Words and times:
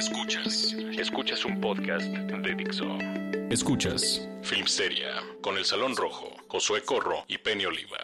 Escuchas, 0.00 0.74
escuchas 0.98 1.44
un 1.44 1.60
podcast 1.60 2.06
de 2.06 2.54
Dixo. 2.54 2.86
Escuchas 3.50 4.26
Filmsteria 4.40 5.08
con 5.42 5.58
El 5.58 5.66
Salón 5.66 5.94
Rojo, 5.94 6.30
Josué 6.48 6.82
Corro 6.86 7.26
y 7.28 7.36
Penny 7.36 7.66
Oliva. 7.66 7.98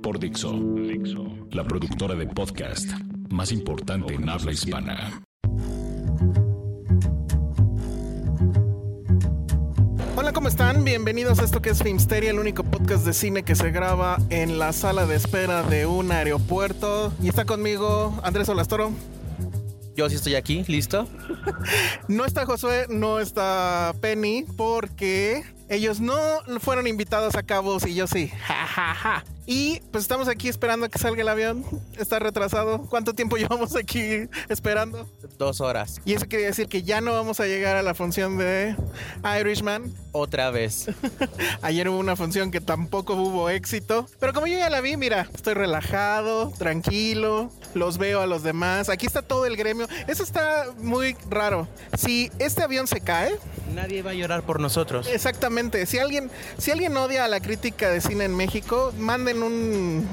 Por 0.00 0.20
Dixo, 0.20 0.52
Dixo, 0.52 1.26
la 1.50 1.64
productora 1.64 2.14
de 2.14 2.28
podcast 2.28 2.88
más 3.30 3.50
importante 3.50 4.14
en 4.14 4.28
habla 4.28 4.52
hispana. 4.52 5.24
Hola, 10.14 10.32
¿cómo 10.32 10.46
están? 10.46 10.84
Bienvenidos 10.84 11.40
a 11.40 11.44
esto 11.44 11.60
que 11.60 11.70
es 11.70 11.82
Filmsteria, 11.82 12.30
el 12.30 12.38
único 12.38 12.62
podcast 12.62 13.04
de 13.04 13.12
cine 13.12 13.42
que 13.42 13.56
se 13.56 13.72
graba 13.72 14.18
en 14.30 14.60
la 14.60 14.72
sala 14.72 15.04
de 15.04 15.16
espera 15.16 15.64
de 15.64 15.84
un 15.84 16.12
aeropuerto. 16.12 17.12
Y 17.20 17.28
está 17.28 17.44
conmigo 17.44 18.20
Andrés 18.22 18.48
Olastoro. 18.48 18.92
Yo 20.00 20.08
sí 20.08 20.16
estoy 20.16 20.34
aquí, 20.34 20.64
listo. 20.66 21.06
No 22.08 22.24
está 22.24 22.46
Josué, 22.46 22.86
no 22.88 23.20
está 23.20 23.92
Penny, 24.00 24.46
porque 24.56 25.44
ellos 25.68 26.00
no 26.00 26.16
fueron 26.60 26.86
invitados 26.86 27.34
a 27.34 27.42
Cabos 27.42 27.86
y 27.86 27.94
yo 27.94 28.06
sí. 28.06 28.28
Ja, 28.46 28.66
ja, 28.66 28.94
ja. 28.94 29.24
Y 29.52 29.80
pues 29.90 30.04
estamos 30.04 30.28
aquí 30.28 30.48
esperando 30.48 30.86
a 30.86 30.88
que 30.88 31.00
salga 31.00 31.22
el 31.22 31.28
avión. 31.28 31.64
Está 31.98 32.20
retrasado. 32.20 32.82
¿Cuánto 32.82 33.14
tiempo 33.14 33.36
llevamos 33.36 33.74
aquí 33.74 34.28
esperando? 34.48 35.10
Dos 35.38 35.60
horas. 35.60 36.00
Y 36.04 36.12
eso 36.12 36.26
quiere 36.28 36.44
decir 36.44 36.68
que 36.68 36.84
ya 36.84 37.00
no 37.00 37.12
vamos 37.14 37.40
a 37.40 37.46
llegar 37.46 37.74
a 37.74 37.82
la 37.82 37.94
función 37.94 38.38
de 38.38 38.76
Irishman. 39.40 39.92
Otra 40.12 40.52
vez. 40.52 40.86
Ayer 41.62 41.88
hubo 41.88 41.98
una 41.98 42.14
función 42.14 42.52
que 42.52 42.60
tampoco 42.60 43.14
hubo 43.14 43.50
éxito. 43.50 44.06
Pero 44.20 44.32
como 44.32 44.46
yo 44.46 44.56
ya 44.56 44.70
la 44.70 44.80
vi, 44.80 44.96
mira, 44.96 45.28
estoy 45.34 45.54
relajado, 45.54 46.52
tranquilo, 46.56 47.50
los 47.74 47.98
veo 47.98 48.20
a 48.20 48.28
los 48.28 48.44
demás. 48.44 48.88
Aquí 48.88 49.06
está 49.06 49.20
todo 49.20 49.46
el 49.46 49.56
gremio. 49.56 49.88
Eso 50.06 50.22
está 50.22 50.66
muy 50.78 51.16
raro. 51.28 51.66
Si 51.98 52.30
este 52.38 52.62
avión 52.62 52.86
se 52.86 53.00
cae, 53.00 53.36
Nadie 53.74 54.02
va 54.02 54.10
a 54.10 54.14
llorar 54.14 54.42
por 54.42 54.60
nosotros. 54.60 55.06
Exactamente. 55.06 55.86
Si 55.86 55.98
alguien, 55.98 56.30
si 56.58 56.70
alguien 56.70 56.96
odia 56.96 57.24
a 57.24 57.28
la 57.28 57.40
crítica 57.40 57.88
de 57.90 58.00
cine 58.00 58.24
en 58.24 58.36
México, 58.36 58.92
manden 58.98 59.39
un 59.42 60.06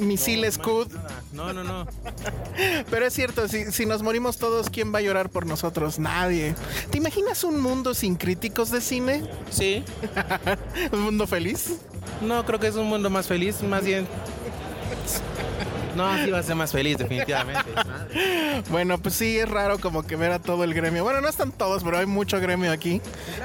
misil 0.00 0.50
Scud. 0.50 0.88
No, 1.32 1.52
no, 1.52 1.62
no. 1.64 1.86
Pero 2.90 3.06
es 3.06 3.12
cierto, 3.12 3.48
si, 3.48 3.70
si 3.72 3.86
nos 3.86 4.02
morimos 4.02 4.38
todos, 4.38 4.70
¿quién 4.70 4.94
va 4.94 4.98
a 4.98 5.02
llorar 5.02 5.30
por 5.30 5.46
nosotros? 5.46 5.98
Nadie. 5.98 6.54
¿Te 6.90 6.98
imaginas 6.98 7.44
un 7.44 7.60
mundo 7.60 7.94
sin 7.94 8.16
críticos 8.16 8.70
de 8.70 8.80
cine? 8.80 9.22
Sí. 9.50 9.84
¿Un 10.92 11.00
mundo 11.00 11.26
feliz? 11.26 11.80
No, 12.22 12.44
creo 12.44 12.58
que 12.58 12.68
es 12.68 12.76
un 12.76 12.86
mundo 12.86 13.10
más 13.10 13.26
feliz, 13.26 13.62
más 13.62 13.84
bien. 13.84 14.06
No, 15.96 16.14
sí 16.24 16.30
va 16.30 16.38
a 16.38 16.42
ser 16.42 16.56
más 16.56 16.72
feliz, 16.72 16.98
definitivamente. 16.98 17.70
Bueno, 18.70 18.98
pues 18.98 19.14
sí, 19.14 19.38
es 19.38 19.48
raro 19.48 19.78
como 19.78 20.06
que 20.06 20.16
ver 20.16 20.32
a 20.32 20.38
todo 20.38 20.64
el 20.64 20.74
gremio. 20.74 21.04
Bueno, 21.04 21.20
no 21.20 21.28
están 21.28 21.52
todos, 21.52 21.84
pero 21.84 21.98
hay 21.98 22.06
mucho 22.06 22.40
gremio 22.40 22.72
aquí. 22.72 23.00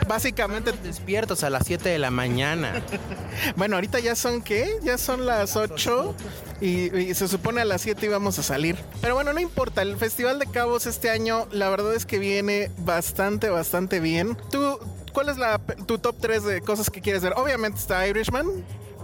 Básicamente, 0.07 0.71
Despiertos 0.83 1.43
a 1.43 1.49
las 1.49 1.65
7 1.65 1.89
de 1.89 1.99
la 1.99 2.11
mañana. 2.11 2.81
bueno, 3.55 3.75
ahorita 3.75 3.99
ya 3.99 4.15
son 4.15 4.41
qué? 4.41 4.77
Ya 4.83 4.97
son 4.97 5.25
las 5.25 5.55
8 5.55 6.15
y, 6.61 6.95
y 6.95 7.13
se 7.13 7.27
supone 7.27 7.61
a 7.61 7.65
las 7.65 7.81
7 7.81 8.05
íbamos 8.05 8.39
a 8.39 8.43
salir. 8.43 8.77
Pero 9.01 9.15
bueno, 9.15 9.33
no 9.33 9.39
importa, 9.39 9.81
el 9.81 9.97
Festival 9.97 10.39
de 10.39 10.47
Cabos 10.47 10.85
este 10.85 11.09
año, 11.09 11.47
la 11.51 11.69
verdad 11.69 11.93
es 11.93 12.05
que 12.05 12.19
viene 12.19 12.71
bastante, 12.79 13.49
bastante 13.49 13.99
bien. 13.99 14.37
¿Tú, 14.49 14.79
cuál 15.13 15.29
es 15.29 15.37
la, 15.37 15.59
tu 15.85 15.97
top 15.97 16.15
3 16.19 16.43
de 16.43 16.61
cosas 16.61 16.89
que 16.89 17.01
quieres 17.01 17.21
ver? 17.21 17.33
Obviamente 17.35 17.79
está 17.79 18.07
Irishman. 18.07 18.47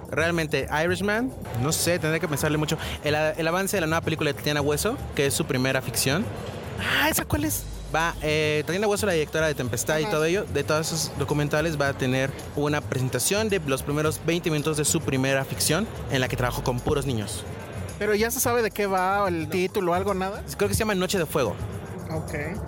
Realmente, 0.09 0.67
Irishman, 0.83 1.31
no 1.61 1.71
sé, 1.71 1.99
tendré 1.99 2.19
que 2.19 2.27
pensarle 2.27 2.57
mucho. 2.57 2.77
El, 3.03 3.15
el 3.15 3.47
avance 3.47 3.77
de 3.77 3.81
la 3.81 3.87
nueva 3.87 4.01
película 4.01 4.29
de 4.29 4.33
Tatiana 4.33 4.61
Hueso, 4.61 4.97
que 5.15 5.25
es 5.27 5.33
su 5.33 5.45
primera 5.45 5.81
ficción. 5.81 6.25
Ah, 6.79 7.09
¿esa 7.09 7.25
cuál 7.25 7.45
es? 7.45 7.63
Va, 7.93 8.15
eh, 8.21 8.63
Tatiana 8.65 8.87
Hueso, 8.87 9.05
la 9.05 9.13
directora 9.13 9.47
de 9.47 9.55
Tempestad 9.55 9.99
y 9.99 10.05
todo 10.05 10.25
ello, 10.25 10.45
de 10.45 10.63
todos 10.63 10.87
esos 10.87 11.17
documentales, 11.17 11.79
va 11.79 11.89
a 11.89 11.93
tener 11.93 12.29
una 12.55 12.81
presentación 12.81 13.49
de 13.49 13.59
los 13.65 13.81
primeros 13.83 14.19
20 14.25 14.49
minutos 14.51 14.77
de 14.77 14.85
su 14.85 15.01
primera 15.01 15.45
ficción, 15.45 15.87
en 16.11 16.21
la 16.21 16.27
que 16.27 16.35
trabajó 16.35 16.63
con 16.63 16.79
puros 16.79 17.05
niños. 17.05 17.43
Pero 17.97 18.13
ya 18.13 18.29
se 18.29 18.39
sabe 18.39 18.61
de 18.61 18.71
qué 18.71 18.87
va, 18.87 19.27
el 19.27 19.49
título 19.49 19.91
o 19.93 19.95
algo, 19.95 20.13
nada. 20.13 20.43
Creo 20.57 20.67
que 20.67 20.75
se 20.75 20.79
llama 20.79 20.95
Noche 20.95 21.17
de 21.17 21.25
Fuego. 21.25 21.55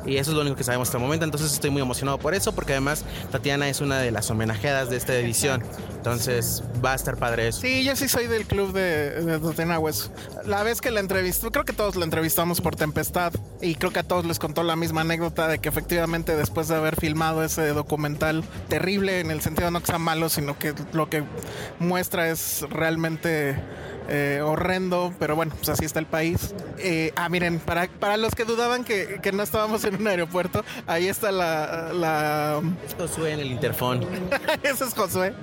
Y 0.05 0.17
eso 0.17 0.31
es 0.31 0.35
lo 0.35 0.41
único 0.41 0.55
que 0.55 0.63
sabemos 0.63 0.88
hasta 0.88 0.97
el 0.97 1.03
momento. 1.03 1.25
Entonces 1.25 1.53
estoy 1.53 1.69
muy 1.69 1.81
emocionado 1.81 2.17
por 2.17 2.33
eso, 2.33 2.53
porque 2.53 2.73
además 2.73 3.03
Tatiana 3.31 3.69
es 3.69 3.81
una 3.81 4.00
de 4.00 4.11
las 4.11 4.29
homenajeadas 4.29 4.89
de 4.89 4.97
esta 4.97 5.16
edición. 5.16 5.63
Entonces 5.95 6.63
va 6.83 6.94
a 6.94 6.95
estar 6.95 7.17
padre 7.17 7.49
eso. 7.49 7.61
Sí, 7.61 7.83
yo 7.83 7.95
sí 7.95 8.07
soy 8.07 8.28
del 8.28 8.45
club 8.45 8.73
de, 8.73 9.22
de 9.22 9.39
Tatiana 9.39 9.79
Hueso. 9.79 10.11
La 10.45 10.63
vez 10.63 10.81
que 10.81 10.91
la 10.91 10.99
entrevistó, 10.99 11.51
creo 11.51 11.66
que 11.66 11.73
todos 11.73 11.95
la 11.95 12.05
entrevistamos 12.05 12.61
por 12.61 12.75
Tempestad 12.75 13.33
y 13.61 13.75
creo 13.75 13.91
que 13.91 13.99
a 13.99 14.03
todos 14.03 14.25
les 14.25 14.39
contó 14.39 14.63
la 14.63 14.75
misma 14.75 15.01
anécdota 15.01 15.47
de 15.47 15.59
que 15.59 15.69
efectivamente 15.69 16.35
después 16.35 16.67
de 16.67 16.75
haber 16.75 16.95
filmado 16.95 17.44
ese 17.44 17.67
documental 17.69 18.44
terrible 18.67 19.19
en 19.19 19.31
el 19.31 19.41
sentido 19.41 19.72
no 19.72 19.81
que 19.81 19.88
sea 19.88 19.99
malo, 19.99 20.29
sino 20.29 20.57
que 20.57 20.73
lo 20.94 21.09
que 21.09 21.23
muestra 21.79 22.29
es 22.29 22.66
realmente 22.69 23.55
eh, 24.09 24.42
horrendo, 24.44 25.14
pero 25.20 25.36
bueno, 25.36 25.53
pues 25.56 25.70
así 25.70 25.86
está 25.86 26.00
el 26.00 26.06
país. 26.06 26.53
Eh, 26.78 27.14
ah, 27.16 27.30
miren, 27.30 27.59
para, 27.59 27.88
para 27.88 28.18
los 28.18 28.36
que 28.36 28.46
dudaban 28.46 28.84
que, 28.84 29.20
que 29.22 29.31
no 29.31 29.44
estábamos 29.44 29.84
en 29.84 29.96
un 29.96 30.08
aeropuerto, 30.08 30.64
ahí 30.88 31.08
está 31.08 31.31
la... 31.31 31.92
la 31.94 32.62
Josué 32.97 33.34
en 33.34 33.40
el 33.40 33.52
interfón. 33.52 34.06
Ese 34.64 34.86
es 34.86 34.94
Josué. 34.94 35.34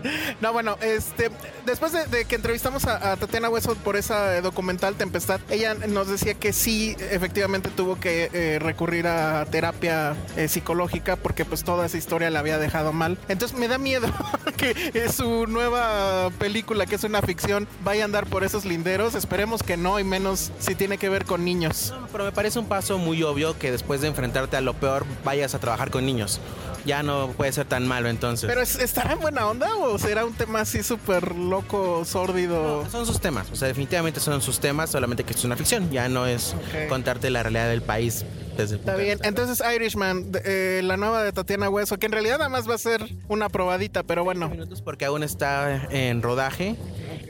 No, 0.41 0.53
bueno, 0.53 0.77
este, 0.81 1.31
después 1.65 1.93
de, 1.93 2.06
de 2.06 2.25
que 2.25 2.37
entrevistamos 2.37 2.84
a, 2.87 3.12
a 3.12 3.16
Tatiana 3.16 3.49
Hueso 3.49 3.75
por 3.77 3.97
esa 3.97 4.37
eh, 4.37 4.43
documental 4.43 4.94
Tempestad, 4.97 5.41
ella 5.48 5.75
nos 5.75 6.09
decía 6.09 6.34
que 6.34 6.53
sí, 6.53 6.97
efectivamente 7.10 7.71
tuvo 7.71 8.00
que 8.00 8.31
eh, 8.33 8.59
recurrir 8.59 9.06
a 9.06 9.44
terapia 9.47 10.16
psicológica 10.48 11.16
porque 11.16 11.44
pues 11.44 11.65
toda 11.65 11.87
esa 11.87 11.97
historia 11.97 12.31
la 12.31 12.41
había 12.41 12.59
dejado 12.59 12.93
mal. 12.93 13.19
Entonces 13.28 13.59
me 13.59 13.69
da 13.69 13.78
miedo 13.78 14.09
que 14.56 15.09
su 15.09 15.47
nueva 15.47 16.31
película, 16.38 16.87
que 16.87 16.97
es 16.97 17.04
una 17.04 17.22
ficción, 17.22 17.69
vaya 17.84 18.03
a 18.03 18.04
andar 18.06 18.27
por 18.27 18.44
linderos. 18.64 19.14
Esperemos 19.14 19.62
que 19.62 19.76
no, 19.76 19.98
y 20.00 20.04
menos 20.04 20.50
si 20.58 20.74
tiene 20.74 20.98
que 20.98 21.08
ver 21.08 21.24
con 21.24 21.44
niños. 21.44 21.92
No, 22.00 22.06
pero 22.12 22.24
me 22.24 22.32
parece 22.32 22.58
un 22.58 22.66
paso 22.66 22.98
muy 22.98 23.22
obvio 23.22 23.58
que 23.58 23.70
después 23.70 24.00
de 24.00 24.08
enfrentarte 24.08 24.56
a 24.56 24.60
lo 24.60 24.74
peor 24.74 25.04
vayas 25.24 25.54
a 25.54 25.58
trabajar 25.58 25.91
con 25.91 26.06
niños. 26.06 26.41
Ya 26.84 27.03
no 27.03 27.28
puede 27.36 27.50
ser 27.53 27.66
tan 27.66 27.84
malo 27.86 28.08
entonces. 28.08 28.48
Pero 28.48 28.60
es- 28.62 28.76
¿estará 28.78 29.12
en 29.14 29.18
buena 29.20 29.48
onda 29.48 29.74
o 29.76 29.98
será 29.98 30.24
un 30.24 30.34
tema 30.34 30.60
así 30.60 30.84
súper 30.84 31.34
loco, 31.34 32.04
sórdido? 32.04 32.84
No, 32.84 32.91
son 32.91 33.04
sus 33.06 33.18
temas, 33.20 33.50
o 33.50 33.56
sea, 33.56 33.66
definitivamente 33.66 34.20
son 34.20 34.41
sus 34.41 34.60
temas, 34.60 34.91
solamente 34.91 35.24
que 35.24 35.32
es 35.32 35.44
una 35.44 35.56
ficción, 35.56 35.91
ya 35.91 36.09
no 36.09 36.26
es 36.26 36.54
Ok. 36.54 36.88
contarte 36.88 37.28
la 37.30 37.42
realidad 37.42 37.68
del 37.68 37.82
país 37.82 38.24
desde 38.56 38.74
el 38.76 38.80
Está 38.80 38.92
punto 38.92 38.98
de 38.98 39.04
bien, 39.04 39.18
entonces 39.24 39.60
Irishman, 39.74 40.30
eh, 40.44 40.80
la 40.84 40.97
nueva 40.97 41.24
de 41.24 41.32
Tatiana 41.32 41.68
Hueso, 41.68 41.98
que 41.98 42.06
en 42.06 42.12
realidad 42.12 42.38
nada 42.38 42.50
más 42.50 42.70
va 42.70 42.76
a 42.76 42.78
ser 42.78 43.04
una 43.26 43.48
probadita, 43.48 44.04
pero 44.04 44.22
bueno. 44.22 44.48
minutos 44.48 44.80
porque 44.80 45.04
aún 45.06 45.24
está 45.24 45.88
en 45.91 46.22
rodaje. 46.22 46.76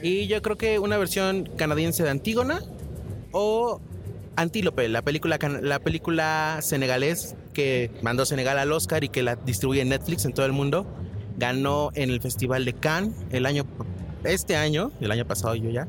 Y 0.01 0.27
yo 0.27 0.41
creo 0.41 0.57
que 0.57 0.79
una 0.79 0.97
versión 0.97 1.49
canadiense 1.57 2.03
de 2.03 2.09
Antígona 2.09 2.61
o 3.31 3.81
Antílope, 4.35 4.87
la 4.87 5.01
película, 5.01 5.39
la 5.61 5.79
película 5.79 6.59
senegalés 6.61 7.35
que 7.53 7.89
mandó 8.01 8.25
Senegal 8.25 8.59
al 8.59 8.71
Oscar 8.71 9.03
y 9.03 9.09
que 9.09 9.23
la 9.23 9.35
distribuye 9.35 9.83
Netflix 9.83 10.25
en 10.25 10.33
todo 10.33 10.45
el 10.45 10.51
mundo, 10.51 10.85
ganó 11.37 11.89
en 11.95 12.11
el 12.11 12.21
Festival 12.21 12.65
de 12.65 12.73
Cannes 12.73 13.13
el 13.31 13.45
año 13.45 13.65
este 14.23 14.55
año, 14.55 14.91
el 14.99 15.11
año 15.11 15.25
pasado 15.25 15.55
yo 15.55 15.69
ya, 15.69 15.87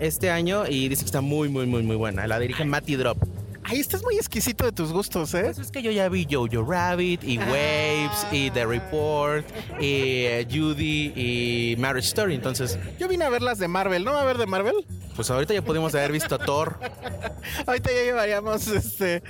este 0.00 0.30
año 0.30 0.66
y 0.68 0.88
dice 0.88 1.02
que 1.02 1.06
está 1.06 1.20
muy, 1.20 1.48
muy, 1.48 1.66
muy, 1.66 1.82
muy 1.82 1.96
buena. 1.96 2.26
La 2.26 2.38
dirige 2.38 2.64
Matty 2.64 2.96
Drop. 2.96 3.18
Ahí 3.64 3.78
estás 3.78 4.02
muy 4.02 4.16
exquisito 4.16 4.64
de 4.64 4.72
tus 4.72 4.92
gustos, 4.92 5.32
¿eh? 5.34 5.42
Pues 5.44 5.58
es 5.58 5.70
que 5.70 5.82
yo 5.82 5.90
ya 5.90 6.08
vi 6.08 6.26
Jojo 6.28 6.64
Rabbit 6.64 7.22
y 7.22 7.38
Waves 7.38 8.26
y 8.32 8.50
The 8.50 8.66
Report 8.66 9.46
y 9.80 10.24
eh, 10.24 10.48
Judy 10.50 11.12
y 11.14 11.76
Marriage 11.78 12.08
Story, 12.08 12.34
entonces... 12.34 12.78
Yo 12.98 13.08
vine 13.08 13.24
a 13.24 13.30
ver 13.30 13.42
las 13.42 13.58
de 13.58 13.68
Marvel, 13.68 14.04
¿no 14.04 14.12
va 14.12 14.22
a 14.22 14.24
ver 14.24 14.38
de 14.38 14.46
Marvel? 14.46 14.74
Pues 15.14 15.30
ahorita 15.30 15.54
ya 15.54 15.62
pudimos 15.62 15.94
haber 15.94 16.12
visto 16.12 16.38
Thor. 16.38 16.78
ahorita 17.66 17.90
ya 17.92 18.02
llevaríamos 18.02 18.66
este 18.68 19.22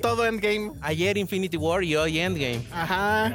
todo 0.00 0.26
Endgame. 0.26 0.72
Ayer 0.80 1.16
Infinity 1.16 1.56
War 1.56 1.82
y 1.82 1.96
hoy 1.96 2.18
Endgame. 2.18 2.62
Ajá. 2.72 3.34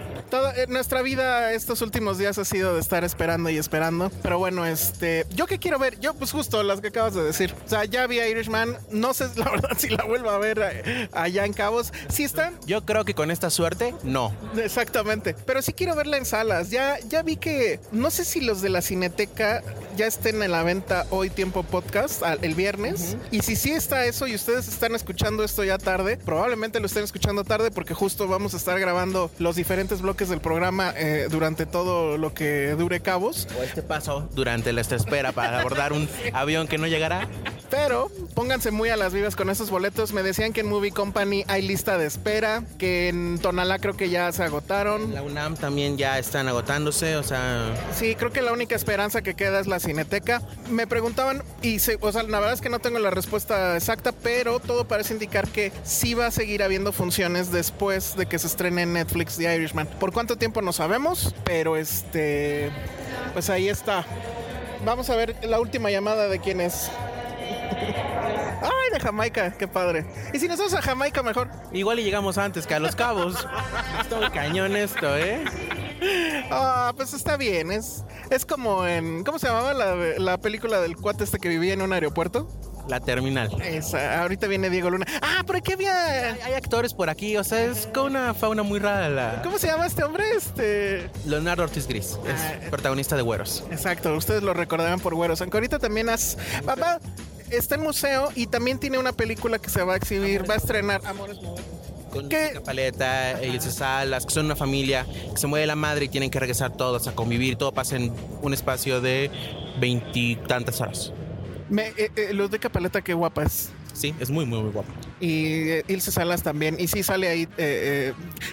Eh, 0.56 0.66
nuestra 0.68 1.01
vida 1.01 1.54
estos 1.54 1.81
últimos 1.81 2.18
días 2.18 2.38
ha 2.38 2.45
sido 2.45 2.74
de 2.75 2.81
estar 2.81 3.04
esperando 3.04 3.50
y 3.50 3.57
esperando. 3.57 4.12
Pero 4.22 4.39
bueno, 4.39 4.66
este, 4.66 5.25
yo 5.34 5.48
que 5.48 5.60
quiero 5.60 5.80
ver, 5.80 6.00
yo 6.00 6.13
pues 6.13 6.31
justo 6.31 6.63
las 6.63 6.81
que 6.81 6.88
acabas 6.88 7.13
de 7.13 7.24
decir. 7.24 7.54
O 7.66 7.69
sea, 7.69 7.86
ya 7.86 8.07
vi 8.07 8.19
Irishman, 8.19 8.78
no 8.92 9.13
sé 9.13 9.28
la 9.36 9.50
verdad 9.50 9.72
si 9.78 9.89
la 9.89 10.04
vuelvo 10.04 10.30
a 10.30 10.38
ver 10.38 10.60
eh, 10.60 11.10
allá 11.13 11.45
en 11.45 11.54
Cabos. 11.54 11.92
¿Sí 12.10 12.24
están? 12.24 12.54
Yo 12.66 12.86
creo 12.86 13.06
que 13.06 13.13
con 13.13 13.31
esta 13.31 13.50
suerte, 13.50 13.95
no. 14.04 14.34
Exactamente. 14.57 15.36
Pero 15.45 15.62
sí 15.62 15.74
quiero 15.74 15.95
verla 15.95 16.18
en 16.18 16.25
salas. 16.25 16.69
Ya, 16.69 17.00
ya 17.07 17.22
vi 17.24 17.38
que, 17.38 17.80
no 17.92 18.12
sé 18.12 18.25
si 18.25 18.42
los 18.42 18.62
de 18.62 18.69
la 18.69 18.81
Cineteca 18.81 19.63
ya 19.95 20.07
estén 20.07 20.42
en 20.44 20.51
la 20.51 20.63
venta 20.63 21.06
hoy 21.10 21.30
tiempo 21.30 21.63
podcast 21.77 22.24
el 22.41 22.56
viernes. 22.56 23.18
Y 23.29 23.41
si 23.41 23.56
sí 23.56 23.71
está 23.71 24.06
eso 24.06 24.25
y 24.25 24.33
ustedes 24.33 24.68
están 24.68 24.95
escuchando 24.95 25.44
esto 25.44 25.63
ya 25.63 25.77
tarde, 25.77 26.18
probablemente 26.18 26.79
lo 26.79 26.88
estén 26.88 27.03
escuchando 27.03 27.44
tarde 27.44 27.69
porque 27.69 27.94
justo 27.94 28.27
vamos 28.27 28.56
a 28.56 28.57
estar 28.57 28.79
grabando 28.79 29.29
los 29.38 29.56
diferentes 29.56 30.01
bloques 30.01 30.29
del 30.29 30.39
programa 30.39 30.91
eh, 30.97 31.27
durante 31.29 31.68
todo 31.68 32.18
lo 32.18 32.33
que 32.33 32.71
dure 32.71 33.00
cabos. 33.00 33.47
O 33.59 33.62
este 33.62 33.83
paso 33.83 34.27
durante 34.33 34.74
la 34.74 34.81
espera 34.81 35.33
para 35.33 35.59
abordar 35.59 35.94
un 35.94 36.09
avión 36.33 36.68
que 36.68 36.79
no 36.79 36.88
llegará. 36.88 37.27
Pero 37.69 38.09
pónganse 38.33 38.71
muy 38.71 38.89
a 38.89 38.95
las 38.95 39.13
vivas 39.13 39.35
con 39.35 39.51
esos 39.51 39.69
boletos. 39.69 40.13
Me 40.13 40.24
decían 40.24 40.53
que 40.53 40.62
en 40.62 40.69
Movie 40.69 40.91
Company 40.91 41.44
hay 41.47 41.62
lista 41.62 41.97
de 41.97 42.07
espera, 42.07 42.63
que 42.79 43.09
en 43.09 43.38
Tonalá 43.39 43.77
creo 43.77 43.95
que 43.95 44.09
ya 44.09 44.31
se 44.31 44.44
agotaron. 44.44 45.13
La 45.13 45.21
UNAM 45.21 45.56
también 45.57 45.97
ya 45.97 46.18
están 46.18 46.47
agotándose, 46.47 47.18
o 47.18 47.24
sea... 47.24 47.74
Sí, 47.94 48.15
creo 48.15 48.31
que 48.31 48.41
la 48.41 48.53
única 48.53 48.75
esperanza 48.75 49.21
que 49.21 49.35
queda 49.35 49.59
es 49.59 49.68
la 49.68 49.79
Cineteca. 49.79 50.41
Me 50.69 50.88
preguntaban, 50.88 51.44
y 51.67 51.79
se, 51.79 51.97
o 51.99 52.11
sea, 52.13 52.23
la 52.23 52.39
verdad 52.39 52.53
es 52.53 52.61
que 52.61 52.69
no 52.69 52.79
tengo 52.79 52.97
la 52.97 53.09
respuesta 53.09 53.75
exacta, 53.75 54.13
pero 54.13 54.59
todo 54.59 54.87
parece 54.87 55.13
indicar 55.13 55.49
que 55.49 55.73
sí 55.83 56.13
va 56.13 56.27
a 56.27 56.31
seguir 56.31 56.63
habiendo 56.63 56.93
funciones 56.93 57.51
después 57.51 58.15
de 58.15 58.25
que 58.25 58.39
se 58.39 58.47
estrene 58.47 58.83
en 58.83 58.93
Netflix 58.93 59.35
The 59.35 59.53
Irishman. 59.53 59.85
¿Por 59.99 60.13
cuánto 60.13 60.37
tiempo 60.37 60.61
no 60.61 60.71
sabemos? 60.71 61.35
Pero 61.43 61.75
este... 61.75 62.71
Pues 63.33 63.49
ahí 63.49 63.67
está. 63.67 64.05
Vamos 64.85 65.09
a 65.09 65.17
ver 65.17 65.35
la 65.43 65.59
última 65.59 65.91
llamada 65.91 66.29
de 66.29 66.39
quién 66.39 66.61
es. 66.61 66.89
Ay, 68.61 68.93
de 68.93 68.99
Jamaica, 69.01 69.57
qué 69.57 69.67
padre. 69.67 70.05
¿Y 70.33 70.39
si 70.39 70.47
nos 70.47 70.57
vamos 70.59 70.73
a 70.73 70.81
Jamaica 70.81 71.21
mejor? 71.21 71.49
Igual 71.73 71.99
y 71.99 72.03
llegamos 72.03 72.37
antes 72.37 72.65
que 72.65 72.75
a 72.75 72.79
Los 72.79 72.95
Cabos. 72.95 73.45
Está 74.01 74.15
muy 74.15 74.29
cañón 74.29 74.73
esto, 74.77 75.17
¿eh? 75.17 75.43
Ah, 76.49 76.94
pues 76.95 77.13
está 77.13 77.38
bien. 77.38 77.71
Es, 77.71 78.03
es 78.29 78.45
como 78.45 78.85
en. 78.85 79.23
¿Cómo 79.23 79.39
se 79.39 79.47
llamaba 79.47 79.73
la, 79.73 79.95
la 80.17 80.38
película 80.38 80.81
del 80.81 80.95
cuate 80.95 81.23
este 81.23 81.39
que 81.39 81.49
vivía 81.49 81.73
en 81.73 81.81
un 81.81 81.94
aeropuerto? 81.94 82.47
La 82.88 83.01
terminal. 83.01 83.61
Esa, 83.61 84.21
ahorita 84.21 84.47
viene 84.47 84.69
Diego 84.69 84.89
Luna. 84.89 85.05
Ah, 85.21 85.44
pero 85.45 85.59
aquí 85.59 85.73
había. 85.73 86.33
Hay, 86.45 86.53
actores 86.53 86.94
por 86.94 87.09
aquí, 87.09 87.35
o 87.35 87.44
sea, 87.44 87.65
es 87.65 87.88
con 87.88 88.07
una 88.07 88.33
fauna 88.33 88.63
muy 88.63 88.79
rara. 88.79 89.09
La... 89.09 89.41
¿Cómo 89.44 89.57
se 89.57 89.67
llama 89.67 89.85
este 89.85 90.03
hombre? 90.03 90.23
Este. 90.35 91.09
Leonardo 91.25 91.63
Ortiz 91.63 91.88
Gris. 91.88 92.17
Es 92.25 92.41
ah, 92.41 92.69
protagonista 92.69 93.15
de 93.17 93.23
Güeros. 93.23 93.65
Exacto, 93.71 94.15
ustedes 94.15 94.41
lo 94.41 94.53
recordarán 94.53 95.00
por 95.00 95.15
Güeros. 95.15 95.41
Aunque 95.41 95.57
ahorita 95.57 95.79
también 95.79 96.07
has. 96.09 96.38
Papá, 96.65 97.00
está 97.50 97.75
en 97.75 97.81
museo 97.81 98.29
y 98.35 98.47
también 98.47 98.79
tiene 98.79 98.97
una 98.97 99.11
película 99.11 99.59
que 99.59 99.69
se 99.69 99.83
va 99.83 99.93
a 99.93 99.97
exhibir, 99.97 100.50
va 100.50 100.53
a 100.53 100.57
estrenar. 100.57 101.01
Amores 101.05 101.39
con 102.09 102.30
¿Qué? 102.30 102.59
Paleta, 102.63 103.44
Ilse 103.44 103.71
Salas, 103.71 104.25
que 104.25 104.33
son 104.33 104.45
una 104.45 104.56
familia 104.56 105.06
que 105.33 105.38
se 105.38 105.48
mueve 105.48 105.65
la 105.65 105.75
madre 105.75 106.06
y 106.06 106.09
tienen 106.09 106.30
que 106.30 106.39
regresar 106.39 106.75
todos 106.75 107.07
a 107.07 107.13
convivir. 107.13 107.56
Todo 107.56 107.74
pasa 107.74 107.95
en 107.95 108.13
un 108.42 108.54
espacio 108.54 109.01
de 109.01 109.30
veintitantas 109.80 110.81
horas. 110.81 111.12
Me, 111.69 111.88
eh, 111.98 112.12
eh, 112.15 112.33
Luz 112.33 112.50
de 112.50 112.59
Capaleta, 112.59 113.01
qué 113.01 113.13
guapa 113.13 113.44
es. 113.44 113.69
Sí, 113.94 114.13
es 114.19 114.30
muy, 114.30 114.45
muy, 114.45 114.62
muy 114.62 114.71
guapa. 114.71 114.92
Y 115.19 115.69
eh, 115.69 115.83
Ilse 115.88 116.12
Salas 116.12 116.44
también. 116.44 116.77
Y 116.80 116.88
sí 116.88 117.01
sale 117.04 117.27
ahí. 117.27 117.48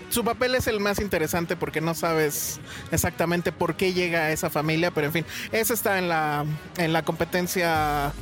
su 0.09 0.25
papel 0.25 0.55
es 0.55 0.67
el 0.67 0.81
más 0.81 0.99
interesante 1.01 1.55
porque 1.55 1.81
no 1.81 1.95
sabes 1.95 2.61
exactamente 2.91 3.53
por 3.53 3.77
qué 3.77 3.93
llega 3.93 4.21
a 4.21 4.33
esa 4.33 4.49
familia, 4.49 4.91
pero 4.91 5.09
en 5.09 5.13
fin, 5.13 5.27
esa 5.53 5.75
está 5.75 5.99
en 5.99 6.09
la, 6.09 6.47
en 6.79 6.93
la 6.93 7.03
competencia 7.03 8.13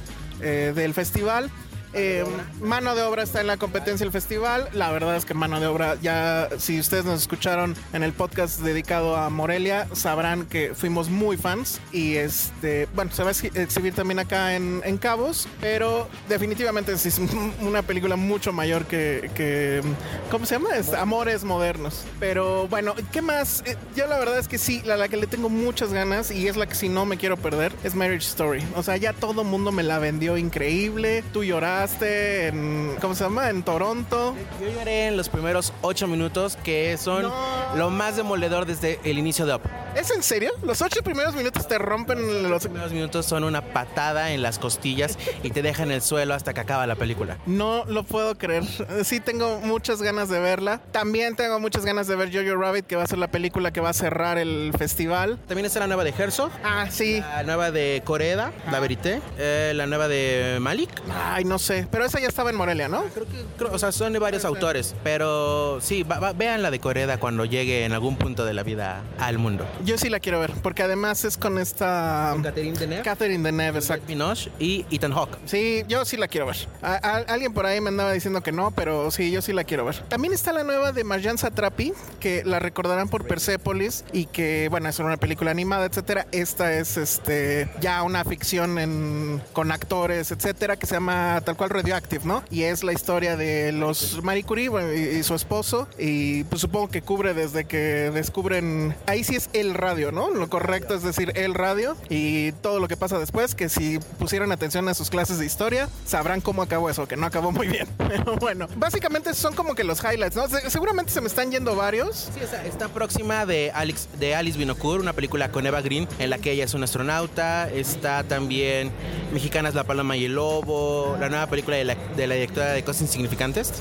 del 0.41 0.93
festival. 0.95 1.51
Eh, 1.95 2.25
mano 2.61 2.95
de 2.95 3.03
obra 3.03 3.23
está 3.23 3.41
en 3.41 3.47
la 3.47 3.57
competencia 3.57 4.05
del 4.05 4.13
festival. 4.13 4.69
La 4.73 4.91
verdad 4.91 5.17
es 5.17 5.25
que 5.25 5.35
mano 5.35 5.61
de 5.61 5.67
obra, 5.67 5.97
ya 6.01 6.49
si 6.59 6.79
ustedes 6.79 7.05
nos 7.05 7.21
escucharon 7.21 7.75
en 7.93 8.03
el 8.03 8.13
podcast 8.13 8.61
dedicado 8.61 9.17
a 9.17 9.29
Morelia, 9.31 9.87
sabrán 9.93 10.47
que 10.47 10.75
fuimos 10.75 11.11
muy 11.11 11.37
fans. 11.37 11.81
Y 11.93 12.17
este, 12.17 12.89
bueno, 12.95 13.11
se 13.13 13.23
va 13.23 13.31
a 13.31 13.61
exhibir 13.61 13.95
también 13.95 14.19
acá 14.19 14.55
en, 14.55 14.83
Cabos, 15.03 15.49
pero 15.61 16.09
definitivamente 16.29 16.93
es 16.93 17.21
una 17.61 17.83
película 17.83 18.15
mucho 18.15 18.53
mayor 18.53 18.85
que, 18.85 19.83
¿cómo 20.31 20.47
se 20.47 20.55
llama? 20.55 20.69
Amores 20.99 21.45
modernos. 21.45 22.05
Pero 22.21 22.69
bueno, 22.69 22.95
¿qué 23.11 23.21
más? 23.21 23.63
Eh, 23.67 23.77
yo 23.97 24.07
la 24.07 24.19
verdad 24.19 24.39
es 24.39 24.49
que 24.49 24.59
sí, 24.59 24.81
la, 24.85 25.09
que 25.09 25.17
le 25.17 25.27
tengo 25.27 25.49
muchas 25.49 25.93
ganas 25.93 26.31
y 26.31 26.47
es 26.47 26.57
la 26.57 26.67
que 26.67 26.75
si 26.75 26.89
no 26.89 27.05
me 27.05 27.17
quiero 27.17 27.37
perder, 27.37 27.73
es 27.83 27.95
Marriage 27.95 28.29
Story. 28.29 28.63
O 28.77 28.83
sea, 28.83 28.97
ya 28.97 29.13
todo 29.13 29.45
mundo 29.45 29.73
me 29.73 29.83
la 29.83 29.99
vendió 29.99 30.37
increíble. 30.37 31.25
Tú 31.33 31.43
lloraste 31.83 32.47
en, 32.47 32.97
¿cómo 33.01 33.17
se 33.17 33.25
llama? 33.25 33.51
En 33.51 33.65
Toronto. 33.65 34.37
Yo 34.61 34.69
lloré 34.73 35.09
en 35.09 35.17
los 35.17 35.29
primeros 35.29 35.73
ocho 35.83 36.07
minutos, 36.07 36.57
que 36.63 36.97
son 36.97 37.29
lo 37.75 37.91
más 37.91 38.17
demoledor 38.17 38.67
desde 38.67 39.01
el 39.03 39.19
inicio 39.19 39.47
de 39.47 39.55
Up. 39.55 39.63
¿Es 39.97 40.11
en 40.13 40.23
serio? 40.23 40.53
¿Los 40.63 40.81
ocho 40.81 41.03
primeros 41.03 41.35
minutos 41.35 41.67
te 41.67 41.79
rompen 41.79 42.43
los... 42.43 42.51
Los 42.51 42.63
primeros 42.63 42.93
minutos 42.93 43.27
son 43.27 43.43
una 43.43 43.63
patada 43.63 44.31
en 44.31 44.43
las 44.43 44.61
costillas 44.61 45.19
y 45.43 45.51
te 45.51 45.61
dejan 45.61 45.89
en 45.91 45.97
el 45.97 46.03
suelo 46.03 46.35
hasta 46.35 46.55
que 46.55 46.61
acaba 46.61 46.87
la 46.87 46.95
película. 46.95 47.37
No 47.47 47.85
lo 47.87 48.05
puedo 48.05 48.39
creer. 48.39 48.63
Sí 49.05 49.19
tengo 49.19 49.61
muchas 49.61 50.01
ganas 50.01 50.29
de 50.29 50.39
verla. 50.39 50.81
También 50.93 51.35
tengo 51.35 51.59
muchas 51.59 51.85
ganas 51.85 52.07
de 52.07 52.15
ver 52.15 52.33
Jojo 52.33 52.57
Rabbit, 52.57 52.87
que 52.87 52.95
va 52.95 53.03
a 53.03 53.07
ser 53.07 53.19
la 53.19 53.29
película 53.29 53.73
que 53.73 53.81
va 53.81 53.91
a 53.91 53.93
cerrar 53.93 54.39
el 54.39 54.73
festival. 54.79 55.39
También 55.49 55.67
está 55.67 55.81
la 55.81 55.89
nueva 55.89 56.05
de 56.05 56.15
Herzog. 56.17 56.53
Ah, 56.63 56.87
sí. 56.89 57.21
La 57.21 57.43
nueva 57.43 57.73
de 57.73 58.03
Coreda, 58.05 58.53
La 58.71 58.79
Verité. 58.79 59.21
Eh, 59.37 59.73
la 59.75 59.87
nueva 59.87 60.07
de 60.07 60.59
Malik. 60.61 60.91
Ay, 61.13 61.45
no 61.45 61.59
sé. 61.59 61.72
Pero 61.91 62.05
esa 62.05 62.21
ya 62.21 62.29
estaba 62.29 62.51
en 62.51 62.57
Morelia, 62.57 62.89
¿no? 62.89 63.03
Creo 63.15 63.27
que, 63.27 63.65
o 63.65 63.79
sea, 63.79 63.93
son 63.93 64.13
de 64.13 64.19
varios 64.19 64.45
autores. 64.45 64.95
Pero 65.03 65.81
sí, 65.81 66.05
vean 66.37 66.63
la 66.63 66.71
de 66.71 66.79
Coreda 66.79 67.19
cuando 67.19 67.45
llegue 67.45 67.85
en 67.85 67.93
algún 67.93 68.17
punto 68.17 68.45
de 68.45 68.55
la 68.55 68.63
vida 68.63 69.03
al 69.19 69.39
mundo. 69.39 69.67
Yo 69.85 69.99
sí 69.99 70.09
la 70.09 70.21
quiero 70.21 70.41
ver, 70.41 70.53
porque 70.63 70.83
además 70.83 71.25
es 71.25 71.37
con 71.37 71.59
esta... 71.59 72.31
Con 72.33 72.43
Catherine 72.43 72.79
Deneuve. 72.79 73.03
Catherine 73.03 73.45
Deneuve, 73.45 73.79
exacto. 73.79 74.07
Minoche 74.09 74.51
y 74.59 74.85
Ethan 74.91 75.13
Hawke. 75.13 75.39
Sí, 75.47 75.85
yo 75.89 76.05
sí 76.05 76.17
la 76.17 76.29
quiero 76.29 76.47
ver. 76.47 76.57
alguien 76.83 77.53
por 77.53 77.67
ahí 77.67 77.81
me 77.81 77.89
andaba 77.89 78.13
diciendo 78.13 78.43
que 78.43 78.53
no, 78.53 78.71
pero 78.71 79.11
sí, 79.11 79.31
yo 79.31 79.43
sí 79.43 79.53
la 79.53 79.65
quiero 79.65 79.85
ver. 79.85 79.97
También 80.09 80.33
está 80.33 80.53
la 80.53 80.65
nueva 80.65 80.93
de 80.93 81.05
Marjan 81.05 81.39
Satrapi, 81.39 81.93
que 82.21 82.43
la 82.45 82.59
recordarán 82.59 83.09
por 83.09 83.27
Persepolis 83.27 84.05
y 84.13 84.27
que, 84.27 84.69
bueno, 84.71 84.89
es 84.89 84.99
una 84.99 85.17
película 85.17 85.51
animada, 85.51 85.87
etcétera. 85.87 86.27
Esta 86.33 86.73
es 86.73 86.97
este 86.97 87.69
ya 87.81 88.03
una 88.03 88.25
ficción 88.25 88.79
en, 88.79 89.43
con 89.53 89.73
actores, 89.73 90.31
etcétera, 90.31 90.77
que 90.77 90.87
se 90.87 90.95
llama 90.95 91.41
tal 91.45 91.57
cual 91.57 91.62
Radioactive, 91.71 92.25
¿no? 92.25 92.43
Y 92.51 92.63
es 92.63 92.85
la 92.85 92.93
historia 92.93 93.37
de 93.37 93.73
los 93.73 94.23
Marie 94.23 94.45
Curie 94.45 94.71
y, 95.19 95.23
su 95.23 95.35
esposo 95.35 95.89
y 95.99 96.45
pues 96.45 96.61
supongo 96.61 96.89
que 96.89 97.03
cubre 97.03 97.35
desde 97.35 97.65
que 97.65 98.11
descubren 98.13 98.95
ahí 99.07 99.25
sí 99.25 99.37
es 99.37 99.51
el 99.53 99.75
radio, 99.75 100.13
¿no? 100.13 100.31
Lo 100.31 100.49
correcto 100.49 100.95
es 100.95 101.03
decir, 101.03 101.33
el 101.37 101.55
radio 101.55 101.97
y 102.09 102.53
todo 102.53 102.81
lo 102.81 102.89
que 102.89 102.97
pasa 102.97 103.19
después, 103.19 103.55
que 103.55 103.69
si 103.69 103.99
pusieron 104.19 104.53
atención 104.53 104.89
a 104.89 104.95
sus 104.95 105.11
clases 105.11 105.39
de 105.39 105.47
historia, 105.47 105.89
sabrán 106.07 106.41
cómo 106.41 106.63
acabó 106.63 106.91
eso, 106.91 107.07
que 107.07 107.17
no 107.17 107.27
acabó 107.27 107.53
muy 107.53 107.69
bien. 107.69 107.87
Pero 107.99 108.37
bueno, 108.37 108.67
básicamente 108.77 109.35
son 109.35 109.55
como 109.55 109.75
que 109.75 109.85
los 109.85 110.03
highlights, 110.03 110.37
¿no? 110.37 110.49
seguramente 110.49 111.13
se 111.13 111.21
me 111.21 111.29
están 111.29 111.51
yendo 111.51 111.77
varios. 111.77 112.31
Sí, 112.35 112.41
está, 112.67 112.89
próxima 112.89 113.47
de, 113.47 113.71
Alex, 113.75 114.09
de 114.19 114.35
Alice 114.35 114.59
Binocour, 114.59 115.01
una 115.01 115.13
película 115.13 115.51
con 115.51 115.67
Eva 115.67 115.81
Green, 115.81 116.09
en 116.19 116.31
la 116.31 116.39
que 116.39 116.53
ella 116.53 116.65
es 116.65 116.75
una 116.75 116.85
astronauta. 116.85 117.69
Está 117.71 118.25
también 118.25 118.91
Mexicanas 119.33 119.75
La 119.75 119.85
Paloma 119.85 120.17
y 120.17 120.27
el 120.27 120.35
Lobo, 120.35 121.17
la 121.19 121.29
nueva 121.29 121.47
película 121.53 121.77
de 121.77 121.85
la, 121.85 122.35
directora 122.35 122.73
de 122.73 122.83
Cosas 122.83 123.03
Insignificantes. 123.03 123.75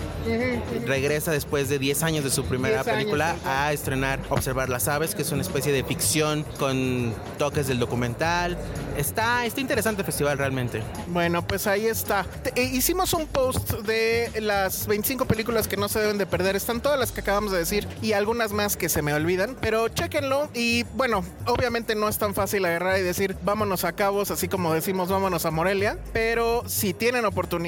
Regresa 0.85 1.31
después 1.31 1.69
de 1.69 1.79
10 1.79 2.03
años 2.03 2.23
de 2.25 2.29
su 2.29 2.43
primera 2.43 2.83
película 2.83 3.37
a 3.45 3.71
estrenar 3.71 4.19
Observar 4.29 4.67
las 4.67 4.89
Aves, 4.89 5.15
que 5.15 5.21
es 5.21 5.31
una 5.31 5.41
especie 5.41 5.71
de 5.71 5.85
ficción 5.85 6.43
con 6.59 7.13
toques 7.37 7.67
del 7.67 7.79
documental. 7.79 8.57
Está, 8.97 9.45
está 9.45 9.61
interesante 9.61 10.01
el 10.01 10.05
festival 10.05 10.37
realmente. 10.37 10.83
Bueno, 11.07 11.47
pues 11.47 11.65
ahí 11.65 11.85
está. 11.85 12.25
Te- 12.43 12.51
eh, 12.61 12.65
hicimos 12.65 13.13
un 13.13 13.25
post 13.25 13.71
de 13.71 14.29
las 14.41 14.85
25 14.87 15.23
películas 15.25 15.69
que 15.69 15.77
no 15.77 15.87
se 15.87 15.99
deben 15.99 16.17
de 16.17 16.25
perder. 16.25 16.57
Están 16.57 16.81
todas 16.81 16.99
las 16.99 17.13
que 17.13 17.21
acabamos 17.21 17.53
de 17.53 17.59
decir 17.59 17.87
y 18.01 18.11
algunas 18.11 18.51
más 18.51 18.75
que 18.75 18.89
se 18.89 19.01
me 19.01 19.13
olvidan. 19.13 19.55
Pero 19.61 19.87
chéquenlo. 19.87 20.49
Y 20.53 20.83
bueno, 20.95 21.23
obviamente 21.47 21.95
no 21.95 22.09
es 22.09 22.17
tan 22.17 22.33
fácil 22.33 22.65
agarrar 22.65 22.99
y 22.99 23.01
decir 23.01 23.37
vámonos 23.43 23.85
a 23.85 23.93
Cabos, 23.93 24.29
así 24.29 24.49
como 24.49 24.73
decimos 24.73 25.07
vámonos 25.07 25.45
a 25.45 25.51
Morelia. 25.51 25.97
Pero 26.11 26.63
si 26.67 26.93
tienen 26.93 27.23
oportunidad, 27.23 27.60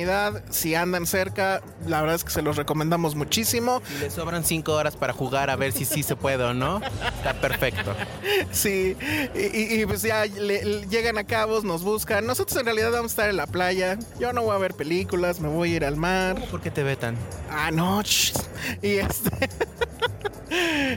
si 0.49 0.75
andan 0.75 1.05
cerca, 1.05 1.61
la 1.87 2.01
verdad 2.01 2.15
es 2.15 2.23
que 2.23 2.31
se 2.31 2.41
los 2.41 2.55
recomendamos 2.57 3.15
muchísimo. 3.15 3.81
Y 3.97 3.99
le 4.01 4.09
sobran 4.09 4.43
cinco 4.43 4.73
horas 4.73 4.95
para 4.95 5.13
jugar 5.13 5.49
a 5.49 5.55
ver 5.55 5.71
si 5.71 5.85
sí 5.85 6.03
se 6.03 6.15
puede 6.15 6.43
o 6.43 6.53
no. 6.53 6.81
Está 7.17 7.33
perfecto. 7.39 7.93
Sí, 8.51 8.95
y, 9.35 9.85
pues 9.85 10.01
ya 10.01 10.25
le- 10.25 10.63
le- 10.65 10.87
llegan 10.87 11.17
a 11.17 11.23
Cabos, 11.23 11.63
nos 11.63 11.83
buscan. 11.83 12.25
Nosotros 12.25 12.57
en 12.59 12.65
realidad 12.65 12.91
vamos 12.91 13.11
a 13.11 13.13
estar 13.13 13.29
en 13.29 13.37
la 13.37 13.47
playa. 13.47 13.97
Yo 14.19 14.33
no 14.33 14.43
voy 14.43 14.55
a 14.55 14.57
ver 14.59 14.73
películas, 14.73 15.39
me 15.39 15.47
voy 15.49 15.73
a 15.73 15.75
ir 15.77 15.85
al 15.85 15.95
mar. 15.97 16.43
¿Por 16.49 16.61
qué 16.61 16.71
te 16.71 16.83
vetan? 16.83 17.15
Ah, 17.49 17.71
no. 17.71 18.01
Y 18.81 18.95
este. 18.97 19.49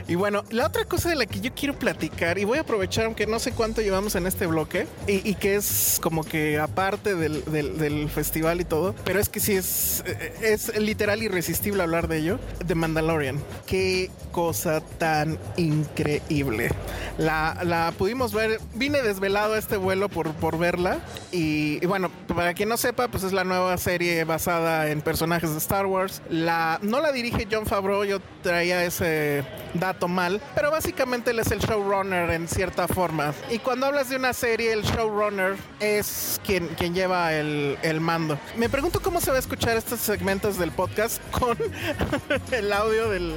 Y 0.07 0.13
bueno, 0.13 0.43
la 0.51 0.67
otra 0.67 0.85
cosa 0.85 1.09
de 1.09 1.15
la 1.15 1.25
que 1.25 1.39
yo 1.39 1.51
quiero 1.55 1.77
platicar, 1.79 2.37
y 2.37 2.43
voy 2.43 2.59
a 2.59 2.61
aprovechar, 2.61 3.05
aunque 3.05 3.25
no 3.25 3.39
sé 3.39 3.53
cuánto 3.53 3.81
llevamos 3.81 4.13
en 4.13 4.27
este 4.27 4.45
bloque, 4.45 4.85
y, 5.07 5.27
y 5.27 5.33
que 5.33 5.55
es 5.55 5.97
como 6.01 6.23
que 6.23 6.59
aparte 6.59 7.15
del, 7.15 7.43
del- 7.45 7.77
del 7.79 8.07
festival 8.07 8.61
y 8.61 8.65
todo, 8.65 8.76
pero 9.03 9.19
es 9.19 9.29
que 9.29 9.39
sí 9.39 9.53
es, 9.53 10.03
es 10.41 10.77
literal 10.77 11.23
irresistible 11.23 11.83
hablar 11.83 12.07
de 12.07 12.17
ello, 12.17 12.39
de 12.65 12.75
Mandalorian. 12.75 13.41
Qué 13.65 14.09
cosa 14.31 14.81
tan 14.97 15.37
increíble. 15.57 16.69
La, 17.17 17.57
la 17.63 17.93
pudimos 17.97 18.33
ver, 18.33 18.59
vine 18.75 19.01
desvelado 19.01 19.53
a 19.53 19.57
este 19.57 19.77
vuelo 19.77 20.09
por, 20.09 20.33
por 20.33 20.57
verla, 20.57 20.99
y, 21.31 21.79
y 21.81 21.85
bueno, 21.87 22.11
para 22.27 22.53
quien 22.53 22.69
no 22.69 22.77
sepa, 22.77 23.07
pues 23.07 23.23
es 23.23 23.33
la 23.33 23.43
nueva 23.43 23.77
serie 23.77 24.23
basada 24.23 24.89
en 24.89 25.01
personajes 25.01 25.51
de 25.51 25.57
Star 25.57 25.85
Wars. 25.85 26.21
La, 26.29 26.79
no 26.81 27.01
la 27.01 27.11
dirige 27.11 27.47
John 27.51 27.65
Favreau, 27.65 28.03
yo 28.03 28.19
traía 28.43 28.83
ese 28.83 29.43
dato 29.73 30.07
mal, 30.07 30.41
pero 30.55 30.71
básicamente 30.71 31.31
él 31.31 31.39
es 31.39 31.51
el 31.51 31.59
showrunner 31.59 32.29
en 32.29 32.47
cierta 32.47 32.87
forma. 32.87 33.33
Y 33.49 33.59
cuando 33.59 33.87
hablas 33.87 34.09
de 34.09 34.17
una 34.17 34.33
serie, 34.33 34.71
el 34.73 34.83
showrunner 34.83 35.55
es 35.79 36.39
quien, 36.45 36.67
quien 36.69 36.93
lleva 36.93 37.33
el, 37.33 37.77
el 37.81 37.99
mando. 37.99 38.39
Me 38.57 38.66
pregunto 38.69 39.01
cómo 39.01 39.21
se 39.21 39.29
va 39.31 39.37
a 39.37 39.39
escuchar 39.39 39.77
estos 39.77 39.99
segmentos 39.99 40.57
del 40.57 40.71
podcast 40.71 41.21
con 41.31 41.57
el 42.51 42.73
audio 42.73 43.09
del, 43.09 43.33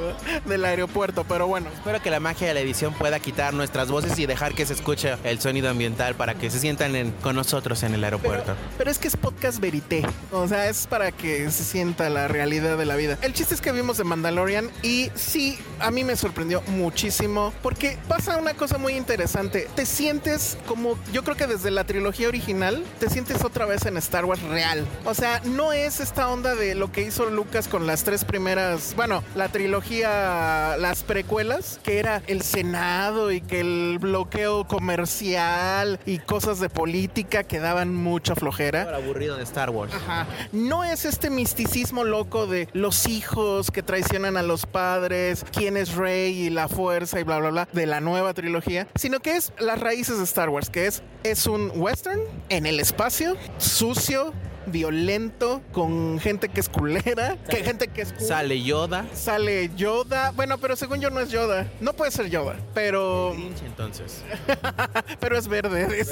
del 0.47 0.65
aeropuerto, 0.65 1.25
pero 1.29 1.47
bueno. 1.47 1.69
Espero 1.73 2.01
que 2.03 2.11
la 2.11 2.21
magia 2.21 2.49
de 2.49 2.55
la 2.55 2.61
edición 2.61 2.93
pueda 2.95 3.19
quitar 3.21 3.55
nuestras 3.55 3.91
voces 3.91 4.19
y 4.19 4.27
dejar 4.27 4.55
que 4.55 4.67
se 4.67 4.75
escuche 4.75 5.15
el 5.25 5.41
sonido 5.41 5.71
ambiental 5.71 6.15
para 6.15 6.35
que 6.35 6.51
se 6.51 6.59
sientan 6.59 6.97
en- 6.97 7.11
con 7.23 7.37
nosotros 7.37 7.83
en 7.83 7.95
el 7.95 8.05
aeropuerto. 8.05 8.55
Pero 8.79 8.91
es 8.91 8.99
que 8.99 9.09
es 9.09 9.17
podcast 9.17 9.59
verité. 9.61 10.05
O 10.33 10.47
sea, 10.49 10.69
es 10.69 10.87
para 10.87 11.13
que 11.13 11.51
se 11.51 11.65
sienta 11.65 12.09
la 12.11 12.29
realidad 12.29 12.77
de 12.79 12.85
la 12.87 12.97
vida. 12.97 13.19
El 13.23 13.33
chiste 13.33 13.55
es 13.55 13.61
que 13.61 13.73
vimos 13.73 13.99
de 13.99 14.05
Mandalorian 14.05 14.71
y 14.83 15.11
sí, 15.15 15.59
a 15.81 15.91
mí 15.91 16.05
me 16.05 16.17
sorprendió 16.17 16.63
muchísimo 16.69 17.53
porque 17.63 17.99
pasa 18.09 18.37
una 18.39 18.55
cosa 18.55 18.79
muy 18.79 18.95
interesante. 18.95 19.69
Te 19.75 19.87
sientes 19.87 20.57
como, 20.67 20.99
yo 21.13 21.23
creo 21.25 21.37
que 21.37 21.47
desde 21.47 21.71
la 21.71 21.85
trilogía 21.85 22.29
original, 22.29 22.85
te 22.99 23.09
sientes 23.11 23.45
otra 23.45 23.67
vez 23.67 23.87
en 23.87 23.97
Star 23.97 24.25
Wars 24.25 24.43
real. 24.43 24.87
O 25.05 25.15
sea, 25.15 25.20
no 25.45 25.73
es 25.73 26.01
esta 26.01 26.31
onda 26.31 26.55
de 26.55 26.75
lo 26.75 26.93
que 26.93 27.03
hizo 27.03 27.29
Lucas 27.29 27.69
con 27.69 27.87
las 27.87 28.05
tres 28.05 28.25
primeras, 28.25 28.95
bueno, 28.97 29.23
la 29.35 29.49
trilogía, 29.49 30.77
las 30.79 31.03
precuelas, 31.03 31.79
que 31.83 31.99
era 31.99 32.23
el 32.27 32.43
Senado 32.43 33.31
y 33.31 33.43
que 33.43 33.61
el 33.61 33.99
bloqueo 34.01 34.67
comercial 34.67 36.01
y 36.07 36.19
cosas 36.19 36.59
de 36.59 36.71
política 36.71 37.45
que 37.45 37.61
daban 37.61 37.95
mucha 37.95 38.35
flojera. 38.35 38.95
Aburrido 38.95 39.37
de 39.37 39.43
Star 39.43 39.71
Wars. 39.71 39.93
Ajá. 39.95 40.27
No 40.53 40.85
es 40.85 41.05
este 41.05 41.29
misticismo 41.29 42.05
loco 42.05 42.47
de 42.47 42.69
los 42.73 43.07
hijos 43.07 43.71
que 43.71 43.83
traicionan 43.83 44.39
a 44.39 44.43
los 44.43 44.65
padres, 44.65 45.45
quién 45.53 45.77
es 45.77 45.97
Rey 45.97 46.47
y 46.47 46.51
la 46.51 46.69
fuerza 46.69 47.21
y 47.21 47.25
bla, 47.25 47.39
bla, 47.39 47.51
bla, 47.51 47.69
de 47.73 47.87
la 47.87 48.01
nueva 48.01 48.33
trilogía, 48.33 48.89
sino 48.95 49.21
que 49.21 49.37
es 49.37 49.53
las 49.59 49.81
raíces 49.81 50.17
de 50.17 50.25
Star 50.25 50.49
Wars, 50.49 50.71
que 50.71 50.87
es, 50.87 51.03
es 51.25 51.47
un 51.47 51.71
western 51.75 52.21
en 52.49 52.65
el 52.65 52.81
espacio, 52.81 53.37
sucio, 53.59 54.33
violento, 54.71 55.63
con 55.73 56.19
gente 56.19 56.49
que 56.49 56.61
es 56.61 56.69
culera, 56.69 57.37
que 57.49 57.65
gente 57.65 57.89
que 57.89 58.03
es. 58.03 58.15
Sale 58.19 58.63
Yoda. 58.63 59.07
Sale 59.15 59.71
Yoda. 59.77 60.33
Bueno, 60.33 60.59
pero 60.59 60.77
según 60.77 61.01
yo 61.01 61.11
no 61.11 61.21
es 61.21 61.31
Yoda. 61.31 61.67
No 61.81 61.93
puede 61.93 62.11
ser 62.11 62.29
Yoda, 62.31 62.57
pero 62.75 63.33
Grinch, 63.33 63.63
entonces. 63.63 64.23
pero 65.21 65.37
es 65.37 65.49
verde. 65.49 66.05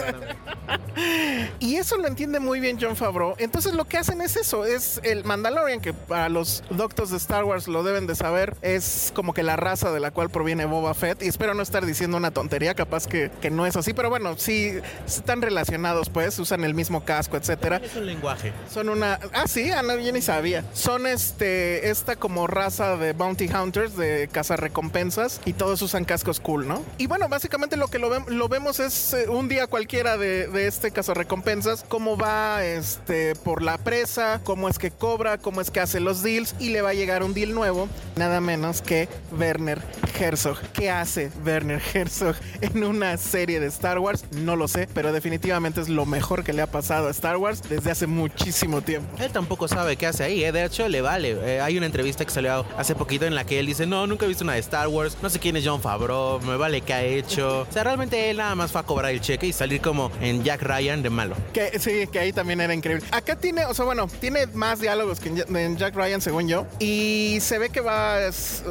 y 1.60 1.76
eso 1.76 1.96
lo 1.96 2.06
entiende 2.06 2.40
muy 2.40 2.60
bien 2.60 2.78
John 2.80 2.96
Favreau. 2.96 3.34
Entonces 3.38 3.74
lo 3.74 3.84
que 3.84 3.98
hacen 3.98 4.20
es 4.20 4.36
eso, 4.36 4.64
es 4.64 5.00
el 5.04 5.24
Mandalorian, 5.24 5.80
que 5.80 5.92
para 5.92 6.28
los 6.28 6.62
doctos 6.70 7.10
de 7.10 7.16
Star 7.16 7.44
Wars 7.44 7.68
lo 7.68 7.82
deben 7.82 8.06
de 8.06 8.14
saber, 8.14 8.56
es 8.62 9.12
como 9.14 9.34
que 9.34 9.42
la 9.42 9.56
raza 9.56 9.92
de 9.92 10.00
la 10.00 10.10
cual 10.10 10.30
proviene 10.30 10.64
Boba 10.66 10.94
Fett. 10.94 11.22
Y 11.22 11.28
espero 11.28 11.54
no 11.54 11.62
estar 11.62 11.84
diciendo 11.84 12.16
una 12.16 12.30
tontería, 12.30 12.74
capaz 12.74 13.06
que, 13.06 13.30
que 13.40 13.50
no 13.50 13.66
es 13.66 13.76
así, 13.76 13.94
pero 13.94 14.10
bueno, 14.10 14.36
sí 14.36 14.72
están 15.06 15.42
relacionados, 15.42 16.10
pues, 16.10 16.38
usan 16.38 16.64
el 16.64 16.74
mismo 16.74 17.04
casco, 17.04 17.36
etcétera. 17.36 17.80
Es 17.82 17.96
un 17.96 18.06
lenguaje. 18.06 18.47
Son 18.70 18.88
una. 18.88 19.18
Ah, 19.32 19.46
sí, 19.46 19.70
ah, 19.70 19.82
no, 19.82 19.96
yo 19.98 20.12
ni 20.12 20.22
sabía. 20.22 20.64
Son 20.72 21.06
este. 21.06 21.90
Esta 21.90 22.16
como 22.16 22.46
raza 22.46 22.96
de 22.96 23.12
bounty 23.12 23.48
hunters, 23.48 23.96
de 23.96 24.28
cazarrecompensas. 24.30 25.40
Y 25.44 25.52
todos 25.52 25.82
usan 25.82 26.04
cascos 26.04 26.40
cool, 26.40 26.68
¿no? 26.68 26.82
Y 26.98 27.06
bueno, 27.06 27.28
básicamente 27.28 27.76
lo 27.76 27.88
que 27.88 27.98
lo, 27.98 28.18
lo 28.28 28.48
vemos 28.48 28.80
es 28.80 29.12
eh, 29.12 29.28
un 29.28 29.48
día 29.48 29.66
cualquiera 29.66 30.16
de, 30.16 30.48
de 30.48 30.66
este 30.66 30.90
cazarrecompensas. 30.90 31.84
Cómo 31.88 32.16
va 32.16 32.64
este 32.64 33.34
por 33.36 33.62
la 33.62 33.78
presa, 33.78 34.40
cómo 34.44 34.68
es 34.68 34.78
que 34.78 34.90
cobra, 34.90 35.38
cómo 35.38 35.60
es 35.60 35.70
que 35.70 35.80
hace 35.80 36.00
los 36.00 36.22
deals. 36.22 36.54
Y 36.58 36.70
le 36.70 36.82
va 36.82 36.90
a 36.90 36.94
llegar 36.94 37.22
un 37.22 37.34
deal 37.34 37.54
nuevo. 37.54 37.88
Nada 38.16 38.40
menos 38.40 38.82
que 38.82 39.08
Werner 39.38 39.82
Herzog. 40.18 40.58
¿Qué 40.72 40.90
hace 40.90 41.30
Werner 41.44 41.80
Herzog 41.94 42.36
en 42.60 42.84
una 42.84 43.16
serie 43.16 43.60
de 43.60 43.66
Star 43.66 43.98
Wars? 43.98 44.24
No 44.32 44.56
lo 44.56 44.68
sé, 44.68 44.88
pero 44.92 45.12
definitivamente 45.12 45.80
es 45.80 45.88
lo 45.88 46.06
mejor 46.06 46.44
que 46.44 46.52
le 46.52 46.62
ha 46.62 46.66
pasado 46.66 47.08
a 47.08 47.10
Star 47.10 47.36
Wars 47.36 47.62
desde 47.68 47.90
hace 47.90 48.06
muchísimo 48.28 48.80
tiempo. 48.82 49.08
Él 49.22 49.30
tampoco 49.30 49.68
sabe 49.68 49.96
qué 49.96 50.06
hace 50.06 50.24
ahí, 50.24 50.44
¿eh? 50.44 50.52
de 50.52 50.64
hecho 50.64 50.88
le 50.88 51.00
vale. 51.00 51.36
Eh, 51.42 51.60
hay 51.60 51.76
una 51.76 51.86
entrevista 51.86 52.24
que 52.24 52.30
salió 52.30 52.64
hace 52.76 52.94
poquito 52.94 53.26
en 53.26 53.34
la 53.34 53.44
que 53.44 53.58
él 53.58 53.66
dice, 53.66 53.86
no, 53.86 54.06
nunca 54.06 54.24
he 54.24 54.28
visto 54.28 54.44
una 54.44 54.54
de 54.54 54.60
Star 54.60 54.88
Wars, 54.88 55.16
no 55.22 55.30
sé 55.30 55.38
quién 55.38 55.56
es 55.56 55.66
John 55.66 55.80
Favreau, 55.80 56.40
me 56.40 56.56
vale 56.56 56.80
qué 56.80 56.92
ha 56.94 57.02
hecho. 57.04 57.62
O 57.68 57.72
sea, 57.72 57.84
realmente 57.84 58.30
él 58.30 58.36
nada 58.38 58.54
más 58.54 58.70
fue 58.72 58.80
a 58.80 58.84
cobrar 58.84 59.12
el 59.12 59.20
cheque 59.20 59.46
y 59.46 59.52
salir 59.52 59.80
como 59.80 60.10
en 60.20 60.44
Jack 60.44 60.62
Ryan 60.62 61.02
de 61.02 61.10
malo. 61.10 61.36
Que 61.52 61.78
sí, 61.78 62.06
que 62.10 62.18
ahí 62.18 62.32
también 62.32 62.60
era 62.60 62.74
increíble. 62.74 63.04
Acá 63.10 63.36
tiene, 63.36 63.64
o 63.66 63.74
sea, 63.74 63.84
bueno, 63.84 64.08
tiene 64.20 64.46
más 64.48 64.80
diálogos 64.80 65.20
que 65.20 65.28
en 65.28 65.36
Ja- 65.38 65.58
en 65.60 65.76
Jack 65.76 65.94
Ryan, 65.94 66.20
según 66.20 66.48
yo. 66.48 66.66
Y 66.78 67.38
se 67.40 67.58
ve 67.58 67.70
que 67.70 67.80
va, 67.80 68.18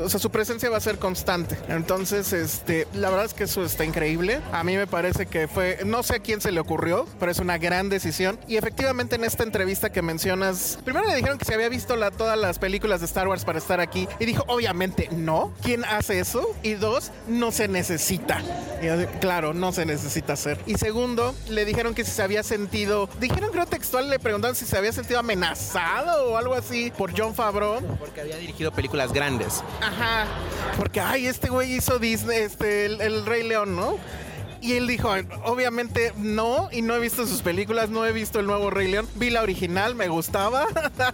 o 0.04 0.10
sea, 0.10 0.20
su 0.20 0.30
presencia 0.32 0.70
va 0.70 0.78
a 0.78 0.82
ser 0.82 0.98
constante. 0.98 1.58
Entonces, 1.70 2.34
este, 2.34 2.88
la 2.94 3.10
verdad 3.10 3.26
es 3.26 3.34
que 3.34 3.44
eso 3.46 3.64
está 3.64 3.86
increíble. 3.86 4.40
A 4.52 4.64
mí 4.64 4.76
me 4.76 4.88
parece 4.88 5.26
que 5.26 5.48
fue, 5.48 5.80
no 5.86 6.04
sé 6.04 6.16
a 6.16 6.20
quién 6.20 6.42
se 6.42 6.52
le 6.52 6.60
ocurrió, 6.60 7.08
pero 7.20 7.32
es 7.32 7.40
una 7.40 7.58
gran 7.58 7.90
decisión. 7.90 8.40
Y 8.48 8.58
efectivamente 8.58 9.16
en 9.16 9.24
esta 9.24 9.44
entrevista 9.48 9.92
que 9.92 10.02
mencionas, 10.02 10.78
primero 10.84 11.08
le 11.08 11.16
dijeron 11.16 11.38
que 11.38 11.46
se 11.46 11.54
había 11.54 11.70
visto 11.70 11.96
la- 11.96 12.12
todas 12.12 12.38
las 12.38 12.60
películas 12.60 13.00
de 13.00 13.06
Star 13.08 13.28
Wars 13.28 13.44
para 13.46 13.58
estar 13.58 13.80
aquí. 13.80 14.08
Y 14.20 14.26
dijo, 14.26 14.44
obviamente 14.48 15.10
no. 15.12 15.54
¿Quién 15.64 15.84
hace 15.86 16.20
eso? 16.20 16.48
Y 16.64 16.74
dos, 16.76 17.12
no 17.28 17.52
se 17.52 17.68
necesita. 17.68 18.42
Y 18.82 18.86
yo 18.86 18.98
de, 18.98 19.08
claro, 19.08 19.54
no 19.54 19.72
se 19.72 19.86
necesita 19.86 20.34
hacer. 20.34 20.60
Y 20.68 20.76
segundo, 20.76 21.34
le 21.50 21.66
dijeron 21.66 21.96
que 21.96 22.04
si 22.06 22.12
se 22.12 22.22
había 22.22 22.44
sentido, 22.44 23.10
dijeron 23.20 23.50
creo 23.52 23.66
textual, 23.66 24.10
le 24.10 24.20
preguntaron 24.20 24.56
si 24.56 24.66
se 24.66 24.78
había 24.78 24.92
sentido 24.94 25.20
amenazado 25.20 26.32
o 26.32 26.38
algo 26.38 26.54
así 26.54 26.92
por 26.98 27.18
John 27.18 27.34
Favreau. 27.34 27.80
Porque 27.98 28.22
había 28.22 28.38
dirigido 28.38 28.72
películas 28.72 29.12
grandes. 29.14 29.64
Ajá. 29.82 30.26
Porque, 30.78 31.00
ay, 31.00 31.28
este 31.28 31.50
güey 31.50 31.74
hizo 31.76 31.98
Disney, 32.00 32.38
este, 32.40 32.86
el, 32.86 33.02
el 33.02 33.26
Rey 33.26 33.44
León, 33.44 33.76
¿no? 33.76 33.98
Y 34.62 34.74
él 34.74 34.88
dijo, 34.88 35.10
obviamente 35.44 36.14
no, 36.18 36.70
y 36.72 36.82
no 36.82 36.96
he 36.96 37.00
visto 37.00 37.26
sus 37.26 37.42
películas, 37.42 37.90
no 37.90 38.06
he 38.06 38.12
visto 38.12 38.40
el 38.40 38.48
nuevo 38.48 38.70
Rey 38.70 38.90
León. 38.90 39.08
Vi 39.16 39.30
la 39.30 39.42
original, 39.42 39.96
me 39.96 40.08
gustaba. 40.08 40.68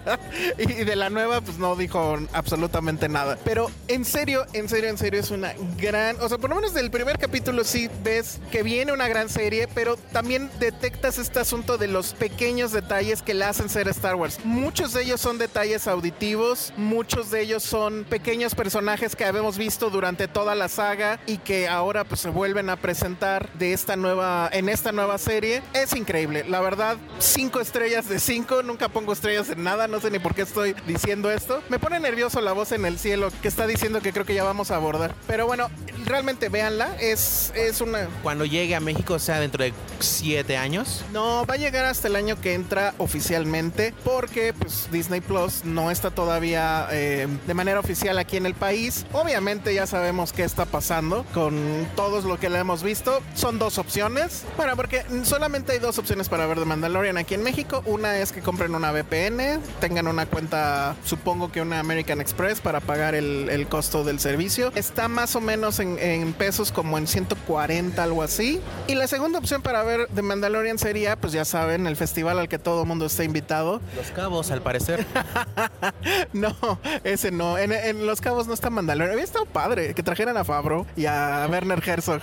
y 0.57 0.65
de 0.65 0.95
la 0.95 1.09
nueva, 1.09 1.41
pues 1.41 1.57
no 1.57 1.75
dijo 1.75 2.17
absolutamente 2.33 3.09
nada. 3.09 3.37
Pero 3.43 3.69
en 3.87 4.05
serio, 4.05 4.45
en 4.53 4.69
serio, 4.69 4.89
en 4.89 4.97
serio, 4.97 5.19
es 5.19 5.31
una 5.31 5.53
gran. 5.77 6.19
O 6.21 6.29
sea, 6.29 6.37
por 6.37 6.49
lo 6.49 6.55
menos 6.55 6.73
del 6.73 6.91
primer 6.91 7.17
capítulo 7.17 7.63
sí 7.63 7.89
ves 8.03 8.39
que 8.51 8.63
viene 8.63 8.93
una 8.93 9.07
gran 9.07 9.29
serie, 9.29 9.67
pero 9.73 9.97
también 9.97 10.49
detectas 10.59 11.17
este 11.17 11.39
asunto 11.39 11.77
de 11.77 11.87
los 11.87 12.13
pequeños 12.13 12.71
detalles 12.71 13.21
que 13.21 13.33
le 13.33 13.45
hacen 13.45 13.69
ser 13.69 13.87
Star 13.87 14.15
Wars. 14.15 14.39
Muchos 14.43 14.93
de 14.93 15.03
ellos 15.03 15.21
son 15.21 15.37
detalles 15.37 15.87
auditivos, 15.87 16.73
muchos 16.77 17.31
de 17.31 17.41
ellos 17.41 17.63
son 17.63 18.05
pequeños 18.05 18.55
personajes 18.55 19.15
que 19.15 19.25
habíamos 19.25 19.57
visto 19.57 19.89
durante 19.89 20.27
toda 20.27 20.55
la 20.55 20.69
saga 20.69 21.19
y 21.25 21.37
que 21.37 21.67
ahora 21.67 22.03
pues 22.03 22.21
se 22.21 22.29
vuelven 22.29 22.69
a 22.69 22.75
presentar 22.75 23.32
de 23.39 23.73
esta 23.73 23.95
nueva 23.95 24.49
en 24.51 24.69
esta 24.69 24.91
nueva 24.91 25.17
serie. 25.17 25.61
Es 25.73 25.95
increíble, 25.95 26.45
la 26.47 26.61
verdad, 26.61 26.97
cinco 27.19 27.59
estrellas 27.59 28.07
de 28.09 28.19
cinco. 28.19 28.63
Nunca 28.63 28.89
pongo 28.89 29.13
estrellas 29.13 29.49
en 29.49 29.63
nada, 29.63 29.87
no 29.87 29.99
sé 29.99 30.11
ni 30.11 30.19
por 30.19 30.35
qué 30.35 30.43
estoy 30.43 30.75
diciendo 30.87 31.31
esto. 31.31 31.61
Me 31.69 31.79
pone 31.79 31.99
nervioso 31.99 32.41
la 32.41 32.53
voz 32.53 32.71
en 32.71 32.85
el 32.85 32.99
cielo 32.99 33.29
que 33.41 33.47
está 33.47 33.67
diciendo 33.67 34.01
que 34.01 34.13
creo 34.13 34.25
que 34.25 34.35
ya 34.35 34.43
vamos 34.43 34.71
a 34.71 34.75
abordar. 34.75 35.15
Pero 35.27 35.47
bueno, 35.47 35.69
realmente 36.05 36.49
véanla. 36.49 36.95
Es, 36.99 37.51
es 37.55 37.81
una. 37.81 38.07
Cuando 38.21 38.45
llegue 38.45 38.75
a 38.75 38.79
México, 38.79 39.15
o 39.15 39.19
sea, 39.19 39.39
dentro 39.39 39.63
de 39.63 39.73
siete 39.99 40.57
años. 40.57 41.03
No, 41.11 41.45
va 41.45 41.55
a 41.55 41.57
llegar 41.57 41.85
hasta 41.85 42.07
el 42.07 42.15
año 42.15 42.39
que 42.39 42.53
entra 42.53 42.93
oficialmente, 42.97 43.93
porque 44.03 44.53
pues 44.53 44.89
Disney 44.91 45.21
Plus 45.21 45.63
no 45.63 45.91
está 45.91 46.11
todavía 46.11 46.87
eh, 46.91 47.27
de 47.47 47.53
manera 47.53 47.79
oficial 47.79 48.17
aquí 48.17 48.37
en 48.37 48.45
el 48.45 48.53
país. 48.53 49.05
Obviamente 49.11 49.73
ya 49.73 49.87
sabemos 49.87 50.33
qué 50.33 50.43
está 50.43 50.65
pasando 50.65 51.25
con 51.33 51.87
todos 51.95 52.25
lo 52.25 52.39
que 52.39 52.49
le 52.49 52.59
hemos 52.59 52.83
visto. 52.83 53.21
Son 53.35 53.57
dos 53.59 53.77
opciones. 53.77 54.43
Bueno, 54.57 54.75
porque 54.75 55.03
solamente 55.23 55.73
hay 55.73 55.79
dos 55.79 55.97
opciones 55.97 56.29
para 56.29 56.45
ver 56.45 56.59
The 56.59 56.65
Mandalorian 56.65 57.17
aquí 57.17 57.33
en 57.33 57.43
México. 57.43 57.81
Una 57.85 58.19
es 58.19 58.31
que 58.31 58.41
compren 58.41 58.75
una 58.75 58.91
VPN, 58.91 59.59
tengan 59.79 60.07
una 60.07 60.25
cuenta, 60.25 60.95
supongo 61.03 61.51
que 61.51 61.61
una 61.61 61.79
American 61.79 62.21
Express 62.21 62.61
para 62.61 62.79
pagar 62.79 63.15
el, 63.15 63.49
el 63.49 63.67
costo 63.67 64.03
del 64.03 64.19
servicio. 64.19 64.71
Está 64.75 65.07
más 65.07 65.35
o 65.35 65.41
menos 65.41 65.79
en, 65.79 65.97
en 65.99 66.33
pesos 66.33 66.71
como 66.71 66.97
en 66.97 67.07
140, 67.07 68.03
algo 68.03 68.21
así. 68.21 68.61
Y 68.87 68.95
la 68.95 69.07
segunda 69.07 69.39
opción 69.39 69.61
para 69.61 69.83
ver 69.83 70.07
The 70.13 70.21
Mandalorian 70.21 70.77
sería, 70.77 71.15
pues 71.15 71.33
ya 71.33 71.45
saben, 71.45 71.87
el 71.87 71.95
festival 71.95 72.37
al 72.39 72.47
que 72.47 72.59
todo 72.59 72.85
mundo 72.85 73.05
está 73.05 73.23
invitado. 73.23 73.81
Los 73.95 74.11
Cabos, 74.11 74.51
al 74.51 74.61
parecer. 74.61 75.05
no, 76.33 76.55
ese 77.03 77.31
no. 77.31 77.57
En, 77.57 77.71
en 77.71 78.05
Los 78.05 78.21
Cabos 78.21 78.47
no 78.47 78.53
está 78.53 78.69
Mandalorian. 78.69 79.13
Había 79.13 79.23
estado 79.23 79.45
padre 79.45 79.93
que 79.93 80.03
trajeran 80.03 80.37
a 80.37 80.43
Fabro 80.43 80.85
y 80.95 81.05
a 81.05 81.47
Werner 81.49 81.81
Herzog. 81.87 82.21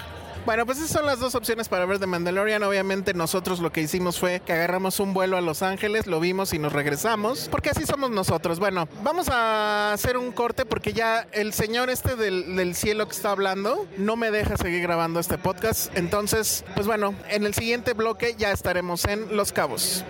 Bueno, 0.51 0.67
pues 0.67 0.79
esas 0.79 0.91
son 0.91 1.07
las 1.07 1.21
dos 1.21 1.37
opciones 1.37 1.69
para 1.69 1.87
ver 1.87 2.01
The 2.01 2.09
Mandalorian. 2.09 2.65
Obviamente 2.65 3.15
nosotros 3.15 3.61
lo 3.61 3.71
que 3.71 3.83
hicimos 3.83 4.19
fue 4.19 4.43
que 4.45 4.53
agarramos 4.53 4.99
un 4.99 5.15
vuelo 5.15 5.37
a 5.37 5.41
Los 5.41 5.63
Ángeles, 5.63 6.09
lo 6.09 6.19
vimos 6.19 6.53
y 6.53 6.59
nos 6.59 6.73
regresamos, 6.73 7.49
porque 7.53 7.71
así 7.71 7.87
somos 7.87 8.11
nosotros. 8.11 8.59
Bueno, 8.59 8.89
vamos 9.05 9.29
a 9.29 9.93
hacer 9.93 10.17
un 10.17 10.33
corte 10.33 10.65
porque 10.65 10.93
ya 10.93 11.25
el 11.31 11.53
señor 11.53 11.89
este 11.89 12.17
del, 12.17 12.57
del 12.57 12.75
cielo 12.75 13.07
que 13.07 13.15
está 13.15 13.31
hablando 13.31 13.87
no 13.97 14.17
me 14.17 14.33
deja 14.33 14.57
seguir 14.57 14.83
grabando 14.83 15.21
este 15.21 15.39
podcast. 15.39 15.97
Entonces, 15.97 16.65
pues 16.75 16.89
bueno, 16.89 17.15
en 17.29 17.47
el 17.47 17.55
siguiente 17.55 17.93
bloque 17.93 18.35
ya 18.37 18.51
estaremos 18.51 19.05
en 19.05 19.37
Los 19.37 19.53
Cabos. 19.53 20.05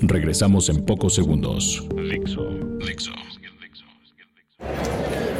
Regresamos 0.00 0.68
en 0.68 0.84
pocos 0.84 1.14
segundos. 1.14 1.82
Dixo. 1.96 2.50
Dixo. 2.86 3.12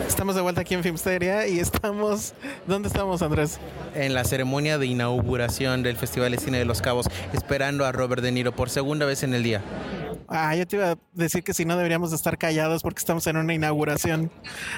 Estamos 0.07 0.35
de 0.37 0.43
vuelta 0.43 0.61
aquí 0.61 0.75
en 0.75 0.83
Filmsteria 0.83 1.47
y 1.47 1.59
estamos... 1.59 2.35
¿Dónde 2.67 2.89
estamos, 2.89 3.23
Andrés? 3.23 3.59
En 3.95 4.15
la 4.15 4.25
ceremonia 4.25 4.79
de 4.79 4.87
inauguración 4.87 5.83
del 5.83 5.97
Festival 5.97 6.33
de 6.33 6.39
Cine 6.39 6.59
de 6.59 6.65
Los 6.65 6.81
Cabos, 6.83 7.09
esperando 7.33 7.85
a 7.85 7.93
Robert 7.93 8.23
De 8.23 8.31
Niro 8.31 8.53
por 8.55 8.71
segunda 8.71 9.07
vez 9.07 9.23
en 9.23 9.35
el 9.35 9.43
día. 9.43 9.63
Ah, 10.29 10.55
yo 10.57 10.67
te 10.67 10.77
iba 10.77 10.93
a 10.93 10.99
decir 11.13 11.43
que 11.43 11.53
si 11.53 11.65
no 11.65 11.77
deberíamos 11.77 12.11
de 12.11 12.17
estar 12.17 12.39
callados 12.39 12.83
porque 12.83 12.99
estamos 13.01 13.27
en 13.27 13.37
una 13.37 13.53
inauguración. 13.55 14.31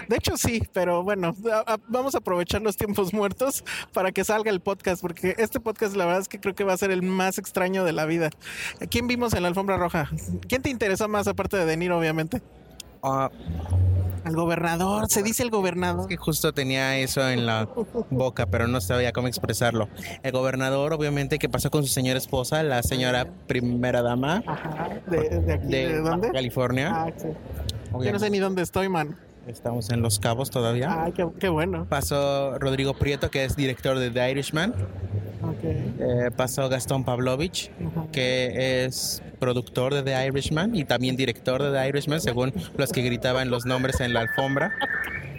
De 0.09 0.17
hecho, 0.17 0.37
sí, 0.37 0.63
pero 0.73 1.03
bueno, 1.05 1.35
a- 1.53 1.75
a- 1.75 1.79
vamos 1.89 2.15
a 2.15 2.19
aprovechar 2.19 2.63
los 2.63 2.77
tiempos 2.77 3.13
muertos 3.13 3.65
para 3.93 4.11
que 4.13 4.25
salga 4.25 4.51
el 4.51 4.61
podcast, 4.61 5.01
porque 5.01 5.35
este 5.39 5.61
podcast 5.61 5.95
la 5.97 6.05
verdad 6.07 6.23
es 6.23 6.29
que 6.29 6.41
creo 6.41 6.55
que 6.55 6.65
va 6.65 6.73
a 6.73 6.77
ser 6.77 6.91
el 6.91 7.03
más 7.03 7.39
extraño 7.39 7.85
de 7.85 7.93
la 7.93 8.07
vida. 8.07 8.31
¿A 8.81 8.87
quién 8.87 9.07
vimos 9.07 9.35
en 9.35 9.43
la 9.43 9.49
alfombra 9.49 9.77
roja? 9.77 10.11
¿Quién 10.49 10.63
te 10.63 10.71
interesó 10.71 11.09
más 11.09 11.29
aparte 11.29 11.57
de 11.57 11.65
De 11.67 11.77
Niro, 11.77 11.99
obviamente? 11.99 12.43
Ah, 13.03 13.31
Al 14.25 14.35
gobernador, 14.35 15.09
se 15.09 15.23
dice 15.23 15.43
el 15.45 15.51
gobernador. 15.51 16.09
que 16.09 16.17
justo 16.17 16.53
tenía 16.53 16.99
eso 16.99 17.29
en 17.29 17.47
la 17.47 17.69
boca, 18.11 18.47
pero 18.47 18.67
no 18.67 18.81
sabía 18.81 19.13
cómo 19.13 19.29
expresarlo. 19.29 19.89
El 20.25 20.33
gobernador, 20.33 20.93
obviamente, 20.93 21.39
que 21.39 21.49
pasó 21.49 21.71
con 21.71 21.83
su 21.85 21.89
señora 21.89 22.19
esposa, 22.19 22.63
la 22.65 22.83
señora 22.83 23.27
primera 23.47 24.03
dama 24.03 24.43
¿De, 25.09 25.29
de 25.41 25.53
aquí? 25.53 25.67
¿De, 25.69 25.89
de 25.89 25.99
dónde? 26.01 26.31
California. 26.33 26.91
Ah, 26.93 27.13
sí. 27.17 27.29
Yo 28.05 28.13
no 28.13 28.19
sé 28.19 28.31
ni 28.31 28.39
dónde 28.41 28.63
estoy, 28.63 28.89
man. 28.89 29.17
Estamos 29.47 29.91
en 29.91 30.03
Los 30.03 30.19
Cabos 30.19 30.51
todavía. 30.51 31.05
Ay, 31.05 31.13
qué, 31.13 31.27
qué 31.39 31.49
bueno. 31.49 31.87
Pasó 31.89 32.59
Rodrigo 32.59 32.95
Prieto, 32.95 33.31
que 33.31 33.45
es 33.45 33.57
director 33.57 33.99
de 33.99 34.11
The 34.11 34.31
Irishman. 34.31 34.75
Ok. 35.43 35.65
Eh, 35.65 36.31
pasó 36.37 36.69
Gastón 36.69 37.05
Pavlovich, 37.05 37.71
que 38.13 38.85
es 38.85 39.23
productor 39.39 39.95
de 39.95 40.03
The 40.03 40.27
Irishman 40.27 40.75
y 40.75 40.85
también 40.85 41.17
director 41.17 41.63
de 41.63 41.71
The 41.71 41.89
Irishman, 41.89 42.21
según 42.21 42.53
los 42.77 42.91
que 42.91 43.03
gritaban 43.03 43.51
los 43.51 43.67
nombres 43.67 44.01
en 44.01 44.13
la 44.13 44.21
alfombra. 44.21 44.73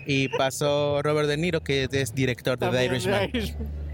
Y 0.05 0.29
pasó 0.29 1.01
Robert 1.01 1.27
De 1.27 1.35
Niro, 1.35 1.61
que 1.61 1.89
es 1.91 2.15
director 2.15 2.57
de 2.57 2.69
The 2.69 2.85
Irishman. 2.85 3.31
The 3.31 3.37
Irishman. 3.37 3.86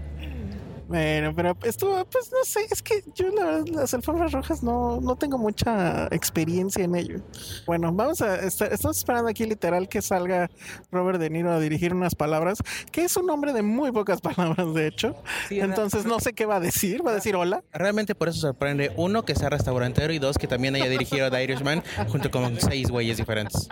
Bueno, 0.88 1.34
pero 1.34 1.56
estuvo, 1.62 2.04
pues 2.06 2.30
no 2.30 2.44
sé, 2.44 2.66
es 2.70 2.82
que 2.82 3.02
yo 3.14 3.28
la 3.30 3.44
verdad 3.44 3.66
las 3.68 3.94
alfombras 3.94 4.32
rojas 4.32 4.62
no, 4.62 5.00
no 5.00 5.16
tengo 5.16 5.38
mucha 5.38 6.06
experiencia 6.10 6.84
en 6.84 6.94
ello. 6.94 7.20
Bueno, 7.66 7.92
vamos 7.92 8.20
a 8.20 8.36
estar, 8.36 8.72
estamos 8.72 8.98
esperando 8.98 9.30
aquí 9.30 9.46
literal 9.46 9.88
que 9.88 10.02
salga 10.02 10.50
Robert 10.90 11.18
De 11.18 11.30
Niro 11.30 11.52
a 11.52 11.58
dirigir 11.58 11.94
unas 11.94 12.14
palabras, 12.14 12.58
que 12.92 13.04
es 13.04 13.16
un 13.16 13.30
hombre 13.30 13.52
de 13.52 13.62
muy 13.62 13.92
pocas 13.92 14.20
palabras, 14.22 14.74
de 14.74 14.86
hecho. 14.86 15.16
Sí, 15.48 15.60
Entonces 15.60 16.04
no 16.04 16.20
sé 16.20 16.34
qué 16.34 16.44
va 16.46 16.56
a 16.56 16.60
decir, 16.60 17.06
va 17.06 17.12
a 17.12 17.14
decir 17.14 17.34
hola. 17.36 17.62
Realmente 17.72 18.14
por 18.14 18.28
eso 18.28 18.40
sorprende, 18.40 18.92
uno, 18.96 19.24
que 19.24 19.34
sea 19.34 19.48
restaurantero 19.48 20.12
y 20.12 20.18
dos, 20.18 20.36
que 20.36 20.46
también 20.46 20.74
haya 20.74 20.88
dirigido 20.88 21.30
The 21.30 21.42
Irishman 21.42 21.82
junto 22.08 22.30
con 22.30 22.60
seis 22.60 22.90
güeyes 22.90 23.16
diferentes. 23.16 23.68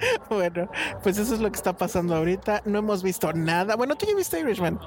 Bueno, 0.28 0.70
pues 1.02 1.18
eso 1.18 1.34
es 1.34 1.40
lo 1.40 1.50
que 1.50 1.56
está 1.56 1.76
pasando 1.76 2.14
ahorita. 2.14 2.62
No 2.64 2.78
hemos 2.78 3.02
visto 3.02 3.32
nada. 3.32 3.76
Bueno, 3.76 3.96
tú 3.96 4.06
ya 4.06 4.14
viste 4.14 4.40
Irishman. 4.40 4.78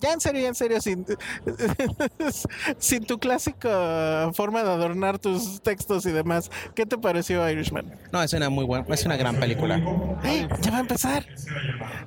Ya 0.00 0.12
en 0.12 0.20
serio, 0.20 0.42
ya 0.42 0.48
en 0.48 0.54
serio, 0.54 0.80
sin, 0.80 1.06
sin 2.78 3.06
tu 3.06 3.18
clásica 3.18 4.30
forma 4.34 4.62
de 4.62 4.70
adornar 4.70 5.18
tus 5.18 5.62
textos 5.62 6.04
y 6.04 6.12
demás. 6.12 6.50
¿Qué 6.74 6.84
te 6.84 6.98
pareció 6.98 7.48
Irishman? 7.48 7.98
No, 8.12 8.22
es 8.22 8.32
una 8.34 8.50
muy 8.50 8.66
buena, 8.66 8.86
es 8.94 9.04
una 9.06 9.16
gran 9.16 9.36
película. 9.36 9.80
¡Ay! 10.22 10.46
Ya 10.60 10.70
va 10.70 10.76
a 10.78 10.80
empezar. 10.80 11.26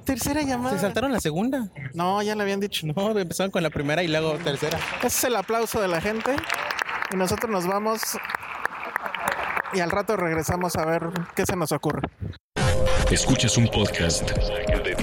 Tercera 0.05 0.43
llamada. 0.43 0.75
¿Se 0.75 0.81
saltaron 0.81 1.11
la 1.11 1.19
segunda? 1.19 1.69
No, 1.93 2.21
ya 2.21 2.35
le 2.35 2.43
habían 2.43 2.59
dicho. 2.59 2.85
No, 2.85 3.17
empezaron 3.17 3.51
con 3.51 3.63
la 3.63 3.71
primera 3.71 4.03
y 4.03 4.07
luego 4.07 4.33
tercera. 4.35 4.77
Ese 4.99 5.07
es 5.07 5.23
el 5.23 5.35
aplauso 5.35 5.81
de 5.81 5.87
la 5.87 5.99
gente. 5.99 6.35
Y 7.11 7.17
nosotros 7.17 7.51
nos 7.51 7.65
vamos. 7.65 8.01
Y 9.73 9.79
al 9.79 9.91
rato 9.91 10.15
regresamos 10.17 10.75
a 10.75 10.85
ver 10.85 11.09
qué 11.35 11.45
se 11.45 11.55
nos 11.55 11.71
ocurre. 11.71 12.01
Escuchas 13.11 13.57
un 13.57 13.67
podcast 13.67 14.29
de 14.83 14.95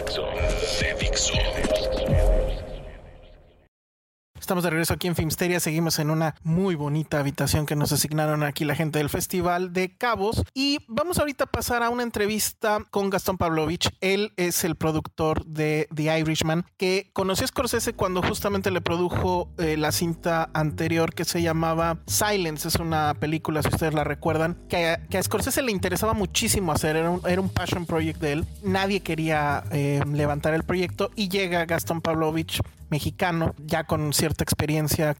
Estamos 4.46 4.62
de 4.62 4.70
regreso 4.70 4.94
aquí 4.94 5.08
en 5.08 5.16
Filmsteria. 5.16 5.58
Seguimos 5.58 5.98
en 5.98 6.08
una 6.08 6.36
muy 6.44 6.76
bonita 6.76 7.18
habitación 7.18 7.66
que 7.66 7.74
nos 7.74 7.90
asignaron 7.90 8.44
aquí 8.44 8.64
la 8.64 8.76
gente 8.76 9.00
del 9.00 9.08
Festival 9.08 9.72
de 9.72 9.96
Cabos. 9.96 10.44
Y 10.54 10.78
vamos 10.86 11.18
ahorita 11.18 11.42
a 11.42 11.46
pasar 11.48 11.82
a 11.82 11.90
una 11.90 12.04
entrevista 12.04 12.78
con 12.92 13.10
Gastón 13.10 13.38
Pavlovich. 13.38 13.90
Él 14.00 14.32
es 14.36 14.62
el 14.62 14.76
productor 14.76 15.44
de 15.46 15.88
The 15.92 16.20
Irishman, 16.20 16.64
que 16.76 17.10
conoció 17.12 17.42
a 17.42 17.48
Scorsese 17.48 17.94
cuando 17.94 18.22
justamente 18.22 18.70
le 18.70 18.80
produjo 18.80 19.50
eh, 19.58 19.76
la 19.76 19.90
cinta 19.90 20.48
anterior 20.54 21.12
que 21.12 21.24
se 21.24 21.42
llamaba 21.42 21.98
Silence. 22.06 22.68
Es 22.68 22.76
una 22.76 23.14
película, 23.14 23.64
si 23.64 23.68
ustedes 23.70 23.94
la 23.94 24.04
recuerdan, 24.04 24.56
que 24.68 24.86
a, 24.86 25.22
Scorsese 25.24 25.60
le 25.60 25.72
interesaba 25.72 26.14
muchísimo 26.14 26.70
hacer. 26.70 26.94
Era 26.94 27.10
un, 27.10 27.20
era 27.26 27.40
un 27.40 27.48
passion 27.48 27.84
project 27.84 28.20
de 28.20 28.32
él. 28.34 28.46
Nadie 28.62 29.00
quería 29.00 29.64
eh, 29.72 30.04
levantar 30.06 30.54
el 30.54 30.62
proyecto 30.62 31.10
y 31.16 31.30
llega 31.30 31.64
Gastón 31.64 32.00
Pavlovich 32.00 32.60
mexicano, 32.90 33.54
ya 33.58 33.84
con 33.84 34.12
cierta 34.12 34.44
experiencia, 34.44 35.16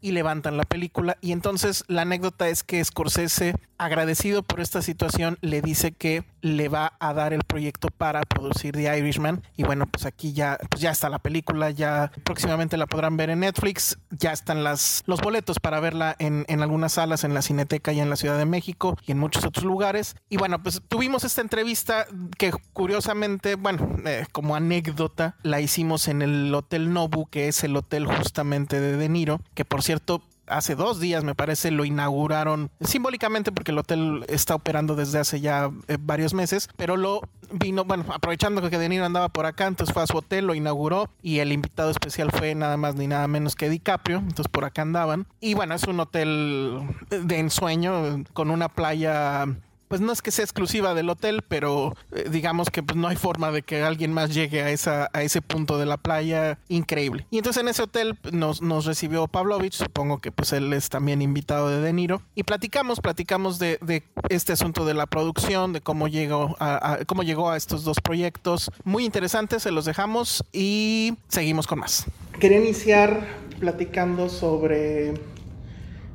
y 0.00 0.12
levantan 0.12 0.58
la 0.58 0.64
película. 0.64 1.16
Y 1.22 1.32
entonces 1.32 1.82
la 1.88 2.02
anécdota 2.02 2.48
es 2.48 2.62
que 2.62 2.84
Scorsese, 2.84 3.54
agradecido 3.78 4.42
por 4.42 4.60
esta 4.60 4.82
situación, 4.82 5.38
le 5.40 5.62
dice 5.62 5.92
que 5.92 6.24
le 6.44 6.68
va 6.68 6.92
a 7.00 7.14
dar 7.14 7.32
el 7.32 7.42
proyecto 7.42 7.88
para 7.88 8.20
producir 8.20 8.74
The 8.74 8.98
Irishman. 8.98 9.42
Y 9.56 9.62
bueno, 9.62 9.86
pues 9.86 10.04
aquí 10.04 10.34
ya, 10.34 10.58
pues 10.68 10.82
ya 10.82 10.90
está 10.90 11.08
la 11.08 11.18
película, 11.18 11.70
ya 11.70 12.12
próximamente 12.22 12.76
la 12.76 12.86
podrán 12.86 13.16
ver 13.16 13.30
en 13.30 13.40
Netflix, 13.40 13.98
ya 14.10 14.32
están 14.32 14.62
las, 14.62 15.02
los 15.06 15.22
boletos 15.22 15.58
para 15.58 15.80
verla 15.80 16.14
en, 16.18 16.44
en 16.48 16.60
algunas 16.60 16.92
salas, 16.92 17.24
en 17.24 17.32
la 17.32 17.40
Cineteca 17.40 17.94
y 17.94 18.00
en 18.00 18.10
la 18.10 18.16
Ciudad 18.16 18.36
de 18.36 18.44
México 18.44 18.94
y 19.06 19.12
en 19.12 19.18
muchos 19.18 19.46
otros 19.46 19.64
lugares. 19.64 20.16
Y 20.28 20.36
bueno, 20.36 20.62
pues 20.62 20.82
tuvimos 20.86 21.24
esta 21.24 21.40
entrevista 21.40 22.06
que 22.36 22.52
curiosamente, 22.74 23.54
bueno, 23.54 23.96
eh, 24.04 24.26
como 24.30 24.54
anécdota, 24.54 25.36
la 25.42 25.62
hicimos 25.62 26.08
en 26.08 26.20
el 26.20 26.54
Hotel 26.54 26.92
Nobu, 26.92 27.24
que 27.24 27.48
es 27.48 27.64
el 27.64 27.74
hotel 27.74 28.06
justamente 28.06 28.80
de 28.80 28.98
De 28.98 29.08
Niro, 29.08 29.40
que 29.54 29.64
por 29.64 29.82
cierto 29.82 30.22
hace 30.46 30.74
dos 30.74 31.00
días, 31.00 31.24
me 31.24 31.34
parece, 31.34 31.70
lo 31.70 31.84
inauguraron 31.84 32.70
simbólicamente 32.80 33.52
porque 33.52 33.72
el 33.72 33.78
hotel 33.78 34.24
está 34.28 34.54
operando 34.54 34.96
desde 34.96 35.18
hace 35.18 35.40
ya 35.40 35.70
eh, 35.88 35.96
varios 36.00 36.34
meses, 36.34 36.68
pero 36.76 36.96
lo 36.96 37.20
vino, 37.52 37.84
bueno, 37.84 38.04
aprovechando 38.12 38.68
que 38.68 38.78
De 38.78 38.88
Niro 38.88 39.04
andaba 39.04 39.28
por 39.28 39.46
acá, 39.46 39.66
entonces 39.66 39.92
fue 39.92 40.02
a 40.02 40.06
su 40.06 40.16
hotel, 40.16 40.46
lo 40.46 40.54
inauguró 40.54 41.10
y 41.22 41.38
el 41.38 41.52
invitado 41.52 41.90
especial 41.90 42.30
fue 42.30 42.54
nada 42.54 42.76
más 42.76 42.94
ni 42.94 43.06
nada 43.06 43.28
menos 43.28 43.54
que 43.54 43.68
DiCaprio, 43.68 44.18
entonces 44.18 44.48
por 44.48 44.64
acá 44.64 44.82
andaban. 44.82 45.26
Y 45.40 45.54
bueno, 45.54 45.74
es 45.74 45.84
un 45.84 46.00
hotel 46.00 46.80
de 47.10 47.38
ensueño 47.38 48.24
con 48.32 48.50
una 48.50 48.68
playa 48.68 49.46
pues 49.88 50.00
no 50.00 50.12
es 50.12 50.22
que 50.22 50.30
sea 50.30 50.44
exclusiva 50.44 50.94
del 50.94 51.10
hotel, 51.10 51.42
pero 51.46 51.94
eh, 52.12 52.28
digamos 52.30 52.70
que 52.70 52.82
pues, 52.82 52.96
no 52.96 53.08
hay 53.08 53.16
forma 53.16 53.50
de 53.50 53.62
que 53.62 53.82
alguien 53.82 54.12
más 54.12 54.34
llegue 54.34 54.62
a, 54.62 54.70
esa, 54.70 55.10
a 55.12 55.22
ese 55.22 55.42
punto 55.42 55.78
de 55.78 55.86
la 55.86 55.96
playa 55.96 56.58
increíble. 56.68 57.26
Y 57.30 57.38
entonces 57.38 57.62
en 57.62 57.68
ese 57.68 57.82
hotel 57.82 58.18
nos, 58.32 58.62
nos 58.62 58.84
recibió 58.84 59.26
Pavlovich, 59.26 59.74
supongo 59.74 60.18
que 60.18 60.32
pues 60.32 60.52
él 60.52 60.72
es 60.72 60.88
también 60.88 61.22
invitado 61.22 61.68
de 61.68 61.80
De 61.80 61.92
Niro, 61.92 62.22
y 62.34 62.42
platicamos, 62.44 63.00
platicamos 63.00 63.58
de, 63.58 63.78
de 63.82 64.04
este 64.28 64.52
asunto 64.52 64.84
de 64.84 64.94
la 64.94 65.06
producción, 65.06 65.72
de 65.72 65.80
cómo 65.80 66.08
llegó 66.08 66.56
a, 66.58 66.94
a, 66.94 67.04
cómo 67.04 67.22
llegó 67.22 67.50
a 67.50 67.56
estos 67.56 67.84
dos 67.84 68.00
proyectos. 68.00 68.70
Muy 68.84 69.04
interesantes, 69.04 69.62
se 69.62 69.70
los 69.70 69.84
dejamos 69.84 70.44
y 70.52 71.14
seguimos 71.28 71.66
con 71.66 71.80
más. 71.80 72.06
Quería 72.38 72.58
iniciar 72.58 73.26
platicando 73.60 74.28
sobre 74.28 75.14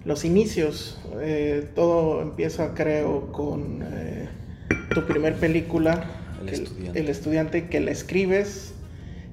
los 0.05 0.25
inicios. 0.25 0.99
Eh, 1.21 1.67
todo 1.75 2.21
empieza, 2.21 2.73
creo, 2.73 3.31
con 3.31 3.83
eh, 3.83 4.29
tu 4.93 5.05
primer 5.05 5.35
película, 5.35 6.05
El 6.41 6.49
estudiante. 6.49 6.99
el 6.99 7.09
estudiante, 7.09 7.67
que 7.67 7.79
la 7.79 7.91
escribes 7.91 8.73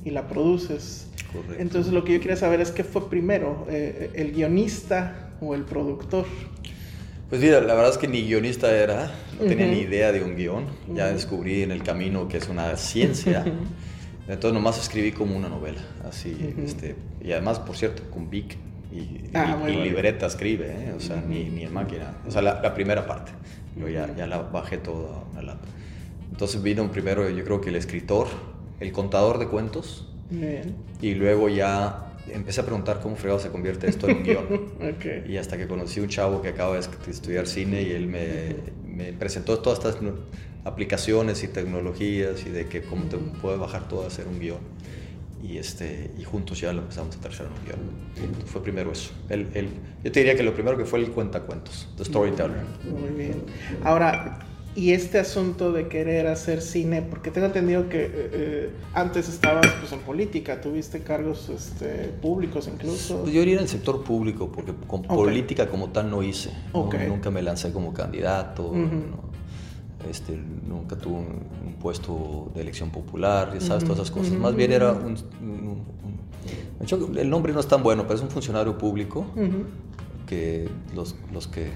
y 0.05 0.11
la 0.11 0.29
produces. 0.29 1.09
Correcto. 1.33 1.57
Entonces 1.59 1.93
lo 1.93 2.05
que 2.05 2.15
yo 2.15 2.21
quería 2.21 2.37
saber 2.37 2.61
es 2.61 2.71
qué 2.71 2.85
fue 2.85 3.09
primero, 3.09 3.67
eh, 3.69 4.11
el 4.15 4.33
guionista 4.33 5.31
o 5.41 5.55
el 5.55 5.63
productor. 5.63 6.27
Pues 7.29 7.41
mira, 7.41 7.61
la 7.61 7.75
verdad 7.75 7.91
es 7.91 7.99
que 7.99 8.07
ni 8.07 8.23
guionista 8.23 8.71
era, 8.71 9.13
no 9.41 9.47
tenía 9.47 9.67
ni 9.67 9.81
idea 9.81 10.13
de 10.13 10.23
un 10.23 10.37
guion. 10.37 10.67
Ya 10.95 11.13
descubrí 11.13 11.63
en 11.63 11.73
el 11.73 11.83
camino 11.83 12.29
que 12.29 12.37
es 12.37 12.49
una 12.49 12.77
ciencia. 12.77 13.45
Entonces 14.29 14.55
nomás 14.55 14.79
escribí 14.81 15.13
como 15.13 15.37
una 15.37 15.49
novela, 15.49 15.81
así, 16.05 16.37
este, 16.65 16.97
y 17.23 17.31
además, 17.31 17.61
por 17.61 17.77
cierto, 17.77 18.03
con 18.11 18.29
Vic 18.29 18.57
y, 18.99 19.31
Ah, 19.35 19.59
y- 19.69 19.71
y 19.73 19.83
libreta 19.85 20.27
escribe, 20.27 20.67
¿eh? 20.71 20.93
o 20.97 21.01
sea, 21.01 21.23
ni, 21.27 21.45
ni 21.45 21.63
en 21.65 21.73
máquina, 21.73 22.15
o 22.27 22.31
sea, 22.31 22.43
la, 22.43 22.61
la 22.63 22.75
primera 22.75 23.07
parte, 23.07 23.33
yo 23.77 23.89
ya, 23.89 24.15
ya 24.17 24.27
la 24.27 24.39
bajé 24.39 24.79
toda 24.79 25.17
a 25.19 25.25
una 25.33 25.43
laptop. 25.43 25.69
Entonces 26.31 26.63
vino 26.63 26.91
primero, 26.91 27.29
yo 27.31 27.45
creo 27.45 27.61
que 27.61 27.69
el 27.71 27.77
escritor, 27.77 28.27
el 28.81 28.93
contador 28.93 29.39
de 29.39 29.47
cuentos, 29.49 30.09
Bien. 30.31 30.75
y 31.01 31.15
luego 31.15 31.49
ya 31.49 32.03
empecé 32.33 32.61
a 32.61 32.65
preguntar 32.65 33.01
cómo 33.01 33.15
fregado 33.17 33.39
se 33.39 33.51
convierte 33.51 33.89
esto 33.89 34.09
en 34.09 34.17
un 34.19 34.23
guion. 34.25 34.47
Ok. 34.77 35.29
Y 35.29 35.37
hasta 35.37 35.57
que 35.57 35.67
conocí 35.69 36.01
un 36.01 36.09
chavo 36.09 36.43
que 36.43 36.49
acaba 36.49 36.75
de 36.75 36.81
est- 36.81 37.09
estudiar 37.09 37.47
cine 37.47 37.83
y 37.83 37.93
él 37.93 38.07
me, 38.09 38.57
me 38.87 39.13
presentó 39.13 39.59
todas 39.61 39.79
estas 39.79 39.99
aplicaciones 40.65 41.43
y 41.45 41.49
tecnologías 41.49 42.45
y 42.47 42.51
de 42.51 42.67
que 42.67 42.83
cómo 42.83 43.05
te 43.05 43.17
puedes 43.19 43.59
bajar 43.61 43.87
todo 43.89 44.03
a 44.05 44.07
hacer 44.09 44.27
un 44.27 44.39
guion. 44.41 44.59
Y, 45.49 45.59
este, 45.59 46.11
y 46.19 46.25
juntos 46.25 46.61
ya 46.61 46.73
lo 46.73 46.81
empezamos 46.83 47.17
a 47.17 47.21
tratar 47.21 47.47
un 47.47 47.65
guion. 47.65 47.79
Entonces 48.25 48.51
fue 48.51 48.63
primero 48.63 48.91
eso. 48.91 49.11
El, 49.29 49.47
el- 49.55 49.69
yo 50.03 50.11
te 50.13 50.21
diría 50.21 50.35
que 50.35 50.43
lo 50.43 50.55
primero 50.55 50.77
que 50.77 50.85
fue 50.85 50.99
el 50.99 51.11
cuentacuentos, 51.13 51.89
The 51.97 52.05
Storyteller. 52.05 52.57
Muy 52.85 53.11
bien. 53.17 53.35
Ahora, 53.85 54.41
y 54.75 54.93
este 54.93 55.19
asunto 55.19 55.73
de 55.73 55.89
querer 55.89 56.27
hacer 56.27 56.61
cine, 56.61 57.01
porque 57.01 57.31
tengo 57.31 57.47
entendido 57.47 57.89
que 57.89 58.03
eh, 58.05 58.11
eh, 58.15 58.71
antes 58.93 59.29
estabas 59.29 59.67
pues, 59.81 59.93
en 59.93 60.01
política, 60.01 60.61
tuviste 60.61 61.01
cargos 61.03 61.49
este, 61.49 62.11
públicos 62.21 62.69
incluso. 62.73 63.23
Pues 63.23 63.33
yo 63.33 63.41
iría 63.43 63.55
en 63.55 63.61
el 63.61 63.69
sector 63.69 64.03
público 64.05 64.51
porque 64.53 64.73
con 64.87 65.03
política 65.03 65.69
como 65.69 65.91
tal 65.91 66.11
no 66.11 66.23
hice. 66.23 66.51
Nunca 67.09 67.31
me 67.31 67.41
lancé 67.41 67.73
como 67.73 67.95
candidato. 67.95 68.73
Este, 70.09 70.39
nunca 70.69 70.97
tuve 70.97 71.15
un, 71.17 71.27
un 71.67 71.73
puesto 71.81 72.51
de 72.55 72.61
elección 72.61 72.91
popular, 72.91 73.53
ya 73.55 73.61
sabes, 73.61 73.85
todas 73.85 73.99
esas 74.01 74.11
cosas. 74.11 74.33
Más 74.39 74.55
bien 74.55 74.73
era 74.73 74.93
un... 74.93 75.17
un- 75.41 77.17
el 77.19 77.31
nombre 77.31 77.53
no 77.53 77.61
es 77.61 77.67
tan 77.67 77.83
bueno, 77.83 78.03
pero 78.05 78.15
es 78.15 78.21
un 78.23 78.29
funcionario 78.31 78.77
público 78.79 79.27
que 80.27 80.69
los, 80.95 81.17
los 81.33 81.49
que 81.49 81.71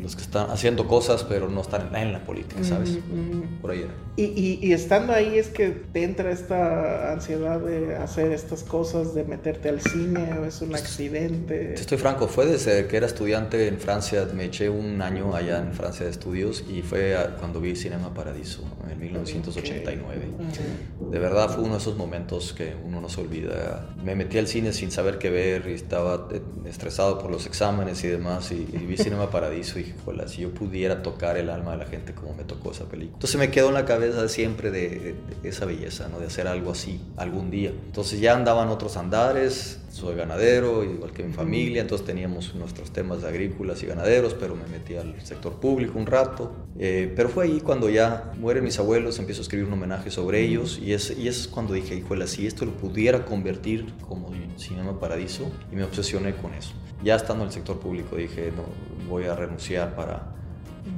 los 0.00 0.16
que 0.16 0.22
están 0.22 0.50
haciendo 0.50 0.86
cosas 0.88 1.24
pero 1.24 1.48
no 1.48 1.60
están 1.60 1.94
en 1.94 2.12
la, 2.12 2.24
política, 2.24 2.62
¿sabes? 2.64 2.90
Ujú. 2.90 3.44
Por 3.60 3.70
ahí 3.72 3.80
era. 3.80 3.90
Y, 4.16 4.24
y- 4.24 4.58
y 4.62 4.72
estando 4.72 5.12
ahí 5.12 5.38
es 5.38 5.48
que 5.48 5.70
te 5.70 6.02
entra 6.04 6.30
esta 6.30 7.12
ansiedad 7.12 7.60
de 7.60 7.96
hacer 7.96 8.30
estas 8.32 8.62
cosas, 8.62 9.14
de 9.14 9.24
meterte 9.24 9.68
al 9.70 9.80
cine, 9.80 10.38
o 10.38 10.44
es 10.44 10.60
un 10.60 10.74
accidente. 10.74 11.58
Te 11.74 11.80
estoy 11.80 11.98
franco, 11.98 12.28
fue 12.28 12.46
desde 12.46 12.86
que 12.86 12.96
era 12.96 13.06
estudiante 13.06 13.66
en 13.68 13.78
Francia, 13.78 14.28
me 14.34 14.44
eché 14.44 14.68
un 14.68 15.00
año 15.02 15.34
allá 15.34 15.58
en 15.58 15.72
Francia 15.72 16.04
de 16.04 16.10
estudios 16.12 16.64
y 16.68 16.82
fue 16.82 17.16
cuando 17.38 17.60
vi 17.60 17.74
Cinema 17.74 18.12
Paradiso 18.12 18.62
en 18.90 18.98
1989. 19.00 20.26
Ujú. 20.38 21.10
De 21.10 21.18
verdad 21.18 21.48
fue 21.50 21.64
uno 21.64 21.74
de 21.74 21.78
esos 21.80 21.96
momentos 21.96 22.52
que 22.52 22.74
uno 22.84 23.00
no 23.00 23.08
se 23.08 23.20
olvida. 23.20 23.88
Me 24.02 24.14
metí 24.14 24.38
al 24.38 24.46
cine 24.46 24.72
sin 24.72 24.90
saber 24.90 25.18
qué 25.18 25.30
ver 25.30 25.66
y 25.68 25.72
estaba 25.74 26.28
eh, 26.32 26.40
estresado 26.66 27.18
por 27.18 27.30
los 27.30 27.46
exámenes 27.46 28.02
y 28.04 28.08
demás 28.08 28.52
y, 28.52 28.56
y 28.72 28.86
vi 28.86 28.96
Cinema 28.96 29.30
Paradiso 29.30 29.78
dije, 29.84 29.94
"Jola, 30.04 30.28
si 30.28 30.42
yo 30.42 30.50
pudiera 30.54 31.02
tocar 31.02 31.36
el 31.36 31.50
alma 31.50 31.72
de 31.72 31.78
la 31.78 31.86
gente 31.86 32.14
como 32.14 32.34
me 32.34 32.44
tocó 32.44 32.70
esa 32.72 32.84
película. 32.86 33.14
Entonces 33.16 33.38
me 33.38 33.50
quedó 33.50 33.68
en 33.68 33.74
la 33.74 33.84
cabeza 33.84 34.28
siempre 34.28 34.70
de, 34.70 34.88
de- 34.88 35.14
de 35.42 35.48
esa 35.48 35.64
belleza, 35.66 36.08
¿no? 36.08 36.18
De 36.20 36.26
hacer 36.26 36.46
algo 36.48 36.72
así 36.72 37.00
algún 37.16 37.50
día. 37.50 37.70
Entonces 37.86 38.20
ya 38.20 38.34
andaban 38.34 38.68
otros 38.68 38.96
andares, 38.96 39.78
soy 39.92 40.16
ganadero, 40.16 40.82
igual 40.84 41.12
que 41.12 41.22
mi 41.22 41.34
familia, 41.34 41.82
entonces 41.82 42.06
teníamos 42.06 42.54
nuestros 42.54 42.90
temas 42.92 43.20
de 43.20 43.28
agrícolas 43.28 43.82
y 43.82 43.86
ganaderos, 43.86 44.34
pero 44.34 44.56
me 44.56 44.66
metí 44.66 44.96
al 44.96 45.20
sector 45.22 45.60
público 45.60 45.98
un 45.98 46.06
rato. 46.06 46.50
Eh, 46.78 47.12
pero 47.14 47.28
fue 47.28 47.44
ahí 47.44 47.60
cuando 47.60 47.90
ya 47.90 48.32
mueren 48.38 48.64
mis 48.64 48.78
abuelos, 48.78 49.18
empiezo 49.18 49.42
a 49.42 49.44
escribir 49.44 49.66
un 49.66 49.74
homenaje 49.74 50.10
sobre 50.10 50.40
ellos 50.40 50.80
y 50.82 50.94
es, 50.94 51.16
y 51.16 51.28
es 51.28 51.46
cuando 51.46 51.74
dije, 51.74 51.94
híjole, 51.94 52.26
si 52.26 52.46
esto 52.46 52.64
lo 52.64 52.72
pudiera 52.72 53.26
convertir 53.26 53.92
como 54.08 54.30
Cinema 54.56 54.98
Paradiso 54.98 55.50
y 55.70 55.76
me 55.76 55.84
obsesioné 55.84 56.34
con 56.36 56.54
eso. 56.54 56.72
Ya 57.04 57.16
estando 57.16 57.44
en 57.44 57.48
el 57.48 57.52
sector 57.52 57.78
público 57.78 58.16
dije, 58.16 58.50
no, 58.56 58.64
voy 59.10 59.24
a 59.24 59.34
renunciar 59.34 59.94
para, 59.94 60.34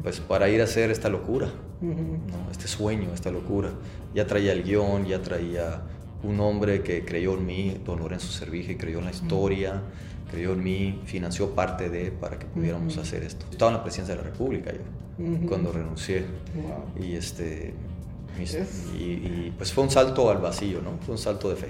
pues, 0.05 0.21
para 0.21 0.49
ir 0.49 0.61
a 0.61 0.65
hacer 0.65 0.93
esta 0.93 1.09
locura. 1.09 1.51
Este 2.51 2.69
sueño, 2.69 3.13
esta 3.13 3.31
locura. 3.31 3.71
Ya 4.15 4.27
traía 4.27 4.53
el 4.53 4.63
guion, 4.63 5.05
ya 5.05 5.21
traía 5.21 5.83
un 6.25 6.41
hombre 6.41 6.83
que 6.83 7.05
creyó 7.05 7.35
en 7.35 7.47
mí, 7.47 7.77
don 7.85 7.99
Lorenzo 8.01 8.29
Servige, 8.29 8.77
creyó 8.77 8.99
en 8.99 9.05
la 9.07 9.11
historia, 9.11 9.83
creyó 10.31 10.53
en 10.53 10.63
mí, 10.65 11.01
financió 11.05 11.51
parte 11.55 11.89
de 11.91 12.11
para 12.11 12.39
que 12.39 12.47
pudiéramos 12.47 12.97
hacer 12.99 13.23
esto. 13.23 13.47
Estaba 13.51 13.71
en 13.71 13.77
la 13.79 13.83
presidencia 13.83 14.15
de 14.17 14.23
la 14.23 14.29
República 14.31 14.73
yo, 14.73 15.49
cuando 15.49 15.71
renuncié. 15.73 16.25
Wow. 16.55 17.05
Y, 17.05 17.15
este, 17.15 17.75
mis- 18.39 18.55
Es- 18.55 18.87
y, 18.99 19.03
y, 19.05 19.55
pues 19.57 19.73
fue 19.73 19.85
un 19.85 19.91
salto 19.91 20.31
al 20.31 20.39
vacío, 20.39 20.81
¿no? 20.83 20.93
Fue 21.05 21.15
un 21.15 21.19
salto 21.19 21.51
de 21.51 21.57
fe. 21.57 21.69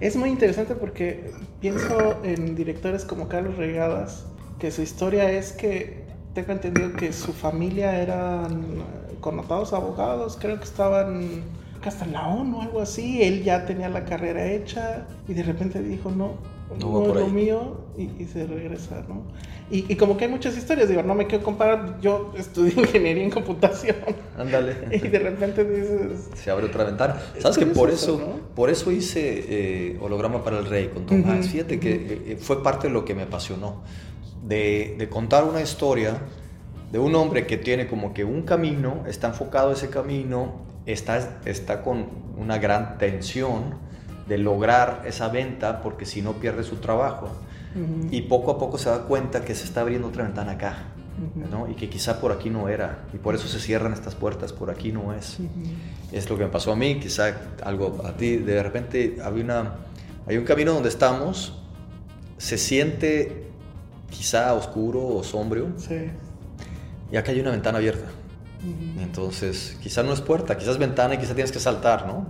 Es 0.00 0.14
muy 0.16 0.30
interesante 0.30 0.74
porque 0.76 1.32
pienso 1.60 2.16
en 2.22 2.54
directores 2.54 3.04
como 3.04 3.28
Carlos 3.28 3.56
Regadas, 3.56 4.24
que 4.60 4.70
su 4.70 4.82
historia 4.82 5.30
es 5.32 5.52
que 5.52 6.04
tengo 6.34 6.52
entendido 6.52 6.92
que 6.92 7.12
su 7.12 7.32
familia 7.32 8.00
eran 8.00 8.62
connotados 9.20 9.72
abogados, 9.72 10.38
creo 10.40 10.56
que 10.58 10.64
estaban 10.64 11.42
creo 11.78 11.80
que 11.80 11.88
hasta 11.88 12.06
la 12.06 12.26
ONU 12.28 12.58
o 12.58 12.62
algo 12.62 12.80
así, 12.80 13.22
él 13.22 13.42
ya 13.44 13.64
tenía 13.66 13.88
la 13.88 14.04
carrera 14.04 14.44
hecha 14.52 15.06
y 15.28 15.34
de 15.34 15.42
repente 15.42 15.80
dijo 15.82 16.10
no, 16.10 16.34
No 16.78 17.02
es 17.02 17.14
lo 17.14 17.26
ahí". 17.26 17.32
mío 17.32 17.76
y, 17.96 18.22
y 18.22 18.26
se 18.26 18.46
regresa, 18.46 19.04
¿no? 19.08 19.22
Y, 19.70 19.84
y 19.92 19.96
como 19.96 20.16
que 20.16 20.24
hay 20.24 20.30
muchas 20.30 20.56
historias, 20.56 20.88
digo, 20.88 21.02
no 21.02 21.14
me 21.14 21.26
quiero 21.26 21.44
comparar, 21.44 22.00
yo 22.00 22.32
estudié 22.36 22.72
ingeniería 22.76 23.22
en 23.24 23.30
computación 23.30 23.96
y 24.36 24.40
Ándale. 24.40 24.74
de 24.74 25.18
repente 25.18 25.64
dices, 25.64 26.28
Se 26.34 26.50
abre 26.50 26.66
otra 26.66 26.84
ventana. 26.84 27.16
Es 27.36 27.42
¿Sabes 27.42 27.58
que 27.58 27.66
por 27.66 27.90
eso, 27.90 28.14
eso, 28.14 28.18
¿no? 28.18 28.54
por 28.54 28.70
eso 28.70 28.90
hice 28.90 29.44
eh, 29.48 29.98
Holograma 30.00 30.42
para 30.42 30.58
el 30.58 30.66
Rey 30.66 30.88
con 30.88 31.06
Tom 31.06 31.20
Ujú, 31.20 31.30
Hanks? 31.30 31.48
Fíjate 31.48 31.78
que 31.80 32.22
eh, 32.32 32.36
fue 32.40 32.62
parte 32.62 32.88
de 32.88 32.92
lo 32.94 33.04
que 33.04 33.14
me 33.14 33.22
apasionó. 33.22 33.82
De, 34.46 34.94
de 34.98 35.08
contar 35.08 35.44
una 35.44 35.60
historia 35.60 36.18
de 36.92 36.98
un 36.98 37.14
hombre 37.16 37.46
que 37.46 37.58
tiene 37.58 37.86
como 37.86 38.14
que 38.14 38.24
un 38.24 38.42
camino, 38.42 39.04
está 39.06 39.28
enfocado 39.28 39.70
a 39.70 39.72
ese 39.74 39.90
camino, 39.90 40.62
está, 40.92 41.40
está 41.44 41.82
con 41.82 42.06
una 42.36 42.58
gran 42.58 42.98
tensión 42.98 43.76
de 44.26 44.38
lograr 44.38 45.02
esa 45.06 45.28
venta 45.28 45.80
porque 45.80 46.06
si 46.06 46.22
no 46.22 46.34
pierde 46.34 46.62
su 46.62 46.76
trabajo. 46.76 47.30
Y 48.10 48.22
poco 48.22 48.50
a 48.50 48.58
poco 48.58 48.76
se 48.76 48.88
da 48.90 49.02
cuenta 49.02 49.44
que 49.44 49.54
se 49.54 49.64
está 49.64 49.82
abriendo 49.82 50.08
otra 50.08 50.24
ventana 50.24 50.52
acá. 50.52 50.84
¿no? 51.50 51.68
Y 51.68 51.74
que 51.74 51.88
quizá 51.88 52.20
por 52.20 52.32
aquí 52.32 52.50
no 52.50 52.68
era. 52.68 53.04
Y 53.12 53.18
por 53.18 53.34
eso 53.34 53.48
se 53.48 53.60
cierran 53.60 53.92
estas 53.92 54.14
puertas, 54.14 54.52
por 54.52 54.70
aquí 54.70 54.92
no 54.92 55.12
es. 55.12 55.38
Es 56.12 56.28
lo 56.28 56.36
que 56.36 56.44
me 56.44 56.50
pasó 56.50 56.72
a 56.72 56.76
mí, 56.76 56.98
quizá 56.98 57.36
algo 57.62 58.02
a 58.04 58.16
ti. 58.16 58.36
De 58.36 58.62
repente 58.62 59.18
había 59.22 59.44
una, 59.44 59.74
hay 60.26 60.36
un 60.36 60.44
camino 60.44 60.72
donde 60.72 60.88
estamos, 60.88 61.60
se 62.36 62.58
siente 62.58 63.48
quizá 64.10 64.54
oscuro 64.54 65.06
o 65.06 65.22
sombrío, 65.22 65.66
sí. 65.76 66.10
y 67.12 67.16
acá 67.16 67.32
hay 67.32 67.40
una 67.40 67.50
ventana 67.50 67.78
abierta. 67.78 68.08
Entonces, 69.00 69.76
quizá 69.82 70.02
no 70.02 70.12
es 70.12 70.20
puerta, 70.20 70.56
quizás 70.56 70.72
es 70.72 70.78
ventana 70.78 71.14
y 71.14 71.18
quizá 71.18 71.34
tienes 71.34 71.52
que 71.52 71.60
saltar, 71.60 72.06
¿no? 72.06 72.26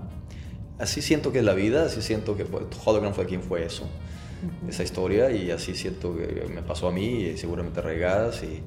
Así 0.78 1.02
siento 1.02 1.32
que 1.32 1.38
es 1.40 1.44
la 1.44 1.54
vida, 1.54 1.86
así 1.86 2.02
siento 2.02 2.36
que 2.36 2.44
fue- 2.44 2.66
Hologram 2.84 3.14
fue 3.14 3.26
quien 3.26 3.42
fue 3.42 3.64
eso, 3.64 3.88
esa 4.68 4.82
historia, 4.82 5.30
y 5.30 5.50
así 5.50 5.74
siento 5.74 6.14
que 6.16 6.46
me 6.54 6.62
pasó 6.62 6.88
a 6.88 6.92
mí, 6.92 7.22
y 7.22 7.36
seguramente 7.36 7.80
regadas, 7.80 8.42
y, 8.44 8.62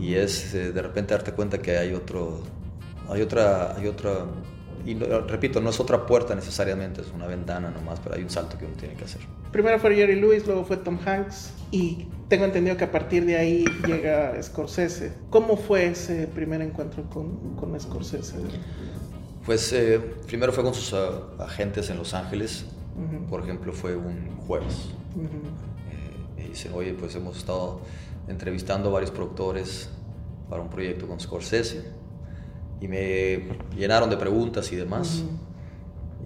y 0.00 0.14
es 0.14 0.54
eh, 0.54 0.72
de 0.72 0.82
repente 0.82 1.12
darte 1.14 1.32
cuenta 1.32 1.58
que 1.58 1.76
hay 1.76 1.92
otro, 1.92 2.40
hay 3.10 3.20
otra, 3.20 3.76
hay 3.76 3.86
otra 3.88 4.24
y 4.86 4.94
repito, 4.94 5.60
no 5.60 5.70
es 5.70 5.80
otra 5.80 6.04
puerta 6.04 6.34
necesariamente, 6.34 7.00
es 7.00 7.10
una 7.12 7.26
ventana 7.26 7.70
nomás, 7.70 8.00
pero 8.00 8.16
hay 8.16 8.22
un 8.22 8.30
salto 8.30 8.58
que 8.58 8.66
uno 8.66 8.74
tiene 8.74 8.94
que 8.94 9.04
hacer. 9.04 9.22
Primero 9.50 9.78
fue 9.78 9.94
Jerry 9.94 10.20
Lewis, 10.20 10.46
luego 10.46 10.64
fue 10.64 10.76
Tom 10.76 10.98
Hanks 11.04 11.52
y 11.70 12.06
tengo 12.28 12.44
entendido 12.44 12.76
que 12.76 12.84
a 12.84 12.92
partir 12.92 13.24
de 13.24 13.36
ahí 13.36 13.64
llega 13.86 14.40
Scorsese. 14.42 15.14
¿Cómo 15.30 15.56
fue 15.56 15.86
ese 15.86 16.26
primer 16.26 16.60
encuentro 16.60 17.04
con, 17.08 17.56
con 17.56 17.78
Scorsese? 17.80 18.36
Pues 19.46 19.72
eh, 19.72 20.00
primero 20.26 20.52
fue 20.52 20.64
con 20.64 20.74
sus 20.74 20.92
uh, 20.92 21.40
agentes 21.40 21.88
en 21.90 21.96
Los 21.96 22.12
Ángeles, 22.14 22.66
por 23.28 23.42
ejemplo, 23.42 23.72
fue 23.72 23.96
un 23.96 24.36
jueves. 24.46 24.90
eh, 26.36 26.44
y 26.44 26.48
dicen, 26.50 26.72
oye, 26.74 26.94
pues 26.94 27.14
hemos 27.14 27.38
estado 27.38 27.80
entrevistando 28.28 28.90
a 28.90 28.92
varios 28.92 29.10
productores 29.10 29.88
para 30.48 30.62
un 30.62 30.68
proyecto 30.68 31.08
con 31.08 31.18
Scorsese 31.20 32.03
y 32.84 32.88
me 32.88 33.40
llenaron 33.74 34.10
de 34.10 34.18
preguntas 34.18 34.70
y 34.70 34.76
demás. 34.76 35.24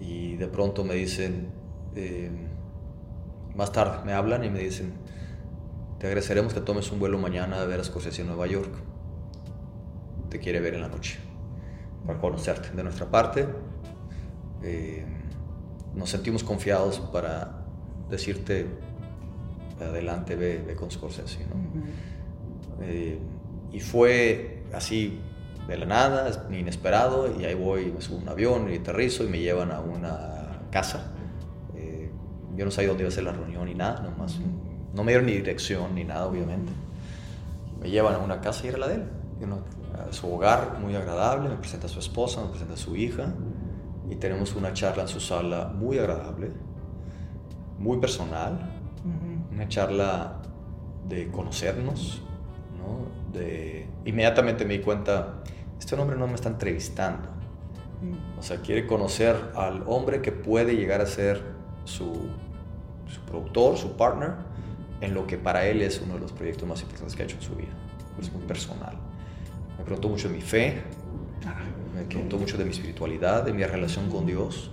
Y 0.01 0.35
de 0.35 0.47
pronto 0.47 0.83
me 0.83 0.93
dicen, 0.93 1.47
eh, 1.95 2.29
más 3.55 3.71
tarde 3.71 4.03
me 4.05 4.11
hablan 4.11 4.43
y 4.43 4.49
me 4.49 4.59
dicen, 4.59 4.91
te 5.99 6.07
agradeceremos 6.07 6.53
que 6.53 6.59
tomes 6.59 6.91
un 6.91 6.99
vuelo 6.99 7.17
mañana 7.17 7.61
a 7.61 7.65
ver 7.65 7.79
a 7.79 7.83
Scorsese 7.85 8.21
en 8.23 8.27
Nueva 8.27 8.45
York. 8.47 8.73
Te 10.29 10.39
quiere 10.39 10.59
ver 10.59 10.73
en 10.73 10.81
la 10.81 10.89
noche, 10.89 11.17
para 12.05 12.19
conocerte. 12.19 12.75
De 12.75 12.83
nuestra 12.83 13.09
parte, 13.09 13.47
eh, 14.61 15.05
nos 15.95 16.09
sentimos 16.09 16.43
confiados 16.43 16.99
para 16.99 17.63
decirte, 18.09 18.67
adelante, 19.79 20.35
ve, 20.35 20.61
ve 20.67 20.75
con 20.75 20.91
Scorsese. 20.91 21.39
¿no? 21.45 22.83
eh, 22.83 23.17
y 23.71 23.79
fue 23.79 24.63
así 24.73 25.21
de 25.69 25.77
la 25.77 25.85
nada, 25.85 26.29
inesperado, 26.51 27.39
y 27.39 27.45
ahí 27.45 27.53
voy, 27.53 27.91
me 27.91 28.01
subo 28.01 28.17
a 28.17 28.21
un 28.21 28.29
avión 28.29 28.73
y 28.73 28.77
aterrizo 28.77 29.23
y 29.23 29.27
me 29.27 29.39
llevan 29.39 29.71
a 29.71 29.79
una 29.79 30.61
casa. 30.71 31.11
Eh, 31.75 32.11
yo 32.55 32.65
no 32.65 32.71
sabía 32.71 32.89
dónde 32.89 33.03
iba 33.03 33.09
a 33.09 33.13
ser 33.13 33.23
la 33.23 33.31
reunión 33.31 33.65
ni 33.65 33.75
nada, 33.75 34.01
nomás, 34.01 34.39
no 34.93 35.03
me 35.03 35.11
dieron 35.11 35.27
ni 35.27 35.33
dirección 35.33 35.95
ni 35.95 36.03
nada, 36.03 36.25
obviamente. 36.25 36.71
Me 37.79 37.89
llevan 37.89 38.15
a 38.15 38.17
una 38.17 38.41
casa 38.41 38.65
y 38.65 38.69
era 38.69 38.77
la 38.79 38.87
de 38.87 38.95
él. 38.95 39.03
A 40.09 40.11
su 40.11 40.33
hogar, 40.33 40.79
muy 40.79 40.95
agradable, 40.95 41.49
me 41.49 41.55
presenta 41.55 41.87
a 41.87 41.89
su 41.89 41.99
esposa, 41.99 42.41
me 42.41 42.49
presenta 42.49 42.73
a 42.73 42.77
su 42.77 42.95
hija, 42.95 43.33
y 44.09 44.15
tenemos 44.15 44.55
una 44.55 44.73
charla 44.73 45.03
en 45.03 45.07
su 45.07 45.19
sala 45.19 45.71
muy 45.73 45.99
agradable, 45.99 46.51
muy 47.77 47.99
personal, 47.99 48.59
una 49.51 49.67
charla 49.67 50.41
de 51.07 51.29
conocernos, 51.29 52.21
¿no? 52.77 53.37
de, 53.37 53.87
inmediatamente 54.05 54.65
me 54.65 54.77
di 54.77 54.83
cuenta, 54.83 55.41
este 55.79 55.95
hombre 55.95 56.17
no 56.17 56.27
me 56.27 56.35
está 56.35 56.49
entrevistando. 56.49 57.27
O 58.37 58.43
sea, 58.43 58.57
quiere 58.57 58.87
conocer 58.87 59.35
al 59.55 59.83
hombre 59.87 60.21
que 60.21 60.31
puede 60.31 60.75
llegar 60.75 61.01
a 61.01 61.05
ser 61.05 61.41
su, 61.83 62.29
su, 63.07 63.21
productor, 63.21 63.77
su 63.77 63.97
partner, 63.97 64.33
en 65.01 65.13
lo 65.13 65.27
que 65.27 65.37
para 65.37 65.65
él 65.67 65.81
es 65.81 66.01
uno 66.01 66.15
de 66.15 66.21
los 66.21 66.31
proyectos 66.31 66.67
más 66.67 66.81
importantes 66.81 67.15
que 67.15 67.23
ha 67.23 67.25
hecho 67.25 67.37
en 67.37 67.41
su 67.41 67.55
vida. 67.55 67.73
Es 68.21 68.31
muy 68.31 68.43
personal. 68.43 68.97
Me 69.77 69.83
preguntó 69.83 70.09
mucho 70.09 70.29
de 70.29 70.35
mi 70.35 70.41
fe, 70.41 70.81
me 71.95 72.03
preguntó 72.03 72.37
mucho 72.37 72.57
de 72.57 72.65
mi 72.65 72.71
espiritualidad, 72.71 73.43
de 73.43 73.53
mi 73.53 73.63
relación 73.63 74.09
con 74.09 74.25
Dios. 74.25 74.71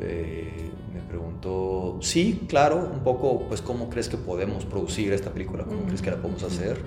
Eh, 0.00 0.70
me 0.92 1.00
preguntó, 1.00 1.98
sí, 2.00 2.46
claro, 2.48 2.76
un 2.76 3.00
poco, 3.00 3.46
pues, 3.48 3.62
¿cómo 3.62 3.88
crees 3.88 4.08
que 4.08 4.16
podemos 4.16 4.64
producir 4.64 5.12
esta 5.12 5.30
película? 5.30 5.64
¿Cómo 5.64 5.82
crees 5.82 6.02
que 6.02 6.10
la 6.10 6.16
podemos 6.16 6.42
hacer? 6.42 6.82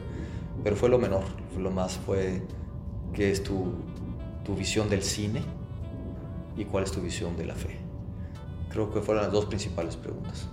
Pero 0.64 0.76
fue 0.76 0.90
lo 0.90 0.98
menor, 0.98 1.24
lo 1.58 1.72
más 1.72 1.98
fue, 1.98 2.42
¿qué 3.13 3.32
es 3.32 3.43
tu, 3.43 3.73
tu 4.43 4.56
visión 4.56 4.89
del 4.89 5.04
cine? 5.04 5.43
¿Y 6.58 6.65
cuál 6.65 6.84
es 6.84 6.91
tu 6.91 7.02
visión 7.02 7.38
de 7.38 7.45
la 7.45 7.56
fe? 7.56 7.78
Creo 8.69 8.91
que 8.91 9.02
fueron 9.02 9.23
las 9.23 9.32
dos 9.32 9.45
principales 9.45 9.95
preguntas. 9.95 10.47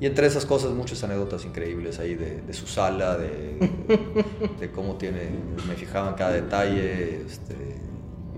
Y 0.00 0.06
entre 0.06 0.26
esas 0.26 0.44
cosas, 0.44 0.72
muchas 0.72 1.02
anécdotas 1.04 1.44
increíbles 1.44 1.98
ahí 1.98 2.14
de, 2.14 2.40
de 2.42 2.52
su 2.52 2.66
sala, 2.66 3.16
de, 3.16 3.58
de, 4.60 4.70
cómo 4.70 4.96
tiene, 4.96 5.30
me 5.68 5.74
fijaba 5.74 6.10
en 6.10 6.14
cada 6.14 6.32
detalle 6.32 7.22
este, 7.24 7.54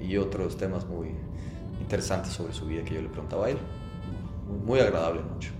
y 0.00 0.16
otros 0.18 0.56
temas 0.56 0.86
muy 0.86 1.08
interesantes 1.80 2.32
sobre 2.32 2.52
su 2.52 2.66
vida 2.66 2.84
que 2.84 2.94
yo 2.94 3.02
le 3.02 3.08
preguntaba 3.08 3.46
a 3.46 3.50
él. 3.50 3.58
Muy, 4.64 4.80
agradable 4.80 5.22
mucho. 5.22 5.50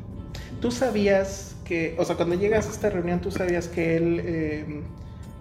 ¿Tú 0.61 0.71
sabías 0.71 1.57
que, 1.65 1.97
o 1.99 2.05
sea, 2.05 2.17
cuando 2.17 2.37
llegas 2.37 2.67
a 2.67 2.71
esta 2.71 2.91
reunión, 2.91 3.21
tú 3.21 3.31
sabías 3.31 3.69
que 3.69 3.97
él 3.97 4.21
eh, 4.25 4.83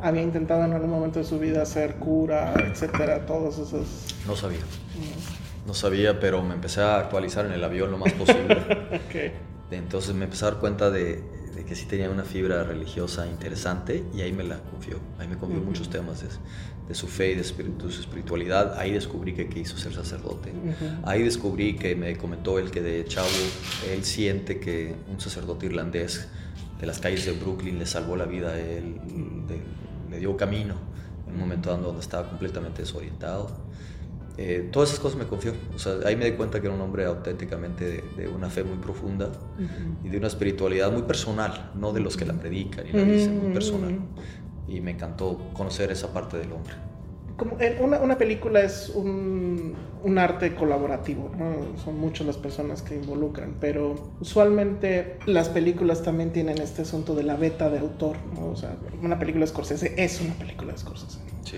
había 0.02 0.22
intentado 0.22 0.66
en 0.66 0.74
algún 0.74 0.90
momento 0.90 1.20
de 1.20 1.26
su 1.26 1.40
vida 1.40 1.66
ser 1.66 1.96
cura, 1.96 2.54
etcétera, 2.58 3.26
todos 3.26 3.58
esos... 3.58 3.88
No 4.28 4.36
sabía. 4.36 4.60
No 5.66 5.74
sabía, 5.74 6.20
pero 6.20 6.44
me 6.44 6.54
empecé 6.54 6.82
a 6.82 7.00
actualizar 7.00 7.46
en 7.46 7.54
el 7.54 7.64
avión 7.64 7.92
lo 7.92 7.98
más 7.98 8.14
posible. 8.14 8.56
okay. 9.08 9.34
Entonces 9.72 10.14
me 10.14 10.26
empecé 10.26 10.46
a 10.46 10.52
dar 10.52 10.60
cuenta 10.60 10.92
de, 10.92 11.24
de, 11.56 11.66
que 11.66 11.76
sí 11.76 11.86
tenía 11.86 12.10
una 12.10 12.24
fibra 12.24 12.64
religiosa 12.64 13.26
interesante 13.28 14.04
y 14.16 14.22
ahí 14.22 14.32
me 14.32 14.44
la 14.44 14.60
confió. 14.60 15.00
Ahí 15.18 15.28
me 15.28 15.38
confió 15.38 15.60
uh 15.60 15.64
-huh. 15.64 15.66
muchos 15.66 15.90
temas 15.90 16.22
de, 16.22 16.28
de, 16.88 16.94
su 16.94 17.08
fe 17.08 17.32
y 17.32 17.36
de, 17.36 17.42
espiritu, 17.42 17.88
de, 17.88 17.92
su 17.94 18.02
espiritualidad. 18.02 18.78
Ahí 18.78 18.92
descubrí 18.92 19.34
que 19.34 19.50
quiso 19.50 19.78
ser 19.78 19.94
sacerdote. 19.94 20.52
Uh 20.52 20.68
-huh. 20.70 21.00
Ahí 21.04 21.24
descubrí 21.24 21.76
que 21.76 21.96
me 21.96 22.16
comentó 22.16 22.60
él 22.60 22.70
que 22.70 22.82
de 22.82 23.04
chavo 23.06 23.28
él 23.92 24.04
siente 24.04 24.60
que 24.60 24.94
un 25.12 25.20
sacerdote 25.20 25.66
irlandés 25.66 26.28
de 26.80 26.86
las 26.86 27.00
calles 27.00 27.26
de 27.26 27.34
Brooklyn 27.34 27.80
le 27.80 27.86
salvó 27.86 28.16
la 28.16 28.26
vida 28.26 28.50
a 28.50 28.60
él, 28.60 28.96
de, 29.48 29.60
le 30.10 30.20
dio 30.20 30.36
camino 30.36 30.76
en 31.28 31.34
un 31.34 31.40
momento 31.40 31.70
dado 31.70 31.84
donde 31.84 32.02
estaba 32.02 32.28
completamente 32.28 32.82
desorientado. 32.82 33.50
Eh, 34.38 34.68
todas 34.70 34.90
esas 34.90 35.00
cosas 35.00 35.18
me 35.18 35.26
confió. 35.26 35.54
O 35.74 35.80
sea, 35.80 35.94
ahí 36.06 36.16
me 36.18 36.26
di 36.26 36.34
cuenta 36.34 36.60
que 36.60 36.68
era 36.68 36.76
un 36.76 36.82
hombre 36.82 37.06
auténticamente 37.06 37.86
de, 37.86 38.04
de 38.18 38.28
una 38.28 38.50
fe 38.50 38.64
muy 38.66 38.78
profunda 38.78 39.28
uh 39.28 39.62
-huh. 39.62 40.06
y 40.06 40.10
de 40.10 40.18
una 40.18 40.28
espiritualidad 40.28 40.92
muy 40.92 41.04
personal, 41.04 41.72
no 41.76 41.94
de 41.94 42.02
los 42.02 42.18
que 42.18 42.26
la 42.26 42.34
predican 42.34 42.86
y 42.86 42.92
la 42.92 43.04
dicen, 43.04 43.40
muy 43.42 43.54
personal. 43.54 43.98
Y 44.68 44.82
me 44.82 44.92
encantó 44.92 45.38
conocer 45.54 45.92
esa 45.92 46.12
parte 46.12 46.38
del 46.38 46.52
hombre. 46.52 46.74
Como 47.38 47.58
una, 47.82 48.00
una 48.00 48.18
película 48.18 48.62
es 48.62 48.90
un, 48.90 49.76
un 50.04 50.18
arte 50.18 50.56
colaborativo, 50.56 51.32
¿no? 51.38 51.78
son 51.84 52.00
muchas 52.00 52.26
las 52.28 52.38
personas 52.38 52.82
que 52.82 52.96
involucran, 52.96 53.56
pero 53.60 54.14
usualmente 54.22 55.18
las 55.26 55.50
películas 55.50 56.02
también 56.02 56.32
tienen 56.32 56.60
este 56.60 56.84
asunto 56.84 57.14
de 57.14 57.24
la 57.24 57.36
beta 57.36 57.70
de 57.70 57.80
autor. 57.80 58.16
¿no? 58.34 58.48
O 58.48 58.56
sea, 58.56 58.78
una 59.02 59.20
película 59.20 59.46
de 59.46 59.52
Scorsese 59.52 59.94
es 59.98 60.22
una 60.22 60.34
película 60.36 60.72
de 60.72 60.78
Scorsese. 60.78 61.20
Sí 61.44 61.58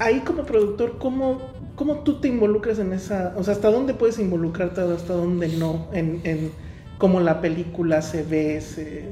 ahí 0.00 0.20
como 0.20 0.44
productor, 0.44 0.98
¿cómo, 0.98 1.38
¿cómo 1.76 2.00
tú 2.00 2.20
te 2.20 2.28
involucras 2.28 2.78
en 2.78 2.92
esa, 2.92 3.34
o 3.36 3.44
sea, 3.44 3.54
hasta 3.54 3.70
dónde 3.70 3.94
puedes 3.94 4.18
involucrarte 4.18 4.80
o 4.80 4.94
hasta 4.94 5.12
dónde 5.12 5.48
no, 5.48 5.88
en, 5.92 6.20
en 6.24 6.52
cómo 6.98 7.20
la 7.20 7.40
película 7.40 8.02
se 8.02 8.22
ve, 8.22 8.60
se, 8.60 9.04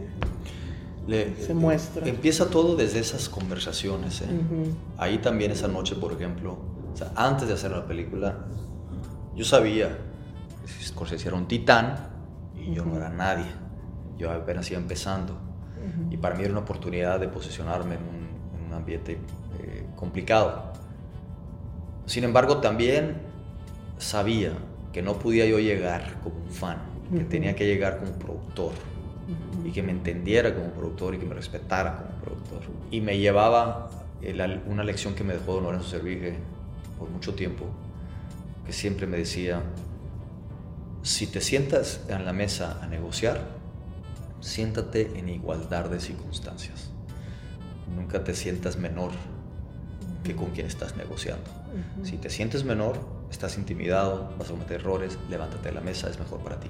Le, 1.08 1.34
se 1.42 1.54
muestra? 1.54 2.06
Empieza 2.06 2.50
todo 2.50 2.76
desde 2.76 2.98
esas 3.00 3.30
conversaciones. 3.30 4.20
¿eh? 4.20 4.26
Uh 4.30 4.54
-huh. 4.54 4.74
Ahí 4.98 5.18
también 5.18 5.50
esa 5.50 5.66
noche, 5.66 5.94
por 5.96 6.12
ejemplo, 6.12 6.58
o 6.92 6.96
sea, 6.96 7.10
antes 7.16 7.48
de 7.48 7.54
hacer 7.54 7.70
la 7.70 7.86
película, 7.86 8.44
yo 9.34 9.44
sabía 9.44 9.88
que 10.66 10.84
Scorsese 10.84 11.28
era 11.28 11.36
un 11.36 11.48
titán 11.48 11.94
y 12.54 12.58
uh 12.58 12.62
-huh. 12.62 12.74
yo 12.74 12.84
no 12.84 12.96
era 12.96 13.08
nadie. 13.08 13.46
Yo 14.18 14.30
apenas 14.30 14.70
iba 14.70 14.78
empezando. 14.80 15.32
Uh 15.32 15.38
-huh. 16.08 16.12
Y 16.12 16.16
para 16.18 16.34
mí 16.34 16.42
era 16.42 16.52
una 16.52 16.60
oportunidad 16.60 17.18
de 17.18 17.28
posicionarme 17.28 17.94
en 17.94 18.02
un, 18.02 18.58
en 18.58 18.66
un 18.66 18.72
ambiente 18.74 19.12
eh, 19.60 19.86
complicado. 19.96 20.72
Sin 22.04 22.24
embargo, 22.24 22.58
también 22.58 23.16
sabía 23.96 24.52
que 24.92 25.00
no 25.00 25.14
podía 25.18 25.46
yo 25.46 25.58
llegar 25.58 26.20
como 26.22 26.36
un 26.36 26.50
fan, 26.50 26.78
que 27.16 27.24
tenía 27.24 27.56
que 27.56 27.64
llegar 27.66 27.98
como 27.98 28.12
productor 28.12 28.72
uh 29.28 29.62
-huh. 29.64 29.68
y 29.68 29.72
que 29.72 29.82
me 29.82 29.92
entendiera 29.92 30.54
como 30.54 30.70
productor 30.72 31.14
y 31.14 31.18
que 31.18 31.26
me 31.26 31.34
respetara 31.34 31.96
como 31.96 32.10
productor. 32.22 32.62
Y 32.90 33.00
me 33.00 33.18
llevaba 33.18 33.90
el, 34.22 34.62
una 34.66 34.84
lección 34.84 35.14
que 35.14 35.24
me 35.24 35.34
dejó 35.34 35.54
Don 35.54 35.64
Lorenzo 35.64 35.88
Servige 35.88 36.36
por 36.98 37.08
mucho 37.10 37.34
tiempo, 37.34 37.66
que 38.66 38.72
siempre 38.72 39.06
me 39.06 39.18
decía, 39.18 39.62
si 41.02 41.26
te 41.26 41.40
sientas 41.40 42.00
en 42.08 42.24
la 42.24 42.32
mesa 42.32 42.78
a 42.82 42.86
negociar, 42.86 43.40
siéntate 44.40 45.18
en 45.18 45.28
igualdad 45.28 45.88
de 45.90 46.00
circunstancias. 46.00 46.90
Nunca 47.94 48.24
te 48.24 48.34
sientas 48.34 48.76
menor 48.76 49.12
que 50.24 50.34
con 50.34 50.50
quien 50.50 50.66
estás 50.66 50.96
negociando. 50.96 51.50
Uh 51.50 52.02
-huh. 52.02 52.04
Si 52.04 52.16
te 52.18 52.30
sientes 52.30 52.64
menor, 52.64 52.98
estás 53.30 53.56
intimidado, 53.56 54.34
vas 54.38 54.48
a 54.48 54.52
cometer 54.52 54.80
errores, 54.80 55.18
levántate 55.30 55.68
de 55.68 55.74
la 55.74 55.80
mesa, 55.80 56.10
es 56.10 56.18
mejor 56.18 56.40
para 56.40 56.58
ti. 56.60 56.68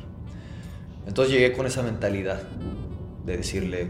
Entonces 1.08 1.34
llegué 1.34 1.52
con 1.56 1.64
esa 1.64 1.82
mentalidad 1.82 2.42
de 3.24 3.38
decirle, 3.38 3.88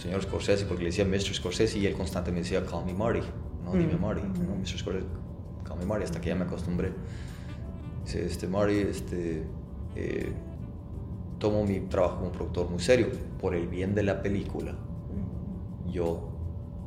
señor 0.00 0.20
Scorsese, 0.22 0.66
porque 0.66 0.82
le 0.82 0.90
decía 0.90 1.04
Mr. 1.04 1.32
Scorsese 1.32 1.78
y 1.78 1.86
él 1.86 1.94
constante 1.94 2.32
me 2.32 2.40
decía, 2.40 2.66
call 2.66 2.84
me 2.84 2.92
Marty, 2.92 3.20
no 3.64 3.72
dime 3.72 3.94
Marty, 3.94 4.22
no, 4.22 4.56
Mr. 4.56 4.78
Scorsese, 4.78 5.06
call 5.64 5.78
me 5.78 5.86
Marty, 5.86 6.04
hasta 6.04 6.20
que 6.20 6.30
ya 6.30 6.34
me 6.34 6.44
acostumbré. 6.44 6.92
Dice, 8.04 8.26
este 8.26 8.48
Marty, 8.48 8.78
este, 8.78 9.44
eh, 9.94 10.32
tomo 11.38 11.64
mi 11.64 11.78
trabajo 11.80 12.18
como 12.18 12.32
productor 12.32 12.68
muy 12.68 12.80
serio, 12.80 13.06
por 13.40 13.54
el 13.54 13.68
bien 13.68 13.94
de 13.94 14.02
la 14.02 14.22
película. 14.22 14.74
Yo 15.88 16.30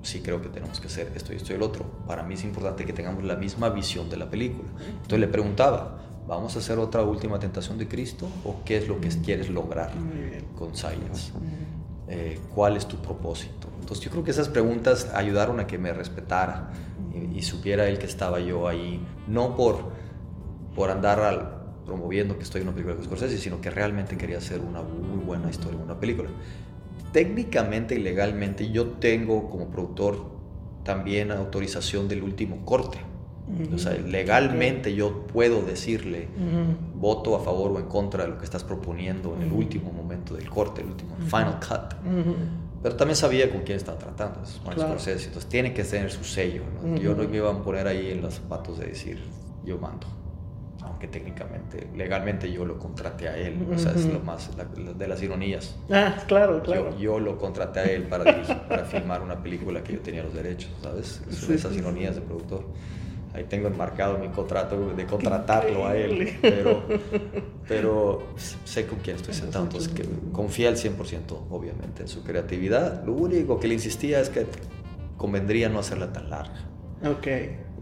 sí 0.02 0.20
creo 0.20 0.42
que 0.42 0.50
tenemos 0.50 0.82
que 0.82 0.88
hacer 0.88 1.14
esto 1.16 1.32
y 1.32 1.38
esto 1.38 1.54
y 1.54 1.56
el 1.56 1.62
otro. 1.62 1.86
Para 2.06 2.24
mí 2.24 2.34
es 2.34 2.44
importante 2.44 2.84
que 2.84 2.92
tengamos 2.92 3.24
la 3.24 3.38
misma 3.38 3.70
visión 3.70 4.10
de 4.10 4.18
la 4.18 4.30
película. 4.30 4.68
Entonces 4.88 5.20
le 5.20 5.30
preguntaba, 5.30 6.05
¿vamos 6.28 6.56
a 6.56 6.60
hacer 6.60 6.80
otra 6.80 7.04
última 7.04 7.40
tentación 7.40 7.78
de 7.78 7.88
Cristo 7.88 8.28
o 8.44 8.58
qué 8.66 8.78
es 8.78 8.88
lo 8.88 9.00
que 9.00 9.10
quieres 9.10 9.50
lograr 9.50 9.92
con 10.58 10.76
Silence? 10.76 11.32
Eh, 12.08 12.40
¿Cuál 12.54 12.78
es 12.78 12.88
tu 12.88 12.98
propósito? 12.98 13.68
Entonces 13.80 14.04
yo 14.06 14.12
creo 14.12 14.24
que 14.24 14.32
esas 14.32 14.50
preguntas 14.50 15.12
ayudaron 15.14 15.60
a 15.60 15.68
que 15.68 15.78
me 15.78 15.94
respetara 15.94 16.72
y, 17.34 17.42
supiera 17.42 17.88
él 17.88 18.00
que 18.00 18.06
estaba 18.06 18.40
yo 18.40 18.68
ahí, 18.68 19.00
no 19.28 19.56
por, 19.56 19.92
por 20.76 20.90
andar 20.90 21.20
al, 21.20 21.56
promoviendo 21.86 22.38
que 22.38 22.44
estoy 22.44 22.62
en 22.62 22.68
una 22.68 22.76
película 22.76 22.96
de 22.96 23.04
Scorsese, 23.04 23.38
sino 23.38 23.62
que 23.62 23.70
realmente 23.70 24.18
quería 24.18 24.40
hacer 24.40 24.60
una 24.60 24.82
muy 24.82 25.24
buena 25.24 25.50
historia, 25.50 25.80
una 25.80 26.00
película. 26.00 26.30
Técnicamente 27.12 27.96
y 27.96 28.00
legalmente 28.00 28.70
yo 28.72 28.88
tengo 28.94 29.50
como 29.50 29.70
productor 29.70 30.26
también 30.84 31.32
autorización 31.32 32.08
del 32.08 32.24
último 32.24 32.66
corte. 32.66 32.98
O 33.74 33.78
sea, 33.78 33.94
legalmente 33.94 34.96
yo 34.96 35.28
puedo 35.28 35.62
decirle 35.62 36.28
voto 36.96 37.36
a 37.36 37.40
favor 37.40 37.72
o 37.72 37.80
en 37.80 37.86
contra 37.86 38.24
de 38.24 38.30
lo 38.30 38.38
que 38.38 38.46
estás 38.46 38.64
proponiendo 38.64 39.36
en 39.36 39.44
el 39.44 39.52
último 39.52 39.92
momento 39.92 40.36
del 40.36 40.50
corte, 40.50 40.82
el 40.82 40.88
último 40.88 41.16
final 41.18 41.60
cut. 41.60 41.96
Pero 42.82 42.96
también 42.96 43.16
sabía 43.16 43.50
con 43.50 43.62
quién 43.62 43.78
estaba 43.78 43.98
tratando, 43.98 44.44
es 44.44 44.60
Scorsese, 44.62 45.28
entonces 45.28 45.50
tiene 45.50 45.74
que 45.74 45.84
tener 45.84 46.12
su 46.12 46.24
sello. 46.24 46.64
Yo 47.02 47.16
no 47.16 47.28
me 47.28 47.38
iba 47.38 47.52
a 47.52 47.64
poner 47.64 47.88
ahí 47.88 48.12
en 48.12 48.22
los 48.22 48.36
zapatos 48.36 48.80
de 48.80 48.88
decir 48.88 49.20
yo 49.64 49.78
mando 49.80 50.06
aunque 50.86 51.08
técnicamente, 51.08 51.88
legalmente 51.96 52.52
yo 52.52 52.64
lo 52.64 52.78
contraté 52.78 53.28
a 53.28 53.38
él, 53.38 53.68
o 53.74 53.78
sea, 53.78 53.92
es 53.94 54.06
lo 54.06 54.20
más 54.20 54.52
de 54.56 55.08
las 55.08 55.22
ironías. 55.22 55.76
Ah, 55.90 56.16
claro, 56.28 56.62
claro. 56.62 56.96
Yo, 56.98 57.20
lo 57.20 57.38
contraté 57.38 57.80
a 57.80 57.84
él 57.86 58.04
para, 58.04 58.24
para 58.70 58.86
filmar 58.86 59.22
una 59.22 59.42
película 59.42 59.84
que 59.84 59.94
yo 59.94 60.00
tenía 60.00 60.24
los 60.24 60.34
derechos, 60.34 60.72
¿sabes? 60.82 61.22
esas 61.50 61.76
ironías 61.76 62.16
de 62.16 62.22
productor. 62.22 62.66
Ahí 63.36 63.44
tengo 63.44 63.68
enmarcado 63.68 64.18
mi 64.18 64.30
contrato 64.30 64.94
de 64.96 65.06
contratarlo 65.06 65.86
a 65.86 65.96
él, 65.98 66.38
pero, 66.42 66.84
pero 67.68 68.28
sé 68.64 68.88
con 68.88 69.00
quién 69.00 69.18
estoy 69.18 69.34
sentado, 69.34 69.66
entonces 69.66 69.92
que 69.92 70.06
confía 70.32 70.70
al 70.70 70.78
100% 70.78 71.48
obviamente 71.50 72.04
en 72.04 72.08
su 72.08 72.24
creatividad. 72.24 73.04
Lo 73.04 73.12
único 73.12 73.60
que 73.60 73.68
le 73.68 73.74
insistía 73.74 74.22
es 74.22 74.30
que 74.30 74.46
convendría 75.18 75.68
no 75.68 75.80
hacerla 75.80 76.14
tan 76.14 76.30
larga. 76.30 76.66
Ok. 77.06 77.28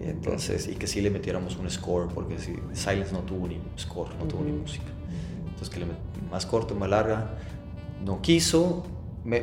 Y 0.04 0.10
entonces, 0.10 0.68
y 0.68 0.76
que 0.76 0.88
sí 0.88 1.02
le 1.02 1.12
metiéramos 1.12 1.56
un 1.58 1.70
score, 1.70 2.08
porque 2.12 2.40
si 2.40 2.56
Silence 2.74 3.14
no 3.14 3.20
tuvo 3.20 3.48
ni 3.48 3.62
score, 3.78 4.10
no 4.18 4.26
tuvo 4.26 4.44
ni 4.44 4.52
música. 4.52 4.92
Entonces, 5.46 5.70
que 5.70 5.80
le 5.80 5.86
más 6.32 6.46
corto, 6.48 6.74
más 6.74 6.90
larga. 6.90 7.38
No 8.04 8.22
quiso, 8.22 8.84
me, 9.24 9.40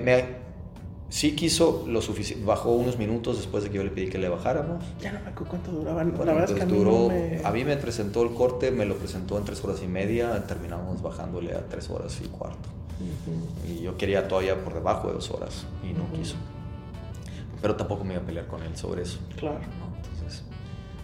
sí 1.11 1.35
quiso 1.35 1.85
lo 1.87 2.01
suficiente, 2.01 2.44
bajó 2.44 2.70
unos 2.70 2.96
minutos 2.96 3.37
después 3.37 3.64
de 3.64 3.70
que 3.70 3.77
yo 3.77 3.85
le 3.85 3.90
pedí 3.90 4.09
que 4.09 4.18
le 4.18 4.29
bajáramos. 4.29 4.83
Ya 5.01 5.12
no 5.12 5.20
me 5.20 5.29
acuerdo 5.29 5.51
cuánto 5.51 5.73
duraba. 5.73 6.05
la 6.05 6.33
verdad 6.33 6.44
es 6.44 6.53
que 6.53 6.62
a 6.62 6.66
mí, 6.66 6.73
duró, 6.73 7.09
me... 7.09 7.40
a 7.44 7.51
mí 7.51 7.64
me 7.64 7.77
presentó 7.77 8.23
el 8.23 8.33
corte, 8.33 8.70
me 8.70 8.87
lo 8.87 8.96
presentó 8.96 9.37
en 9.37 9.44
tres 9.44 9.62
horas 9.62 9.83
y 9.83 9.88
media, 9.88 10.46
terminamos 10.46 11.03
bajándole 11.03 11.53
a 11.55 11.66
tres 11.68 11.90
horas 11.90 12.18
y 12.25 12.29
cuarto. 12.29 12.68
Y 13.66 13.83
yo 13.83 13.96
quería 13.96 14.29
todavía 14.29 14.62
por 14.62 14.75
debajo 14.75 15.09
de 15.09 15.14
dos 15.14 15.31
horas 15.31 15.66
y 15.83 15.92
no 15.92 16.11
quiso. 16.12 16.37
Pero 17.61 17.75
tampoco 17.77 18.05
me 18.05 18.14
iba 18.14 18.23
a 18.23 18.27
pelear 18.27 18.46
con 18.46 18.62
él 18.62 18.77
sobre 18.77 19.03
eso. 19.03 19.18
Claro. 19.37 19.61
Entonces, 19.96 20.44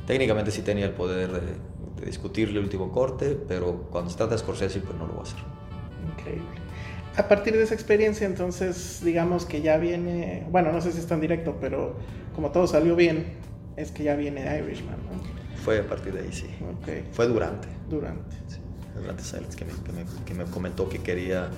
técnicamente 0.07 0.51
sí 0.51 0.63
tenía 0.63 0.87
el 0.87 0.93
poder 0.93 1.33
de, 1.33 1.41
de, 1.41 2.07
discutirle 2.07 2.59
el 2.59 2.65
último 2.65 2.93
corte, 2.93 3.39
pero 3.49 3.87
cuando 3.91 4.11
se 4.11 4.17
trata 4.19 4.33
de 4.33 4.39
Scorsese, 4.39 4.81
pues 4.81 4.97
no 4.97 5.07
lo 5.07 5.15
voy 5.15 5.21
a 5.21 5.23
hacer. 5.23 5.39
Increíble. 6.13 6.66
A 7.17 7.29
partir 7.29 7.55
de 7.55 7.63
esa 7.63 7.75
experiencia, 7.75 8.27
entonces, 8.27 9.01
digamos 9.03 9.47
que 9.47 9.63
ya 9.63 9.79
viene, 9.79 10.47
bueno, 10.51 10.71
no 10.73 10.81
sé 10.81 10.93
si 10.93 10.99
es 10.99 11.07
tan 11.07 11.21
directo, 11.21 11.57
pero 11.61 11.97
como 12.35 12.51
todo 12.51 12.67
salió 12.67 12.95
bien, 12.95 13.27
es 13.77 13.91
que 13.91 14.05
ya 14.05 14.17
viene 14.17 14.43
Irishman, 14.59 14.97
¿no? 14.97 15.63
Fue 15.63 15.79
a 15.79 15.87
partir 15.87 16.13
de 16.13 16.21
ahí, 16.21 16.33
sí. 16.33 16.47
Okay. 16.83 17.09
Fue 17.13 17.27
durante. 17.27 17.69
Durante. 17.89 18.37
Sí, 18.49 18.59
durante 18.95 19.23
Silence 19.23 19.57
que 19.57 19.65
me, 19.65 19.73
que 19.73 19.93
me, 19.93 20.25
que 20.25 20.35
me 20.35 20.45
comentó 20.45 20.89
que 20.89 20.99
quería 20.99 21.51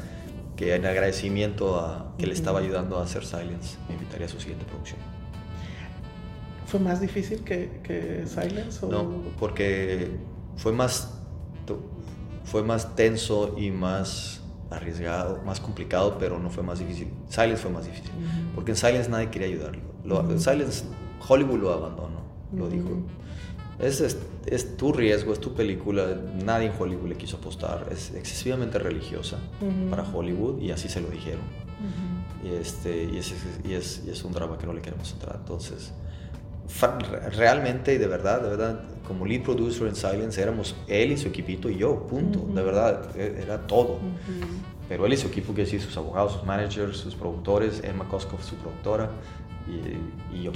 que 0.57 0.75
en 0.75 0.87
agradecimiento 0.87 1.79
a 1.79 2.15
que 2.19 2.27
le 2.27 2.35
estaba 2.35 2.59
ayudando 2.59 2.99
a 2.99 3.05
hacer 3.05 3.25
Silence, 3.25 3.77
me 3.89 3.95
invitaría 3.95 4.27
a 4.27 4.29
su 4.29 4.41
siguiente 4.41 4.65
producción. 4.65 4.99
¿Fue 6.67 6.81
más 6.81 7.01
difícil 7.01 7.45
que, 7.45 7.81
que 7.83 8.25
Silence? 8.27 8.85
O... 8.85 8.89
No, 8.89 9.23
porque 9.39 10.11
fue 10.57 10.73
más, 10.73 11.15
fue 12.45 12.63
más 12.63 12.95
tenso 12.97 13.55
y 13.57 13.71
más 13.71 14.38
arriesgado, 14.71 15.43
más 15.45 15.61
complicado, 15.61 16.17
pero 16.19 16.39
no 16.39 16.51
fue 16.51 16.63
más 16.63 16.79
difícil. 16.79 17.09
Silence 17.29 17.63
fue 17.63 17.71
más 17.71 17.85
difícil, 17.85 18.11
porque 18.55 18.73
en 18.73 18.77
Silence 18.77 19.09
nadie 19.09 19.31
quería 19.31 19.49
ayudarlo. 19.49 19.83
Lo, 20.05 20.39
Silence, 20.39 20.85
Hollywood 21.27 21.59
lo 21.59 21.73
abandonó, 21.73 22.23
lo 22.53 22.69
dijo 22.69 23.03
es, 23.79 24.17
es, 24.47 24.77
tu 24.77 24.93
riesgo, 24.93 25.33
es 25.33 25.41
tu 25.41 25.55
película. 25.55 26.21
Nadie 26.45 26.67
en 26.67 26.73
Hollywood 26.79 27.09
le 27.09 27.17
quiso 27.17 27.37
apostar. 27.37 27.87
Es 27.93 28.13
excesivamente 28.15 28.79
religiosa 28.79 29.39
para 29.89 30.03
Hollywood 30.03 30.61
y 30.61 30.71
así 30.71 30.89
se 30.89 31.01
lo 31.01 31.09
dijeron. 31.09 31.43
y, 32.43 32.49
este, 32.55 33.05
y, 33.05 33.19
es, 33.19 33.35
y, 33.65 33.75
es, 33.75 34.03
y, 34.07 34.11
es, 34.11 34.25
un 34.25 34.33
drama 34.33 34.59
que 34.59 34.67
no 34.67 34.73
le 34.73 34.81
queremos 34.81 35.13
entrar. 35.13 35.37
Entonces, 35.39 35.93
realmente 37.37 37.95
y 37.95 37.99
de 37.99 38.07
verdad, 38.07 38.43
de 38.43 38.51
verdad, 38.51 38.81
como 39.07 39.27
lead 39.27 39.43
producer 39.43 39.89
en 39.89 39.97
Silence 39.97 40.41
éramos 40.41 40.77
él 40.87 41.13
y 41.13 41.17
su 41.17 41.29
equipito 41.29 41.71
y 41.71 41.79
yo, 41.79 42.07
punto. 42.07 42.41
De 42.55 42.63
verdad, 42.63 43.17
e, 43.17 43.43
era 43.43 43.67
todo. 43.67 43.99
Pero 44.89 45.07
él 45.07 45.13
y 45.13 45.17
su 45.17 45.29
equipo, 45.29 45.55
que 45.55 45.63
decir, 45.63 45.81
sus 45.81 45.97
abogados, 45.97 46.33
sus 46.33 46.45
managers, 46.45 46.99
sus 46.99 47.15
productores, 47.15 47.83
Emma 47.85 48.09
Koskov, 48.09 48.43
su 48.43 48.55
productora, 48.57 49.11
y, 49.67 50.37
y 50.37 50.43
yo. 50.45 50.53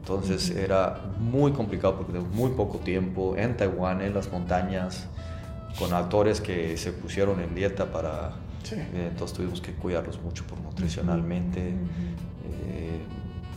Entonces 0.00 0.50
era 0.50 1.00
muy 1.18 1.52
complicado 1.52 1.96
porque 1.96 2.12
tenemos 2.12 2.34
muy 2.34 2.50
poco 2.50 2.78
tiempo 2.78 3.34
en 3.38 3.56
Taiwán, 3.56 4.02
en 4.02 4.12
las 4.12 4.30
montañas, 4.30 5.06
con 5.78 5.94
actores 5.94 6.42
que 6.42 6.76
se 6.76 6.92
pusieron 6.92 7.40
en 7.40 7.54
dieta 7.54 7.86
para... 7.86 8.32
Eh, 8.70 9.08
entonces 9.10 9.36
tuvimos 9.36 9.60
que 9.60 9.72
cuidarlos 9.72 10.20
mucho 10.20 10.44
por 10.44 10.58
nutricionalmente. 10.60 11.74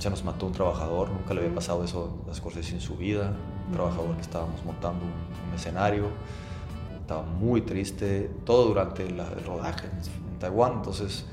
Se 0.08 0.12
nos 0.12 0.24
mató 0.24 0.46
un 0.46 0.54
trabajador, 0.54 1.10
nunca 1.10 1.34
le 1.34 1.41
había 1.41 1.54
pasado 1.54 1.84
eso 1.84 2.24
a 2.32 2.34
Scorsese 2.34 2.76
en 2.76 2.80
su 2.80 2.96
vida. 2.96 3.34
Un 3.67 3.74
trabajador 3.74 4.15
que 4.15 4.22
estábamos 4.22 4.63
montando 4.63 5.04
un, 5.04 5.54
escenario. 5.54 6.06
Estaba 7.02 7.24
muy 7.24 7.60
triste, 7.63 8.32
todo 8.46 8.70
durante 8.70 9.06
el 9.06 9.17
rodaje 9.46 9.88
en, 9.88 10.39
Taiwán. 10.39 10.76
Entonces, 10.76 11.26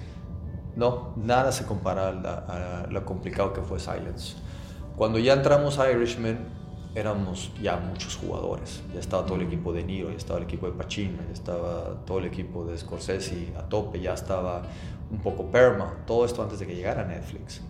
no, 0.75 1.13
nada 1.15 1.53
se 1.53 1.67
compara 1.67 2.09
a 2.09 2.89
lo 2.91 3.05
complicado 3.05 3.53
que 3.53 3.63
fue 3.63 3.79
Silence. 3.79 4.35
Cuando 4.97 5.21
ya 5.21 5.35
entramos 5.35 5.79
a 5.79 5.93
Irishman, 5.93 6.41
éramos 6.97 7.53
ya 7.63 7.77
muchos 7.77 8.17
jugadores. 8.17 8.83
Ya 8.93 8.99
estaba 8.99 9.25
todo 9.25 9.37
el 9.37 9.43
equipo 9.43 9.73
de 9.73 9.85
Niro, 9.85 10.11
ya 10.11 10.17
estaba 10.17 10.41
el 10.41 10.47
equipo 10.47 10.67
de 10.67 10.73
Pacino, 10.73 11.19
ya 11.29 11.33
estaba 11.33 12.05
todo 12.05 12.19
el 12.19 12.25
equipo 12.25 12.65
de 12.65 12.77
Scorsese 12.77 13.53
a 13.57 13.63
tope, 13.69 14.01
ya 14.01 14.15
estaba 14.15 14.63
un 15.14 15.20
poco 15.20 15.46
Perma, 15.46 15.94
todo 16.07 16.24
esto 16.24 16.42
antes 16.42 16.59
de 16.59 16.66
que 16.66 16.74
llegara 16.74 17.05
Netflix. 17.05 17.61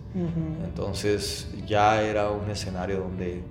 Entonces 0.63 1.47
ya 1.67 2.01
era 2.01 2.31
un 2.31 2.49
escenario 2.49 2.99
donde 2.99 3.41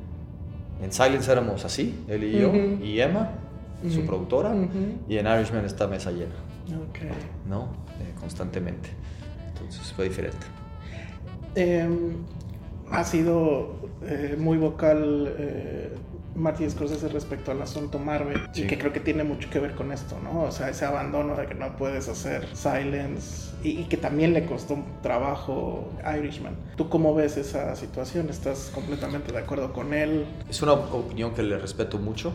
en 0.83 0.92
Silence 0.92 1.30
éramos 1.30 1.64
así, 1.64 2.04
él 2.09 2.24
y 2.24 2.33
yo, 2.33 2.54
y 2.54 3.00
Emma, 3.00 3.30
su 3.88 4.04
productora, 4.04 4.54
y 5.09 5.18
en 5.18 5.26
Irishman 5.26 5.64
esta 5.64 5.87
mesa 5.87 6.11
llena. 6.11 6.35
Okay. 6.90 7.11
¿No? 7.48 7.64
Eh, 8.00 8.14
constantemente. 8.18 8.88
Entonces 9.52 9.92
fue 9.92 10.09
diferente. 10.09 10.46
Eh, 11.54 11.88
ha 12.90 13.04
sido 13.04 13.76
eh, 14.07 14.37
muy 14.38 14.57
vocal 14.59 15.35
eh, 15.38 15.92
Martin 16.37 16.70
Scorsese 16.70 17.09
respecto 17.09 17.53
al 17.53 17.62
asunto 17.62 17.99
Marvel 17.99 18.40
y 18.55 18.66
que 18.66 18.79
creo 18.79 18.92
que 18.92 19.01
tiene 19.01 19.25
mucho 19.25 19.49
que 19.51 19.61
ver 19.61 19.75
con 19.75 19.92
esto, 19.92 20.16
¿no? 20.23 20.42
O 20.42 20.53
sea, 20.53 20.68
ese 20.68 20.85
abandono 20.85 21.37
de 21.37 21.47
que 21.47 21.55
no 21.55 21.77
puedes 21.77 22.09
hacer 22.09 22.49
Silence 22.55 23.53
y, 23.62 23.85
que 23.85 23.97
también 23.97 24.33
le 24.33 24.44
costó 24.44 24.75
un 24.75 24.85
trabajo 25.03 25.90
Irishman. 26.18 26.55
¿Tú 26.77 26.88
cómo 26.88 27.14
ves 27.14 27.37
esa 27.37 27.75
situación? 27.77 28.29
¿Estás 28.29 28.70
completamente 28.75 29.33
de 29.33 29.38
acuerdo 29.38 29.73
con 29.73 29.94
él? 29.94 30.27
Es 30.49 30.61
una 30.62 30.73
opinión 30.73 31.35
que 31.35 31.42
le 31.42 31.59
respeto 31.59 31.99
mucho. 31.99 32.33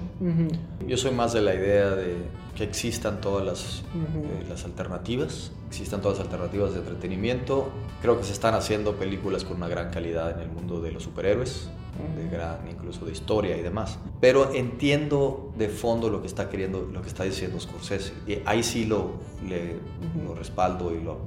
Yo 0.88 0.98
soy 0.98 1.12
más 1.12 1.34
de 1.34 1.42
la 1.42 1.54
idea 1.54 1.92
de 1.92 2.16
que 2.56 2.64
existan 2.64 3.22
todas 3.22 3.46
las, 3.46 3.84
eh, 3.96 4.46
las 4.50 4.66
alternativas, 4.66 5.52
existan 5.68 6.02
todas 6.02 6.18
las 6.18 6.28
alternativas 6.28 6.74
de 6.74 6.80
entretenimiento. 6.80 7.70
Creo 8.02 8.18
que 8.18 8.24
se 8.24 8.34
están 8.34 8.56
haciendo 8.56 8.96
películas 8.96 9.44
con 9.44 9.58
una 9.58 9.68
gran 9.68 9.92
calidad 9.92 10.32
en 10.32 10.40
el 10.40 10.50
mundo 10.50 10.82
de 10.82 10.92
los 10.92 11.04
superhéroes 11.04 11.70
de 12.16 12.30
gran, 12.30 12.68
incluso 12.70 13.06
de 13.06 13.12
historia 13.12 13.58
y 13.58 13.62
demás. 13.62 14.00
Pero 14.20 14.54
entiendo 14.54 15.54
de 15.58 15.70
fondo 15.70 16.10
lo 16.10 16.22
que 16.22 16.28
está 16.28 16.50
queriendo, 16.50 16.88
lo 16.92 17.02
que 17.02 17.08
está 17.08 17.24
diciendo 17.24 17.60
Scorsese. 17.60 18.14
Y 18.28 18.40
ahí 18.46 18.64
sí 18.64 18.86
lo, 18.86 19.20
le, 19.48 19.76
lo 20.24 20.36
respaldo 20.36 20.94
y 20.96 21.02
lo, 21.02 21.20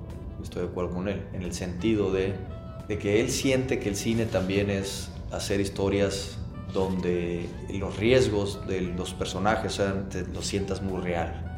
estoy 0.42 0.62
de 0.62 0.68
acuerdo 0.68 0.94
con 0.94 1.08
él, 1.08 1.22
en 1.32 1.42
el 1.42 1.54
sentido 1.54 2.12
de, 2.12 2.34
de 2.88 2.98
que 2.98 3.20
él 3.20 3.30
siente 3.30 3.78
que 3.78 3.88
el 3.88 3.96
cine 3.96 4.26
también 4.26 4.70
es 4.70 5.10
hacer 5.30 5.60
historias 5.60 6.38
donde 6.72 7.48
los 7.70 7.96
riesgos 7.96 8.66
de 8.66 8.80
los 8.80 9.12
personajes 9.14 9.74
sean, 9.74 10.08
te, 10.08 10.26
lo 10.26 10.42
sientas 10.42 10.82
muy 10.82 11.00
real. 11.00 11.48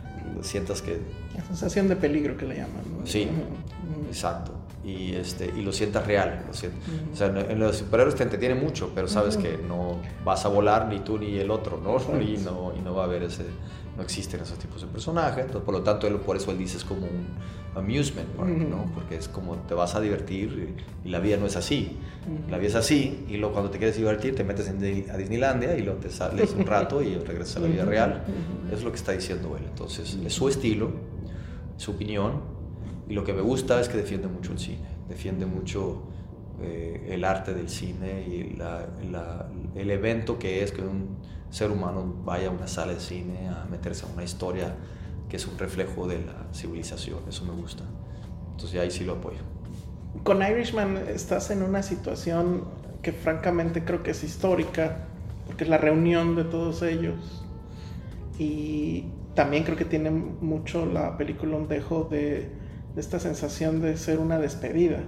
Sientas 0.42 0.82
que... 0.82 1.00
La 1.36 1.44
sensación 1.44 1.88
de 1.88 1.96
peligro 1.96 2.36
que 2.36 2.46
le 2.46 2.56
llaman. 2.56 2.82
Sí, 3.04 3.28
exacto. 4.08 4.52
Y, 4.84 5.14
este, 5.14 5.50
y 5.56 5.62
lo 5.62 5.72
sientas 5.72 6.06
real. 6.06 6.44
Lo 6.46 6.50
O 6.50 7.16
sea, 7.16 7.28
en 7.28 7.58
los 7.58 7.78
superhéroes 7.78 8.14
te 8.14 8.22
entretiene 8.22 8.54
mucho, 8.54 8.92
pero 8.94 9.08
sabes 9.08 9.36
que 9.36 9.58
no 9.58 9.98
vas 10.24 10.44
a 10.44 10.48
volar 10.48 10.88
ni 10.88 11.00
tú 11.00 11.18
ni 11.18 11.38
el 11.38 11.50
otro, 11.50 11.80
¿no? 11.82 11.96
Y, 12.20 12.36
no, 12.38 12.72
y 12.76 12.82
no 12.82 12.94
va 12.94 13.02
a 13.02 13.06
haber 13.06 13.22
ese, 13.22 13.44
no 13.96 14.02
existen 14.02 14.40
esos 14.40 14.58
tipos 14.58 14.82
de 14.82 14.88
personajes, 14.88 15.46
entonces 15.46 15.64
por 15.64 15.74
lo 15.74 15.82
tanto 15.82 16.06
él, 16.06 16.16
por 16.16 16.36
eso 16.36 16.50
él 16.50 16.58
dice 16.58 16.76
es 16.76 16.84
como 16.84 17.06
un 17.06 17.26
amusement 17.74 18.28
park, 18.30 18.50
¿no? 18.50 18.90
Porque 18.94 19.16
es 19.16 19.28
como 19.28 19.56
te 19.56 19.74
vas 19.74 19.94
a 19.94 20.00
divertir 20.00 20.74
y, 21.04 21.08
la 21.08 21.18
vida 21.18 21.36
no 21.38 21.46
es 21.46 21.56
así. 21.56 21.96
La 22.50 22.58
vida 22.58 22.68
es 22.68 22.74
así 22.74 23.24
y 23.28 23.36
luego 23.36 23.52
cuando 23.52 23.70
te 23.70 23.78
quieres 23.78 23.96
divertir 23.96 24.34
te 24.34 24.44
metes 24.44 24.68
en, 24.68 25.10
a 25.10 25.16
Disneylandia 25.16 25.76
y 25.76 25.82
luego 25.82 25.98
te 25.98 26.10
sales 26.10 26.54
un 26.58 26.66
rato 26.66 27.02
y 27.02 27.16
regresas 27.16 27.56
a 27.56 27.60
la 27.60 27.68
vida 27.68 27.84
real. 27.84 28.22
Es 28.72 28.82
lo 28.82 28.90
que 28.90 28.96
está 28.96 29.12
diciendo 29.12 29.56
él. 29.56 29.64
Entonces 29.64 30.18
es 30.24 30.32
su 30.32 30.48
estilo, 30.48 30.90
su 31.76 31.92
opinión 31.92 32.53
y 33.08 33.14
lo 33.14 33.24
que 33.24 33.32
me 33.32 33.42
gusta 33.42 33.80
es 33.80 33.88
que 33.88 33.96
defiende 33.96 34.28
mucho 34.28 34.52
el 34.52 34.58
cine, 34.58 34.86
defiende 35.08 35.46
mucho 35.46 36.02
eh, 36.62 37.08
el 37.10 37.24
arte 37.24 37.52
del 37.52 37.68
cine 37.68 38.22
y 38.26 38.56
el 39.74 39.90
evento 39.90 40.38
que 40.38 40.62
es 40.62 40.72
que 40.72 40.82
un 40.82 41.18
ser 41.50 41.70
humano 41.70 42.22
vaya 42.24 42.48
a 42.48 42.50
una 42.50 42.66
sala 42.66 42.94
de 42.94 43.00
cine 43.00 43.48
a 43.48 43.66
meterse 43.70 44.06
a 44.06 44.08
una 44.08 44.24
historia 44.24 44.74
que 45.28 45.36
es 45.36 45.46
un 45.46 45.58
reflejo 45.58 46.06
de 46.06 46.20
la 46.24 46.46
civilización. 46.52 47.20
Eso 47.28 47.44
me 47.44 47.52
gusta. 47.52 47.84
Entonces 48.52 48.80
ahí 48.80 48.90
sí 48.90 49.04
lo 49.04 49.14
apoyo. 49.14 49.40
Con 50.22 50.42
Irishman 50.42 50.96
estás 51.08 51.50
en 51.50 51.62
una 51.62 51.82
situación 51.82 52.64
que 53.02 53.12
francamente 53.12 53.84
creo 53.84 54.02
que 54.02 54.12
es 54.12 54.24
histórica, 54.24 55.06
porque 55.46 55.64
es 55.64 55.70
la 55.70 55.78
reunión 55.78 56.36
de 56.36 56.44
todos 56.44 56.82
ellos. 56.82 57.44
Y 58.38 59.06
también 59.34 59.64
creo 59.64 59.76
que 59.76 59.84
tiene 59.84 60.10
mucho 60.10 60.86
la 60.86 61.16
película 61.18 61.56
un 61.56 61.68
dejo 61.68 62.04
de, 62.10 62.50
de 62.94 63.00
esta 63.00 63.18
sensación 63.18 63.80
de 63.80 63.96
ser 63.96 64.18
una 64.18 64.38
despedida. 64.38 65.00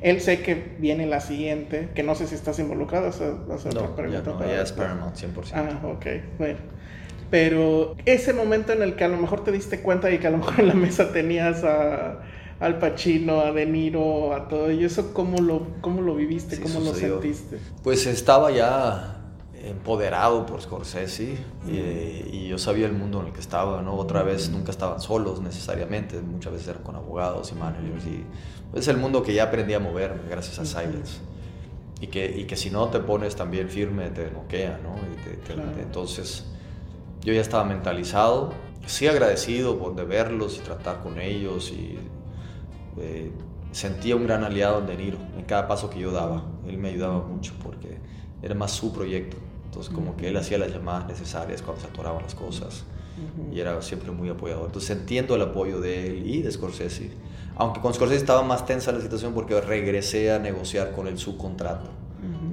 Él 0.00 0.20
sé 0.20 0.40
que 0.40 0.76
viene 0.78 1.06
la 1.06 1.20
siguiente, 1.20 1.90
que 1.94 2.02
no 2.02 2.14
sé 2.14 2.26
si 2.26 2.34
estás 2.34 2.58
involucrado, 2.58 3.06
a 3.06 3.10
hacer 3.10 3.34
no, 3.46 3.54
otra 3.54 3.96
pregunta. 3.96 4.22
Ya, 4.24 4.32
no, 4.32 4.46
ya 4.46 4.62
es 4.62 4.72
Paramount, 4.72 5.16
100%. 5.16 5.52
Ah, 5.54 5.86
ok, 5.86 6.06
bueno. 6.38 6.58
Pero 7.30 7.96
ese 8.06 8.32
momento 8.32 8.72
en 8.72 8.82
el 8.82 8.96
que 8.96 9.04
a 9.04 9.08
lo 9.08 9.16
mejor 9.16 9.44
te 9.44 9.52
diste 9.52 9.80
cuenta 9.80 10.10
y 10.10 10.18
que 10.18 10.26
a 10.26 10.30
lo 10.30 10.38
mejor 10.38 10.60
en 10.60 10.68
la 10.68 10.74
mesa 10.74 11.12
tenías 11.12 11.62
a 11.64 12.22
Al 12.58 12.78
Pacino, 12.78 13.40
a 13.40 13.52
De 13.52 13.66
Niro, 13.66 14.34
a 14.34 14.48
todo 14.48 14.70
y 14.72 14.84
eso, 14.84 15.12
¿cómo 15.14 15.38
lo, 15.38 15.66
cómo 15.80 16.02
lo 16.02 16.16
viviste? 16.16 16.58
¿Cómo 16.60 16.80
lo 16.80 16.94
sentiste? 16.94 17.58
Pues 17.84 18.06
estaba 18.06 18.50
ya 18.50 19.19
empoderado 19.64 20.46
por 20.46 20.60
Scorsese 20.62 21.36
y, 21.66 21.70
y, 21.70 22.48
yo 22.48 22.58
sabía 22.58 22.86
el 22.86 22.92
mundo 22.92 23.20
en 23.20 23.26
el 23.26 23.32
que 23.32 23.40
estaba, 23.40 23.82
¿no? 23.82 23.94
Otra 23.94 24.22
vez 24.22 24.48
nunca 24.50 24.70
estaban 24.70 25.00
solos 25.00 25.40
necesariamente, 25.40 26.20
muchas 26.20 26.52
veces 26.52 26.68
eran 26.68 26.82
con 26.82 26.96
abogados 26.96 27.52
y 27.52 27.54
managers 27.54 28.06
y 28.06 28.24
es 28.74 28.88
el 28.88 28.96
mundo 28.96 29.22
que 29.22 29.34
ya 29.34 29.44
aprendí 29.44 29.74
a 29.74 29.80
moverme 29.80 30.22
gracias 30.28 30.58
a 30.58 30.64
Silence. 30.64 31.18
Y 32.00 32.06
que, 32.06 32.34
y 32.34 32.44
que 32.44 32.56
si 32.56 32.70
no 32.70 32.88
te 32.88 33.00
pones 33.00 33.36
también 33.36 33.68
firme, 33.68 34.08
te 34.08 34.30
noquea, 34.30 34.80
¿no? 34.82 34.94
entonces, 35.78 36.46
yo 37.20 37.34
ya 37.34 37.42
estaba 37.42 37.64
mentalizado, 37.64 38.54
sí 38.86 39.06
agradecido 39.06 39.78
por 39.78 39.94
de 39.94 40.04
verlos 40.04 40.56
y 40.56 40.60
tratar 40.60 41.00
con 41.02 41.20
ellos 41.20 41.70
y 41.70 41.98
eh, 42.98 43.30
sentía 43.72 44.16
un 44.16 44.26
gran 44.26 44.44
aliado 44.44 44.78
en 44.80 44.86
De 44.86 44.96
Niro 44.96 45.18
en 45.36 45.44
cada 45.44 45.68
paso 45.68 45.90
que 45.90 46.00
yo 46.00 46.10
daba. 46.10 46.42
Él 46.66 46.78
me 46.78 46.88
ayudaba 46.88 47.22
mucho 47.22 47.52
porque 47.62 47.98
era 48.42 48.54
más 48.54 48.70
su 48.70 48.92
proyecto. 48.92 49.36
Entonces, 49.70 49.94
como 49.94 50.16
que 50.16 50.28
él 50.28 50.36
hacía 50.36 50.58
las 50.58 50.72
llamadas 50.72 51.06
necesarias 51.08 51.62
cuando 51.62 51.80
se 51.80 51.88
atoraban 51.88 52.22
las 52.22 52.34
cosas 52.34 52.84
y 53.52 53.60
era 53.60 53.80
siempre 53.82 54.10
muy 54.10 54.28
apoyador. 54.28 54.66
Entonces, 54.66 54.90
entiendo 54.90 55.36
el 55.36 55.42
apoyo 55.42 55.80
de 55.80 56.08
él 56.08 56.26
y 56.26 56.42
de 56.42 56.50
Scorsese 56.50 57.10
aunque 57.60 57.80
con 57.80 57.92
Scorsese 57.92 58.20
estaba 58.20 58.42
más 58.42 58.64
tensa 58.64 58.90
la 58.90 59.02
situación 59.02 59.34
porque 59.34 59.60
regresé 59.60 60.32
a 60.32 60.38
negociar 60.38 60.92
con 60.92 61.06
el 61.06 61.18
subcontrato. 61.18 61.90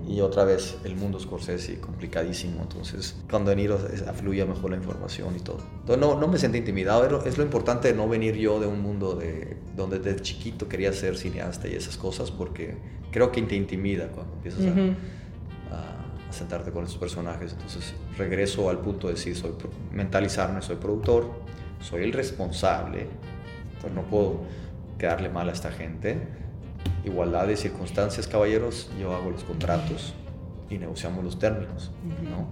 Y 0.05 0.21
otra 0.21 0.45
vez 0.45 0.77
el 0.85 0.95
mundo 0.95 1.19
Scorsese 1.19 1.79
complicadísimo, 1.81 2.61
entonces 2.61 3.15
cuando 3.29 3.49
De 3.49 3.57
Niro 3.57 3.77
afluía 4.07 4.45
mejor 4.45 4.71
la 4.71 4.77
información 4.77 5.35
y 5.35 5.39
todo. 5.39 5.59
Entonces 5.81 5.97
no, 5.99 6.17
no 6.17 6.27
me 6.27 6.37
sentí 6.37 6.57
intimidado, 6.57 7.25
es 7.25 7.37
lo 7.37 7.43
importante 7.43 7.89
de 7.89 7.93
no 7.93 8.07
venir 8.07 8.35
yo 8.35 8.59
de 8.59 8.67
un 8.67 8.81
mundo 8.81 9.15
de, 9.15 9.57
donde 9.75 9.99
desde 9.99 10.21
chiquito 10.21 10.69
quería 10.69 10.91
ser 10.93 11.17
cineasta 11.17 11.67
y 11.67 11.75
esas 11.75 11.97
cosas 11.97 12.31
porque 12.31 12.77
creo 13.11 13.31
que 13.31 13.41
te 13.41 13.55
intimida 13.55 14.07
cuando 14.07 14.33
empiezas 14.35 14.65
a, 14.65 14.73
a, 16.29 16.33
sentarte 16.33 16.71
con 16.71 16.85
esos 16.85 16.97
personajes. 16.97 17.53
Entonces 17.53 17.93
regreso 18.17 18.69
al 18.69 18.79
punto 18.79 19.07
de 19.07 19.13
decir, 19.13 19.35
soy, 19.35 19.53
mentalizarme, 19.91 20.61
soy 20.61 20.77
productor, 20.77 21.31
soy 21.81 22.03
el 22.03 22.13
responsable, 22.13 23.07
entonces 23.73 23.93
no 23.93 24.03
puedo 24.03 24.41
quedarle 24.97 25.29
mal 25.29 25.49
a 25.49 25.51
esta 25.51 25.71
gente. 25.71 26.19
Igualdad 27.05 27.47
de 27.47 27.55
circunstancias, 27.55 28.27
caballeros, 28.27 28.89
yo 28.99 29.15
hago 29.15 29.29
los 29.29 29.43
contratos 29.43 30.13
y 30.69 30.77
negociamos 30.77 31.23
los 31.23 31.39
términos, 31.39 31.91
¿no? 32.29 32.47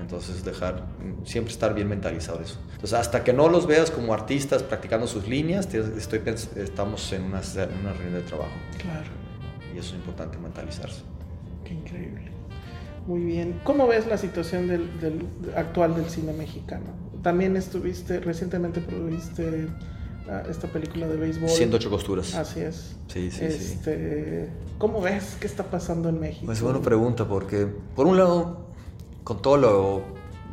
Entonces, 0.00 0.44
dejar, 0.44 0.84
siempre 1.24 1.52
estar 1.52 1.74
bien 1.74 1.88
mentalizado 1.88 2.40
eso. 2.40 2.58
Entonces, 2.72 2.94
hasta 2.94 3.24
que 3.24 3.32
no 3.32 3.48
los 3.48 3.66
veas 3.66 3.90
como 3.90 4.14
artistas 4.14 4.62
practicando 4.62 5.06
sus 5.06 5.26
líneas, 5.26 5.72
estoy, 5.74 6.22
estamos 6.56 7.12
en 7.12 7.24
una, 7.24 7.40
en 7.40 7.78
una 7.80 7.92
reunión 7.92 8.14
de 8.14 8.22
trabajo. 8.22 8.52
Claro. 8.78 9.10
Y 9.74 9.78
eso 9.78 9.90
es 9.90 9.96
importante 9.96 10.38
mentalizarse. 10.38 11.02
Qué 11.64 11.74
increíble. 11.74 12.37
Muy 13.08 13.22
bien. 13.22 13.58
¿Cómo 13.64 13.86
ves 13.86 14.06
la 14.06 14.18
situación 14.18 14.68
del, 14.68 15.00
del 15.00 15.26
actual 15.56 15.94
del 15.94 16.10
cine 16.10 16.34
mexicano? 16.34 16.84
También 17.22 17.56
estuviste, 17.56 18.20
recientemente 18.20 18.82
produjiste 18.82 19.66
esta 20.50 20.68
película 20.68 21.08
de 21.08 21.16
béisbol. 21.16 21.48
108 21.48 21.88
costuras. 21.88 22.34
Así 22.34 22.60
es. 22.60 22.96
Sí, 23.06 23.30
sí, 23.30 23.46
este, 23.46 24.44
sí. 24.44 24.52
¿Cómo 24.76 25.00
ves 25.00 25.38
qué 25.40 25.46
está 25.46 25.64
pasando 25.64 26.10
en 26.10 26.20
México? 26.20 26.44
Pues 26.44 26.60
buena 26.60 26.82
pregunta, 26.82 27.26
porque 27.26 27.66
por 27.96 28.06
un 28.06 28.18
lado, 28.18 28.66
con 29.24 29.40
todo 29.40 29.56
lo 29.56 30.02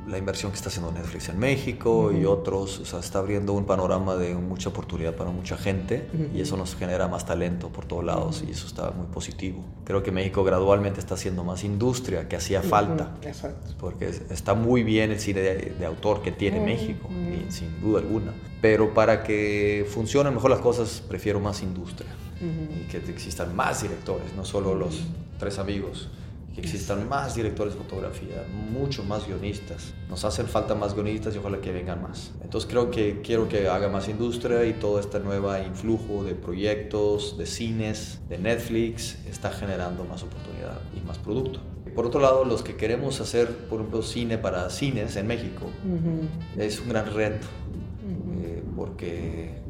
la 0.08 0.18
inversión 0.18 0.52
que 0.52 0.56
está 0.56 0.70
haciendo 0.70 0.92
Netflix 0.92 1.30
en 1.30 1.40
México 1.40 2.12
y 2.12 2.26
otros, 2.26 2.80
o 2.80 2.86
sea, 2.86 3.00
está 3.00 3.20
abriendo 3.20 3.54
un 3.54 3.66
panorama 3.66 4.16
de 4.16 4.36
mucha 4.36 4.70
oportunidad 4.70 5.16
para 5.16 5.32
mucha 5.32 5.58
gente 5.58 6.08
y 6.34 6.42
eso 6.42 6.58
nos 6.58 6.76
genera 6.76 7.08
más 7.08 7.26
talento 7.26 7.70
por 7.70 7.86
todos 7.86 8.04
lados 8.04 8.44
y 8.48 8.52
eso 8.52 8.68
está 8.68 8.92
muy 8.92 9.08
positivo. 9.08 9.66
Creo 9.84 10.04
que 10.04 10.12
México 10.12 10.44
gradualmente 10.44 11.00
está 11.00 11.16
haciendo 11.16 11.44
más 11.44 11.64
industria 11.64 12.28
que 12.28 12.36
hacía 12.36 12.62
falta, 12.62 13.16
Exacto. 13.24 13.74
porque 13.80 14.08
está 14.30 14.54
muy 14.54 14.84
bien 14.84 15.12
el 15.12 15.20
cine 15.20 15.42
de, 15.42 15.86
autor 15.86 16.22
que 16.22 16.32
tiene 16.32 16.60
México, 16.60 17.10
sin 17.50 17.80
duda 17.80 18.00
alguna, 18.00 18.34
pero 18.62 18.94
para 18.94 19.24
que 19.24 19.86
funcionen 19.90 20.34
mejor 20.34 20.50
las 20.52 20.62
cosas 20.62 21.04
prefiero 21.08 21.40
más 21.40 21.62
industria 21.62 22.10
y 22.42 22.88
que 22.88 22.98
existan 22.98 23.56
más 23.56 23.82
directores, 23.82 24.34
no 24.36 24.46
solo 24.46 24.76
los 24.76 25.04
tres 25.40 25.58
amigos 25.60 26.10
que 26.56 26.62
existan 26.62 27.08
más 27.10 27.36
directores 27.36 27.74
de 27.74 27.80
fotografía, 27.82 28.46
mucho 28.72 29.04
más 29.04 29.28
guionistas. 29.28 29.94
Nos 30.10 30.24
hacen 30.24 30.48
falta 30.48 30.74
más 30.74 30.96
guionistas 30.96 31.36
y 31.36 31.38
ojalá 31.38 31.60
que 31.60 31.74
vengan 31.74 32.02
más. 32.02 32.32
Entonces 32.42 32.70
creo 32.70 32.90
que 32.90 33.22
quiero 33.22 33.50
que 33.50 33.68
haga 33.68 33.90
más 33.90 34.08
industria 34.08 34.66
y 34.66 34.74
todo 34.74 35.00
este 35.00 35.20
nuevo 35.20 35.56
influjo 35.58 36.24
de 36.24 36.34
proyectos, 36.34 37.38
de 37.38 37.46
cines, 37.46 38.22
de 38.30 38.38
Netflix, 38.38 39.18
está 39.28 39.52
generando 39.52 40.06
más 40.06 40.24
oportunidad 40.24 40.80
y 40.96 41.06
más 41.06 41.18
producto. 41.18 41.60
Por 41.94 42.06
otro 42.06 42.22
lado, 42.22 42.46
los 42.46 42.64
que 42.64 42.78
queremos 42.78 43.20
hacer, 43.20 43.48
por 43.68 43.80
ejemplo, 43.80 44.02
cine 44.02 44.38
para 44.38 44.70
cines 44.70 45.16
en 45.18 45.28
México, 45.28 45.68
es 46.58 46.80
un 46.80 46.90
gran 46.90 47.14
reto, 47.14 47.48
eh, 48.42 48.64
porque 48.76 49.62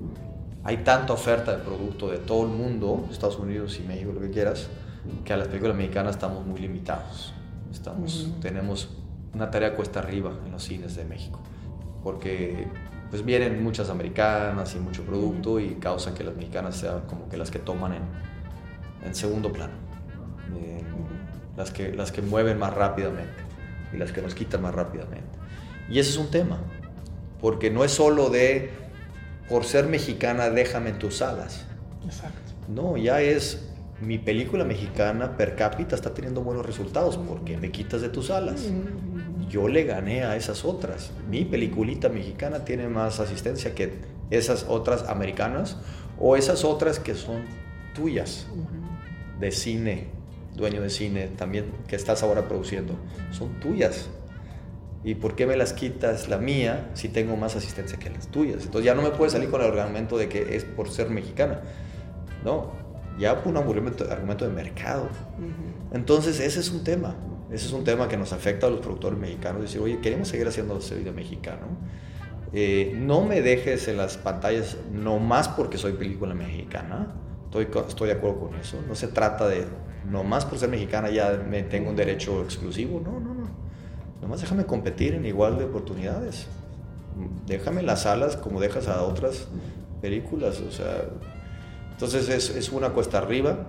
hay 0.63 0.77
tanta 0.77 1.13
oferta 1.13 1.55
de 1.55 1.63
producto 1.63 2.09
de 2.09 2.17
todo 2.17 2.43
el 2.43 2.49
mundo, 2.49 3.07
Estados 3.11 3.37
Unidos 3.37 3.79
y 3.79 3.87
México, 3.87 4.11
lo 4.11 4.21
que 4.21 4.31
quieras, 4.31 4.67
que 5.23 5.33
a 5.33 5.37
las 5.37 5.47
películas 5.47 5.75
mexicanas 5.75 6.15
estamos 6.15 6.45
muy 6.45 6.59
limitados. 6.59 7.33
Estamos, 7.71 8.31
Tenemos 8.41 8.89
una 9.33 9.51
tarea 9.51 9.75
cuesta 9.75 9.99
arriba 9.99 10.31
en 10.45 10.51
los 10.51 10.63
cines 10.63 10.95
de 10.95 11.03
México, 11.05 11.39
porque 12.03 12.67
pues 13.09 13.23
vienen 13.23 13.63
muchas 13.63 13.89
americanas 13.89 14.75
y 14.75 14.79
mucho 14.79 15.03
producto 15.03 15.59
y 15.59 15.75
causan 15.75 16.13
que 16.13 16.23
las 16.23 16.35
mexicanas 16.35 16.77
sean 16.77 17.01
como 17.01 17.27
que 17.29 17.37
las 17.37 17.51
que 17.51 17.59
toman 17.59 17.93
en, 17.93 18.03
en 19.05 19.15
segundo 19.15 19.51
plano, 19.51 19.73
las, 21.57 21.71
que, 21.71 21.93
las 21.93 22.11
que 22.11 22.21
mueven 22.21 22.57
más 22.57 22.73
rápidamente 22.73 23.33
y 23.93 23.97
las 23.97 24.11
que 24.11 24.21
nos 24.21 24.33
quitan 24.33 24.61
más 24.61 24.73
rápidamente. 24.73 25.37
Y 25.89 25.99
ese 25.99 26.11
es 26.11 26.17
un 26.17 26.31
tema, 26.31 26.59
porque 27.41 27.69
no 27.69 27.83
es 27.83 27.91
solo 27.91 28.29
de, 28.29 28.71
por 29.49 29.65
ser 29.65 29.87
mexicana, 29.87 30.49
déjame 30.49 30.91
en 30.91 30.99
tus 30.99 31.17
salas. 31.17 31.65
Exacto. 32.05 32.53
No, 32.67 32.97
ya 32.97 33.21
es 33.21 33.74
mi 34.01 34.17
película 34.17 34.65
mexicana 34.65 35.37
per 35.37 35.55
cápita 35.55 35.95
está 35.95 36.13
teniendo 36.13 36.41
buenos 36.41 36.65
resultados 36.65 37.17
porque 37.17 37.57
me 37.57 37.71
quitas 37.71 38.01
de 38.01 38.09
tus 38.09 38.29
alas. 38.29 38.69
Yo 39.49 39.67
le 39.67 39.83
gané 39.83 40.23
a 40.23 40.35
esas 40.35 40.65
otras. 40.65 41.11
Mi 41.29 41.45
peliculita 41.45 42.09
mexicana 42.09 42.65
tiene 42.65 42.89
más 42.89 43.19
asistencia 43.19 43.73
que 43.73 43.93
esas 44.29 44.65
otras 44.67 45.07
americanas 45.07 45.77
o 46.19 46.35
esas 46.35 46.65
otras 46.65 46.99
que 46.99 47.15
son 47.15 47.43
tuyas 47.93 48.47
de 49.39 49.51
cine, 49.51 50.07
dueño 50.55 50.81
de 50.81 50.89
cine 50.89 51.27
también 51.27 51.71
que 51.87 51.95
estás 51.95 52.21
ahora 52.21 52.47
produciendo. 52.47 52.95
Son 53.31 53.59
tuyas. 53.59 54.09
¿Y 55.05 55.15
por 55.15 55.35
qué 55.35 55.45
me 55.45 55.55
las 55.55 55.71
quitas 55.71 56.27
la 56.27 56.39
mía 56.39 56.89
si 56.95 57.09
tengo 57.09 57.37
más 57.37 57.55
asistencia 57.55 57.97
que 57.99 58.09
las 58.09 58.27
tuyas? 58.27 58.65
Entonces 58.65 58.85
ya 58.85 58.95
no 58.95 59.03
me 59.03 59.11
puedes 59.11 59.33
salir 59.33 59.49
con 59.49 59.61
el 59.61 59.67
argumento 59.67 60.17
de 60.17 60.27
que 60.27 60.55
es 60.55 60.65
por 60.65 60.89
ser 60.89 61.11
mexicana. 61.11 61.61
No, 62.43 62.84
ya 63.17 63.41
por 63.41 63.51
un 63.51 63.57
argumento, 63.57 64.05
argumento 64.09 64.45
de 64.45 64.53
mercado. 64.53 65.09
Entonces 65.93 66.39
ese 66.39 66.59
es 66.59 66.71
un 66.71 66.83
tema, 66.83 67.15
ese 67.51 67.67
es 67.67 67.73
un 67.73 67.83
tema 67.83 68.07
que 68.07 68.17
nos 68.17 68.33
afecta 68.33 68.67
a 68.67 68.69
los 68.69 68.79
productores 68.79 69.17
mexicanos, 69.17 69.61
decir, 69.61 69.81
oye, 69.81 69.99
queremos 69.99 70.27
seguir 70.27 70.47
haciendo 70.47 70.79
cine 70.81 71.11
mexicano. 71.11 71.67
Eh, 72.53 72.93
no 72.95 73.21
me 73.21 73.41
dejes 73.41 73.87
en 73.87 73.97
las 73.97 74.17
pantallas 74.17 74.77
no 74.93 75.19
más 75.19 75.49
porque 75.49 75.77
soy 75.77 75.93
película 75.93 76.33
mexicana, 76.33 77.13
estoy, 77.45 77.67
estoy 77.87 78.07
de 78.07 78.13
acuerdo 78.13 78.39
con 78.39 78.55
eso, 78.55 78.77
no 78.87 78.95
se 78.95 79.07
trata 79.07 79.47
de 79.47 79.65
no 80.09 80.23
más 80.23 80.45
por 80.45 80.57
ser 80.57 80.69
mexicana 80.69 81.09
ya 81.09 81.43
me 81.49 81.63
tengo 81.63 81.89
un 81.89 81.97
derecho 81.97 82.43
exclusivo, 82.43 83.01
no, 83.03 83.19
no, 83.19 83.33
no, 83.33 83.49
nomás 84.21 84.39
déjame 84.39 84.65
competir 84.65 85.15
en 85.15 85.25
igual 85.25 85.57
de 85.57 85.65
oportunidades, 85.65 86.47
déjame 87.45 87.81
las 87.81 88.03
salas 88.03 88.37
como 88.37 88.61
dejas 88.61 88.87
a 88.87 89.03
otras 89.03 89.47
películas, 90.01 90.61
o 90.61 90.71
sea, 90.71 91.09
entonces 91.95 92.27
es, 92.27 92.49
es 92.49 92.73
una 92.73 92.89
cuesta 92.89 93.19
arriba 93.19 93.67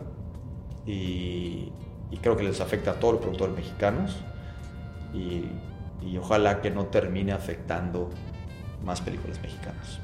y, 0.84 1.72
creo 2.20 2.36
que 2.36 2.42
les 2.42 2.60
afecta 2.60 2.92
a 2.92 2.94
todos 2.94 3.14
los 3.14 3.22
productores 3.22 3.54
mexicanos 3.54 4.16
y, 5.14 5.44
y, 6.04 6.16
ojalá 6.18 6.60
que 6.60 6.72
no 6.72 6.86
termine 6.86 7.30
afectando 7.30 8.10
más 8.84 9.00
películas 9.00 9.40
mexicanas 9.40 10.00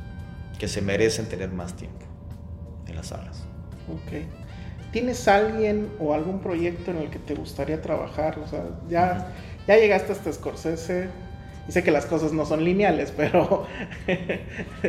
que 0.57 0.69
se 0.69 0.81
merecen 0.83 1.27
tener 1.27 1.51
más 1.51 1.75
tiempo 1.75 2.07
en 2.87 2.95
las 2.95 3.09
salas. 3.09 3.43
Ok. 3.89 4.23
¿Tienes 4.93 5.27
alguien 5.27 5.89
o 5.99 6.15
algún 6.15 6.39
proyecto 6.41 6.93
en 6.93 6.99
el 6.99 7.11
que 7.11 7.19
te 7.19 7.35
gustaría 7.35 7.83
trabajar? 7.83 8.39
O 8.39 8.47
sea, 8.47 8.67
ya, 8.89 9.33
ya 9.67 9.77
llegaste 9.79 10.13
hasta 10.13 10.33
Scorsese, 10.33 11.09
y 11.69 11.73
sé 11.73 11.83
que 11.83 11.91
las 11.91 12.07
cosas 12.07 12.33
no 12.33 12.47
son 12.47 12.65
lineales, 12.65 13.13
pero 13.17 13.67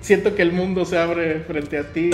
siento 0.00 0.36
que 0.36 0.42
el 0.42 0.52
mundo 0.52 0.84
se 0.84 0.98
abre 0.98 1.40
frente 1.40 1.78
a 1.78 1.92
ti 1.92 2.10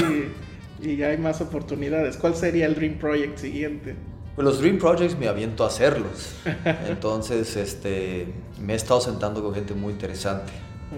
hay 1.02 1.18
más 1.18 1.40
oportunidades. 1.40 2.16
¿Cuál 2.16 2.34
sería 2.34 2.66
el 2.66 2.74
Dream 2.74 2.98
Project 2.98 3.38
siguiente? 3.38 3.94
Pues 4.34 4.44
los 4.44 4.60
Dream 4.60 4.78
Projects 4.78 5.18
me 5.18 5.28
aviento 5.28 5.64
a 5.64 5.68
hacerlos. 5.68 6.34
Entonces, 6.88 7.56
este, 7.56 8.26
me 8.60 8.72
he 8.72 8.76
estado 8.76 9.00
sentando 9.00 9.42
con 9.42 9.54
gente 9.54 9.74
muy 9.74 9.92
interesante. 9.92 10.52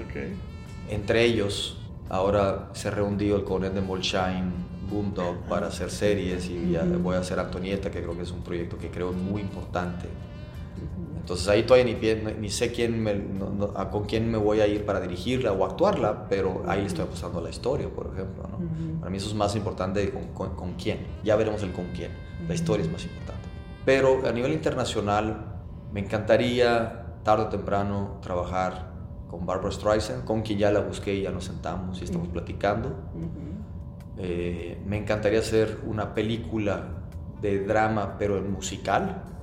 Okay. 0.09 0.35
Entre 0.89 1.25
ellos, 1.25 1.79
ahora 2.09 2.71
se 2.75 2.91
reunió 2.91 3.37
el 3.37 3.45
Conet 3.45 3.73
de 3.73 3.81
Molsheim, 3.81 4.51
Boomdog, 4.91 5.39
para 5.49 5.69
hacer 5.69 5.91
series 5.91 6.49
y 6.49 6.77
voy 7.03 7.17
a 7.17 7.21
hacer 7.21 7.39
Antonieta, 7.39 7.91
que 7.91 8.01
creo 8.01 8.17
que 8.17 8.23
es 8.23 8.31
un 8.31 8.43
proyecto 8.43 8.79
que 8.79 8.89
creo 8.89 9.13
muy 9.13 9.43
importante. 9.43 10.07
Entonces 11.25 11.49
ahí 11.49 11.63
todavía 11.63 11.97
ni, 11.97 12.33
ni 12.39 12.51
sé 12.51 12.71
quién 12.71 13.03
me, 13.03 13.13
a 13.77 13.89
con 13.89 14.05
quién 14.05 14.31
me 14.31 14.37
voy 14.37 14.61
a 14.61 14.67
ir 14.67 14.85
para 14.85 15.01
dirigirla 15.01 15.53
o 15.53 15.65
actuarla, 15.65 16.29
pero 16.29 16.65
ahí 16.67 16.85
estoy 16.85 17.07
apostando 17.07 17.39
a 17.39 17.43
la 17.43 17.49
historia, 17.49 17.89
por 17.89 18.11
ejemplo. 18.13 18.43
¿no? 18.43 18.99
Para 18.99 19.11
mí 19.11 19.17
eso 19.17 19.29
es 19.29 19.35
más 19.35 19.57
importante 19.57 20.13
con, 20.35 20.51
con, 20.51 20.75
quién. 20.75 20.99
Ya 21.25 21.35
veremos 21.37 21.63
el 21.63 21.73
con 21.73 21.87
quién. 21.97 22.11
La 22.47 22.53
historia 22.53 22.85
es 22.85 22.93
más 22.93 23.03
importante. 23.05 23.49
Pero 23.87 24.29
a 24.29 24.33
nivel 24.33 24.53
internacional 24.53 25.63
me 25.95 26.01
encantaría 26.01 27.07
tarde 27.23 27.45
o 27.45 27.49
temprano 27.49 28.19
trabajar 28.21 28.93
con 29.27 29.47
Barbara 29.47 29.71
Streisand, 29.71 30.25
con 30.27 30.43
quien 30.43 30.59
ya 30.59 30.71
la 30.71 30.81
busqué 30.81 31.15
y 31.15 31.23
ya 31.23 31.31
nos 31.31 31.47
sentamos 31.47 32.03
y 32.03 32.05
estamos 32.05 32.29
platicando. 32.29 32.95
Eh, 34.19 34.79
me 34.85 34.99
encantaría 34.99 35.39
hacer 35.39 35.79
una 35.87 36.13
película 36.13 36.85
de 37.41 37.65
drama, 37.65 38.17
pero 38.19 38.37
en 38.37 38.53
musical 38.53 39.34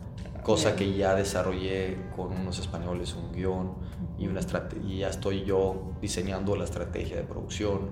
cosa 0.43 0.75
que 0.75 0.93
ya 0.93 1.15
desarrollé 1.15 1.97
con 2.15 2.31
unos 2.33 2.59
españoles 2.59 3.15
un 3.15 3.31
guion 3.31 3.73
y, 4.17 4.27
una 4.27 4.41
y 4.87 4.99
ya 4.99 5.09
estoy 5.09 5.43
yo 5.43 5.93
diseñando 6.01 6.55
la 6.55 6.63
estrategia 6.63 7.17
de 7.17 7.23
producción. 7.23 7.91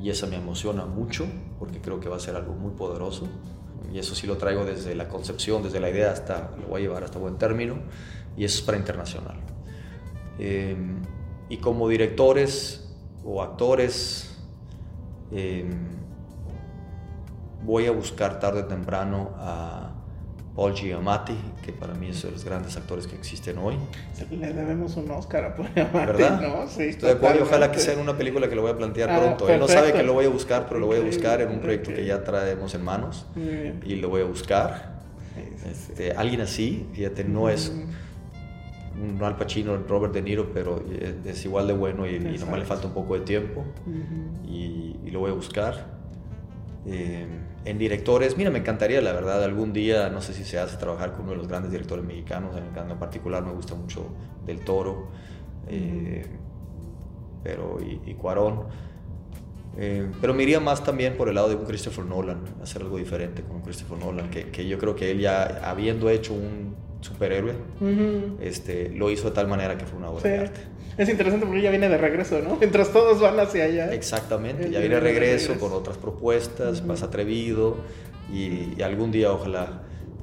Y 0.00 0.10
esa 0.10 0.26
me 0.26 0.36
emociona 0.36 0.84
mucho 0.84 1.26
porque 1.58 1.80
creo 1.80 2.00
que 2.00 2.08
va 2.08 2.16
a 2.16 2.20
ser 2.20 2.36
algo 2.36 2.54
muy 2.54 2.72
poderoso. 2.72 3.26
Y 3.92 3.98
eso 3.98 4.14
sí 4.14 4.26
lo 4.26 4.36
traigo 4.36 4.64
desde 4.64 4.94
la 4.94 5.08
concepción, 5.08 5.62
desde 5.62 5.80
la 5.80 5.88
idea 5.88 6.10
hasta, 6.10 6.50
lo 6.60 6.68
voy 6.68 6.80
a 6.80 6.84
llevar 6.84 7.04
hasta 7.04 7.18
buen 7.18 7.38
término. 7.38 7.76
Y 8.36 8.44
eso 8.44 8.58
es 8.58 8.62
para 8.62 8.76
internacional. 8.76 9.36
Em, 10.38 11.00
y 11.48 11.58
como 11.58 11.88
directores 11.88 12.92
o 13.24 13.42
actores, 13.42 14.36
em, 15.30 15.70
voy 17.64 17.86
a 17.86 17.92
buscar 17.92 18.40
tarde 18.40 18.62
o 18.62 18.66
temprano 18.66 19.30
a 19.36 19.93
Paul 20.54 20.72
Giamatti, 20.72 21.36
que 21.64 21.72
para 21.72 21.94
mí 21.94 22.08
es 22.08 22.22
de 22.22 22.30
los 22.30 22.44
grandes 22.44 22.76
actores 22.76 23.06
que 23.06 23.16
existen 23.16 23.58
hoy. 23.58 23.76
Le 24.30 24.52
debemos 24.52 24.96
un 24.96 25.10
Oscar 25.10 25.44
a 25.44 25.54
Paul 25.56 25.68
Giamatti, 25.74 25.96
¿verdad? 25.96 26.40
¿no? 26.40 26.68
Sí, 26.68 26.82
Estoy 26.84 27.08
de 27.08 27.16
acuerdo, 27.16 27.42
ojalá 27.42 27.72
que 27.72 27.80
sea 27.80 27.94
en 27.94 28.00
una 28.00 28.16
película 28.16 28.48
que 28.48 28.54
lo 28.54 28.62
voy 28.62 28.70
a 28.70 28.76
plantear 28.76 29.10
ah, 29.10 29.20
pronto. 29.20 29.48
Él 29.48 29.58
no 29.58 29.66
sabe 29.66 29.92
que 29.92 30.02
lo 30.02 30.12
voy 30.12 30.26
a 30.26 30.28
buscar, 30.28 30.66
pero 30.68 30.78
lo 30.78 30.86
voy 30.86 30.98
a 30.98 31.02
buscar 31.02 31.40
en 31.40 31.50
un 31.50 31.60
proyecto 31.60 31.92
que 31.92 32.04
ya 32.04 32.22
traemos 32.22 32.74
en 32.74 32.84
manos 32.84 33.26
y 33.84 33.96
lo 33.96 34.08
voy 34.08 34.22
a 34.22 34.24
buscar. 34.24 34.94
Este, 35.70 36.12
alguien 36.12 36.40
así, 36.42 36.86
fíjate, 36.92 37.24
no 37.24 37.48
es 37.48 37.72
un 39.00 39.20
Al 39.22 39.36
Pacino, 39.36 39.76
Robert 39.88 40.14
De 40.14 40.22
Niro, 40.22 40.50
pero 40.52 40.84
es 41.24 41.44
igual 41.44 41.66
de 41.66 41.72
bueno 41.72 42.06
y, 42.06 42.14
y 42.14 42.38
nomás 42.38 42.60
le 42.60 42.64
falta 42.64 42.86
un 42.86 42.94
poco 42.94 43.14
de 43.14 43.22
tiempo 43.22 43.64
y, 44.46 44.96
y, 45.04 45.10
lo 45.10 45.20
voy 45.20 45.32
a 45.32 45.34
buscar. 45.34 45.86
Eh, 46.86 47.26
en 47.64 47.78
directores, 47.78 48.36
mira, 48.36 48.50
me 48.50 48.58
encantaría, 48.58 49.00
la 49.00 49.12
verdad, 49.12 49.42
algún 49.42 49.72
día, 49.72 50.10
no 50.10 50.20
sé 50.20 50.34
si 50.34 50.44
se 50.44 50.58
hace 50.58 50.76
trabajar 50.76 51.12
con 51.12 51.22
uno 51.22 51.32
de 51.32 51.38
los 51.38 51.48
grandes 51.48 51.72
directores 51.72 52.04
mexicanos, 52.04 52.54
en 52.56 52.98
particular 52.98 53.42
me 53.44 53.52
gusta 53.52 53.74
mucho 53.74 54.06
Del 54.44 54.60
Toro, 54.60 55.08
eh, 55.68 56.26
pero, 57.42 57.78
y, 57.80 58.14
Cuarón. 58.14 58.64
Eh, 59.76 60.08
pero 60.20 60.34
me 60.34 60.44
iría 60.44 60.60
más 60.60 60.84
también 60.84 61.16
por 61.16 61.28
el 61.28 61.34
lado 61.34 61.48
de 61.48 61.56
un 61.56 61.64
Christopher 61.64 62.04
Nolan, 62.04 62.40
hacer 62.62 62.82
algo 62.82 62.96
diferente 62.98 63.42
con 63.42 63.56
un 63.56 63.62
Christopher 63.62 63.98
Nolan, 63.98 64.30
que, 64.30 64.50
que 64.50 64.68
yo 64.68 64.78
creo 64.78 64.94
que 64.94 65.10
él 65.10 65.20
ya, 65.20 65.60
habiendo 65.68 66.10
hecho 66.10 66.34
un 66.34 66.74
superhéroe, 67.00 67.54
este, 68.40 68.90
lo 68.90 69.10
hizo 69.10 69.28
de 69.28 69.34
tal 69.34 69.46
manera 69.48 69.76
que 69.76 69.84
fue 69.84 69.98
una 69.98 70.10
obra 70.10 70.22
de 70.22 70.38
arte. 70.38 70.60
Es 70.96 71.08
interesante 71.08 71.46
porque 71.46 71.62
ya 71.62 71.70
viene 71.70 71.88
de 71.88 71.98
regreso, 71.98 72.40
¿no? 72.40 72.56
Mientras 72.56 72.92
todos 72.92 73.20
van 73.20 73.38
hacia 73.40 73.64
allá. 73.64 73.92
Exactamente, 73.92 74.70
ya 74.70 74.80
viene 74.80 74.94
de 74.96 75.00
regreso, 75.00 75.58
con 75.58 75.72
otras 75.72 75.96
propuestas, 75.96 76.84
más 76.84 77.02
atrevido 77.02 77.78
y, 78.32 78.80
algún 78.82 79.10
día 79.10 79.32
ojalá... 79.32 79.82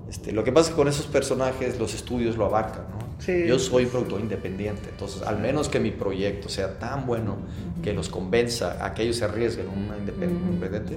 Este, 0.10 0.34
lo 0.34 0.44
que 0.44 0.52
pasa 0.52 0.68
es 0.68 0.70
que 0.72 0.76
con 0.76 0.90
esos 0.90 1.08
personajes 1.08 1.80
los 1.80 1.94
estudios 1.94 2.36
lo 2.36 2.46
abarcan, 2.46 2.84
¿no? 2.90 3.00
Sí. 3.20 3.46
Yo 3.48 3.58
soy 3.60 3.86
productor 3.86 4.20
independiente, 4.20 4.90
entonces 4.90 5.22
al 5.22 5.40
menos 5.40 5.70
que 5.70 5.80
mi 5.80 5.92
proyecto 5.92 6.50
sea 6.50 6.78
tan 6.80 7.06
bueno 7.06 7.38
que 7.82 7.94
los 7.94 8.10
convenza 8.10 8.84
a 8.84 8.94
que 8.94 9.04
ellos 9.04 9.18
se 9.18 9.26
arriesguen 9.26 9.70
una 9.70 9.98
independiente, 9.98 10.96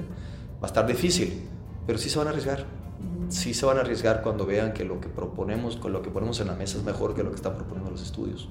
va 0.61 0.65
a 0.65 0.67
estar 0.67 0.85
difícil, 0.85 1.43
pero 1.87 1.97
sí 1.99 2.11
se 2.11 2.19
van 2.19 2.27
a 2.27 2.31
arriesgar 2.31 2.65
sí 3.29 3.55
se 3.55 3.67
van 3.67 3.79
a 3.79 3.81
arriesgar 3.81 4.23
cuando 4.23 4.47
vean 4.47 4.73
que 4.73 4.85
lo 4.85 5.01
que 5.01 5.09
proponemos, 5.09 5.77
con 5.77 5.93
lo 5.93 6.03
que 6.03 6.11
ponemos 6.11 6.41
en 6.41 6.49
la 6.49 6.55
mesa 6.55 6.79
es 6.79 6.85
mejor 6.85 7.15
que 7.15 7.23
lo 7.23 7.31
que 7.31 7.37
están 7.37 7.55
proponiendo 7.55 7.91
los 7.91 8.03
estudios. 8.03 8.49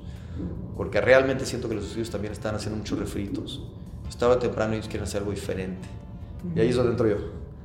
Porque 0.75 1.01
realmente 1.01 1.45
siento 1.45 1.69
que 1.69 1.75
los 1.75 1.85
estudios 1.85 2.09
también 2.09 2.33
están 2.33 2.55
haciendo 2.55 2.77
muchos 2.77 2.97
refritos. 2.97 3.63
Estaba 4.09 4.39
temprano 4.39 4.73
ellos 4.73 4.87
quieren 4.87 5.03
hacer 5.03 5.19
algo 5.19 5.31
diferente. 5.31 5.87
Y 6.55 6.59
ahí 6.59 6.69
es 6.69 6.75
donde 6.75 6.91
entro 6.91 7.07
yo. 7.07 7.17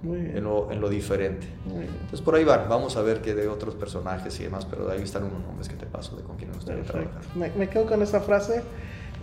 En, 0.05 0.45
lo, 0.45 0.71
en 0.71 0.81
lo, 0.81 0.89
diferente. 0.89 1.49
Entonces 1.67 2.21
por 2.21 2.37
ahí 2.37 2.45
van, 2.45 2.69
vamos 2.69 2.97
a 2.97 3.03
ver 3.03 3.21
qué 3.21 3.35
de 3.35 3.49
otros 3.49 3.75
personajes 3.75 4.39
y 4.39 4.45
demás, 4.45 4.65
pero 4.65 4.89
ahí 4.89 5.03
están 5.03 5.25
unos 5.25 5.41
nombres 5.41 5.69
que 5.69 5.75
te 5.75 5.87
paso 5.87 6.17
de 6.17 6.23
con 6.23 6.37
quién 6.37 6.51
me 6.51 6.57
gustaría 6.57 6.85
trabajar. 6.85 7.21
Me, 7.35 7.51
me, 7.51 7.69
quedo 7.69 7.85
con 7.85 8.01
esa 8.01 8.21
frase 8.21 8.63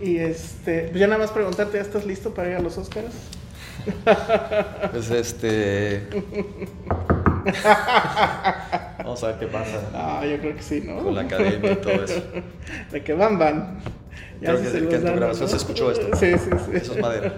y 0.02 0.18
este, 0.18 0.88
pues 0.88 1.00
ya 1.00 1.06
nada 1.06 1.18
más 1.18 1.30
preguntarte, 1.30 1.78
¿ya 1.78 1.82
estás 1.82 2.04
listo 2.04 2.34
para 2.34 2.50
ir 2.50 2.56
a 2.56 2.60
los 2.60 2.76
Oscars? 2.76 3.14
pues 4.92 5.10
este... 5.10 6.06
Vamos 8.98 9.22
a 9.22 9.26
ver 9.28 9.38
qué 9.38 9.46
pasa. 9.46 9.80
Ah, 9.94 10.24
yo 10.26 10.38
creo 10.38 10.56
que 10.56 10.62
sí, 10.62 10.82
¿no? 10.84 10.98
Con 11.02 11.14
la 11.14 11.22
academia 11.22 11.72
y 11.72 11.76
todo 11.76 11.92
eso. 11.92 12.22
De 12.92 13.04
que 13.04 13.12
van, 13.12 13.38
van. 13.38 13.78
Ya 14.40 14.54
creo 14.54 14.72
que, 14.72 14.88
que 14.88 14.96
en 14.96 15.04
tu 15.04 15.12
grabación 15.12 15.48
se 15.48 15.56
escuchó 15.56 15.90
esto. 15.90 16.14
Sí, 16.16 16.32
sí, 16.38 16.50
sí. 16.50 16.70
Eso 16.74 16.92
es 16.94 17.00
madera. 17.00 17.32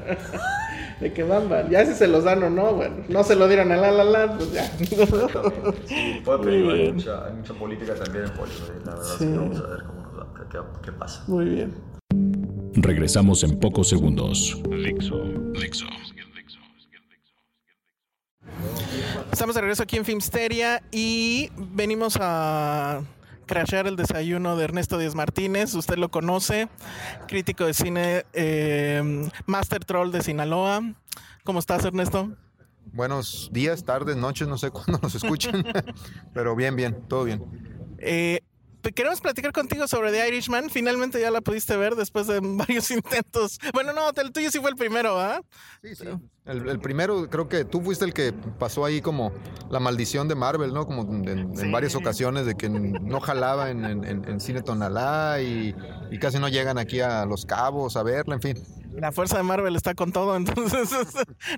De 1.01 1.13
que 1.13 1.23
van, 1.23 1.49
van. 1.49 1.69
Ya 1.69 1.85
si 1.87 1.95
se 1.95 2.09
los 2.09 2.25
dan 2.25 2.43
o 2.43 2.51
no, 2.51 2.73
bueno. 2.73 2.97
No 3.09 3.23
se 3.23 3.37
lo 3.37 3.47
dieron 3.47 3.71
a 3.71 3.77
la 3.77 3.93
la 3.93 4.05
la, 4.05 4.37
pues 4.37 4.53
ya. 4.53 4.65
Sí, 4.67 6.25
hay 6.27 6.93
mucha, 6.93 7.27
hay 7.27 7.33
mucha 7.35 7.55
política 7.55 7.95
también 7.95 8.25
en 8.25 8.31
Hollywood. 8.31 8.85
La 8.85 8.95
verdad 8.95 9.13
es 9.13 9.19
que 9.19 9.37
vamos 9.37 9.61
a 9.61 9.67
ver 9.67 9.83
cómo 9.85 10.03
nos 10.03 10.19
va, 10.19 10.27
qué, 10.51 10.59
qué 10.85 10.93
pasa. 10.93 11.23
Muy 11.29 11.45
bien. 11.45 11.75
Regresamos 12.75 13.45
en 13.45 13.59
pocos 13.61 13.89
segundos. 13.89 14.61
Dixo. 14.71 15.23
Dixo. 15.61 15.87
Estamos 19.33 19.55
de 19.55 19.61
regreso 19.61 19.83
aquí 19.83 19.97
en 19.97 20.05
Filmsteria 20.05 20.83
y 20.91 21.51
venimos 21.57 22.19
a 22.21 23.03
crashear 23.47 23.87
el 23.87 23.97
desayuno 23.97 24.57
de 24.57 24.65
Ernesto 24.65 24.99
Díaz 24.99 25.15
Martínez. 25.15 25.75
Usted 25.75 25.97
lo 25.97 26.11
conoce, 26.11 26.69
crítico 27.27 27.65
de 27.65 27.75
cine, 27.75 28.25
eh, 28.33 29.29
Master 29.47 29.85
Troll 29.85 30.11
de 30.11 30.23
Sinaloa. 30.23 30.83
¿Cómo 31.45 31.59
estás, 31.59 31.85
Ernesto? 31.85 32.37
Buenos 32.93 33.51
días, 33.53 33.85
tardes, 33.85 34.17
noches, 34.17 34.49
no 34.49 34.59
sé 34.59 34.71
cuándo 34.73 34.99
nos 35.03 35.15
escuchen, 35.15 35.65
pero 36.33 36.57
bien, 36.57 36.75
bien, 36.75 37.07
todo 37.09 37.25
bien. 37.25 37.43
Eh, 37.99 38.41
queremos 38.93 39.21
platicar 39.21 39.53
contigo 39.53 39.87
sobre 39.89 40.11
The 40.13 40.29
Irishman. 40.29 40.71
Finalmente 40.71 41.21
ya 41.21 41.31
la 41.31 41.41
pudiste 41.41 41.77
ver 41.77 41.95
después 41.95 42.27
de 42.27 42.41
varios 42.43 42.91
intentos. 42.91 43.59
Bueno, 43.73 43.93
no, 43.93 44.11
el 44.11 44.33
tuyo 44.33 44.51
sí 44.51 44.59
fue 44.61 44.71
el 44.71 44.77
primero, 44.77 45.19
¿ah? 45.19 45.41
Sí, 45.83 45.95
sí. 45.95 46.05
El, 46.45 46.81
primero, 46.81 47.29
creo 47.29 47.47
que 47.47 47.67
tú 47.67 47.83
fuiste 47.83 48.07
el 48.07 48.15
que 48.15 48.33
pasó 48.33 48.87
ahí 48.87 49.03
como 49.03 49.33
la 49.71 49.81
maldición 49.81 50.29
de 50.29 50.35
Marvel, 50.35 50.73
¿no? 50.73 50.87
Como 50.87 51.03
en, 51.03 51.71
varias 51.71 51.95
ocasiones 51.95 52.47
de 52.47 52.55
que 52.55 52.71
no 52.71 53.21
jalaba 53.21 53.71
en, 53.71 54.41
cine 54.41 54.63
Tonalá 54.63 55.43
y, 55.43 55.75
y 56.11 56.19
casi 56.19 56.39
no 56.39 56.49
llegan 56.49 56.79
aquí 56.79 57.01
a 57.01 57.27
Los 57.27 57.45
Cabos 57.45 57.99
a 57.99 58.03
verla, 58.03 58.37
en 58.37 58.41
fin. 58.41 58.65
La 58.99 59.13
fuerza 59.13 59.37
de 59.37 59.43
Marvel 59.43 59.77
está 59.77 59.95
con 59.95 60.11
todo, 60.11 60.37
entonces 60.37 60.89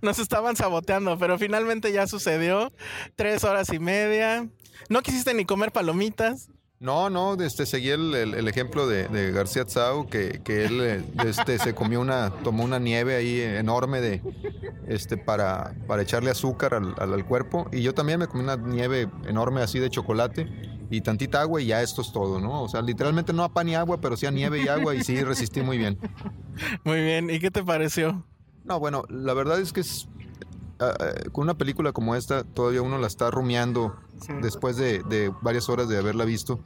nos 0.03 0.19
estaban 0.19 0.57
saboteando, 0.57 1.19
pero 1.19 1.39
finalmente 1.39 1.93
ya 1.93 2.07
sucedió. 2.07 2.73
Tres 3.17 3.45
horas 3.45 3.73
y 3.73 3.79
media. 3.79 4.49
No 4.89 5.03
quisiste 5.03 5.35
ni 5.35 5.45
comer 5.45 5.73
palomitas. 5.73 6.49
No, 6.81 7.11
no, 7.11 7.35
este, 7.35 7.67
seguí 7.67 7.91
el, 7.91 8.15
el, 8.15 8.49
ejemplo 8.49 8.87
de, 8.87 9.33
García 9.33 9.67
Tsao, 9.67 10.07
que, 10.07 10.41
que 10.43 10.65
él 10.65 10.81
eh, 10.81 11.05
este, 11.27 11.59
se 11.59 11.75
comió 11.75 12.01
una, 12.01 12.31
tomó 12.43 12.65
una 12.65 12.79
nieve 12.79 13.17
ahí 13.17 13.39
enorme 13.39 14.01
de, 14.01 14.23
este, 14.89 15.19
para, 15.19 15.75
para 15.87 16.01
echarle 16.01 16.31
azúcar 16.31 16.73
al, 16.73 16.95
al, 16.97 17.27
cuerpo. 17.27 17.69
Y 17.71 17.83
yo 17.83 17.93
también 17.93 18.19
me 18.19 18.29
comí 18.29 18.45
una 18.45 18.57
nieve 18.57 19.11
enorme 19.27 19.61
así 19.61 19.79
de 19.79 19.91
chocolate 19.91 20.49
y 20.89 21.03
tantita 21.03 21.43
agua 21.43 21.61
y 21.61 21.67
ya 21.67 21.83
esto 21.83 22.01
es 22.01 22.13
todo, 22.13 22.41
¿no? 22.41 22.63
O 22.63 22.69
sea, 22.71 22.81
literalmente 22.81 23.35
no 23.35 23.45
a 23.45 23.53
pan 23.53 23.69
y 23.69 23.75
agua, 23.75 24.01
pero 24.01 24.17
sí 24.17 24.25
a 24.25 24.31
nieve 24.31 24.63
y 24.63 24.69
agua 24.69 24.95
y 24.95 25.05
sí 25.05 25.23
resistí 25.23 25.61
muy 25.61 25.77
bien. 25.77 25.99
Muy 26.85 27.03
bien, 27.03 27.29
¿y 27.29 27.41
qué 27.41 27.51
te 27.51 27.63
pareció? 27.63 28.25
No, 28.65 28.81
bueno, 28.81 29.05
la 29.11 29.35
verdad 29.35 29.61
es 29.61 29.75
que 29.75 29.81
es, 29.81 30.09
ah, 30.79 30.95
con 31.31 31.45
una 31.45 31.59
película 31.59 31.93
como 31.93 32.15
esta 32.15 32.43
todavía 32.43 32.81
uno 32.81 32.97
la 32.97 33.07
está 33.07 33.31
rumiando 33.31 33.97
después 34.43 34.77
de, 34.77 35.33
varias 35.43 35.69
horas 35.69 35.89
de 35.89 35.99
haberla 35.99 36.25
visto. 36.25 36.61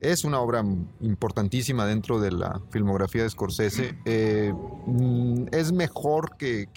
Es 0.00 0.24
una 0.24 0.38
obra 0.38 0.64
importantísima 1.00 1.84
dentro 1.84 2.20
de 2.20 2.30
la 2.30 2.60
filmografía 2.70 3.24
de 3.24 3.30
Scorsese. 3.30 3.98
Eh, 4.04 4.52
mm, 4.86 5.46
es 5.50 5.72
mejor 5.72 6.36
que, 6.36 6.68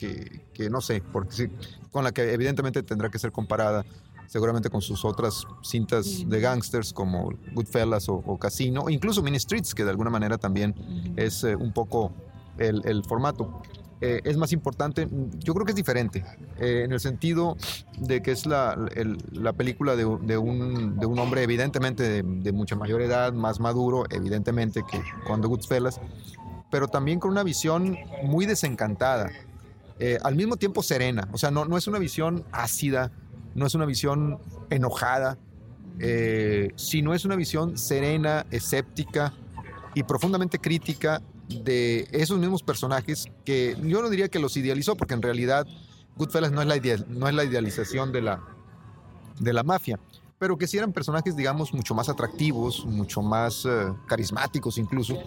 no 0.69 0.81
sé, 0.81 1.03
porque 1.11 1.51
con 1.91 2.03
la 2.03 2.11
que 2.11 2.33
evidentemente 2.33 2.81
tendrá 2.83 3.09
que 3.09 3.19
ser 3.19 3.31
comparada 3.31 3.85
seguramente 4.27 4.69
con 4.69 4.81
sus 4.81 5.03
otras 5.03 5.45
cintas 5.61 6.23
de 6.25 6.39
gangsters 6.39 6.93
como 6.93 7.31
Goodfellas 7.53 8.07
o, 8.07 8.37
Casino, 8.39 8.83
o 8.83 8.89
incluso 8.89 9.21
Mini 9.21 9.37
Streets, 9.37 9.75
que 9.75 9.83
de 9.83 9.89
alguna 9.89 10.09
manera 10.09 10.37
también 10.37 10.73
es 11.17 11.43
eh, 11.43 11.55
un 11.55 11.73
poco 11.73 12.13
el 12.57 13.03
formato. 13.03 13.61
Eh, 14.03 14.21
es 14.23 14.35
más 14.35 14.51
importante, 14.51 15.07
yo 15.37 15.53
creo 15.53 15.63
que 15.63 15.73
es 15.73 15.75
diferente, 15.75 16.25
eh, 16.57 16.81
en 16.85 16.91
el 16.91 16.99
sentido 16.99 17.55
de 17.99 18.23
que 18.23 18.31
es 18.31 18.47
la, 18.47 18.75
la 19.31 19.53
película 19.53 19.95
de, 19.95 20.05
un, 20.05 20.25
de, 20.25 20.37
un, 21.05 21.19
hombre 21.19 21.43
evidentemente 21.43 22.23
de, 22.23 22.51
mucha 22.51 22.75
mayor 22.75 23.03
edad, 23.03 23.31
más 23.31 23.59
maduro, 23.59 24.05
evidentemente 24.09 24.81
que 24.89 24.99
cuando 25.27 25.49
Goodfellas, 25.49 26.01
pero 26.71 26.87
también 26.87 27.19
con 27.19 27.29
una 27.29 27.43
visión 27.43 27.95
muy 28.23 28.47
desencantada, 28.47 29.29
eh, 29.99 30.17
al 30.23 30.35
mismo 30.35 30.57
tiempo 30.57 30.81
serena, 30.81 31.27
o 31.31 31.37
sea, 31.37 31.51
no, 31.51 31.65
no 31.65 31.77
es 31.77 31.85
una 31.85 31.99
visión 31.99 32.43
ácida, 32.51 33.11
no 33.53 33.67
es 33.67 33.75
una 33.75 33.85
visión 33.85 34.39
enojada, 34.71 35.37
sino 36.75 37.13
es 37.13 37.25
una 37.25 37.35
visión 37.35 37.77
serena, 37.77 38.47
escéptica 38.49 39.33
y 39.93 40.01
profundamente 40.01 40.57
crítica 40.57 41.21
de 41.63 42.07
esos 42.11 42.37
mismos 42.39 42.63
personajes 42.63 43.25
que 43.45 43.75
yo 43.81 44.01
no 44.01 44.09
diría 44.09 44.29
que 44.29 44.39
los 44.39 44.55
idealizó, 44.57 44.95
porque 44.95 45.13
en 45.13 45.21
realidad 45.21 45.67
Goodfellas 46.15 46.51
no 46.51 46.61
es 46.61 46.67
la, 46.67 47.05
no 47.07 47.27
es 47.27 47.33
la 47.33 47.43
idealización 47.43 48.11
de 48.11 48.21
la, 48.21 48.41
de 49.39 49.53
la 49.53 49.63
mafia, 49.63 49.99
pero 50.37 50.57
que 50.57 50.67
sí 50.67 50.77
eran 50.77 50.91
personajes, 50.91 51.35
digamos, 51.35 51.73
mucho 51.73 51.93
más 51.93 52.09
atractivos, 52.09 52.85
mucho 52.85 53.21
más 53.21 53.65
eh, 53.65 53.93
carismáticos 54.07 54.77
incluso. 54.77 55.17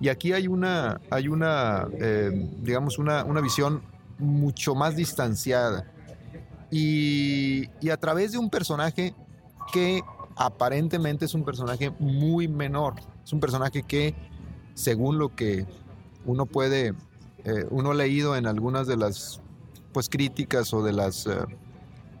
Y 0.00 0.08
aquí 0.08 0.32
hay 0.32 0.46
una, 0.48 1.00
hay 1.10 1.28
una 1.28 1.88
eh, 2.00 2.30
digamos, 2.62 2.98
una, 2.98 3.24
una, 3.24 3.40
visión 3.40 3.82
mucho 4.18 4.74
más 4.74 4.96
distanciada. 4.96 5.90
Y, 6.70 7.68
y 7.82 7.90
a 7.90 7.98
través 7.98 8.32
de 8.32 8.38
un 8.38 8.48
personaje 8.48 9.14
que 9.72 10.02
aparentemente 10.36 11.26
es 11.26 11.34
un 11.34 11.44
personaje 11.44 11.90
muy 11.98 12.48
menor, 12.48 12.94
es 13.22 13.32
un 13.32 13.40
personaje 13.40 13.82
que 13.82 14.14
según 14.74 15.18
lo 15.18 15.34
que 15.34 15.66
uno 16.24 16.46
puede, 16.46 16.94
eh, 17.44 17.66
uno 17.70 17.90
ha 17.90 17.94
leído 17.94 18.36
en 18.36 18.46
algunas 18.46 18.86
de 18.86 18.96
las 18.96 19.40
pues 19.92 20.08
críticas 20.08 20.72
o 20.72 20.82
de 20.82 20.92
las 20.92 21.26
eh, 21.26 21.36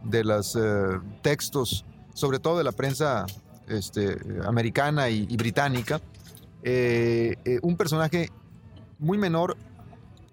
de 0.04 0.24
los 0.24 0.56
eh, 0.56 0.98
textos, 1.22 1.84
sobre 2.12 2.38
todo 2.38 2.58
de 2.58 2.64
la 2.64 2.72
prensa 2.72 3.24
este, 3.68 4.18
americana 4.44 5.08
y, 5.08 5.36
británica, 5.36 6.00
un 7.62 7.76
personaje 7.76 8.30
muy 8.98 9.16
menor 9.16 9.56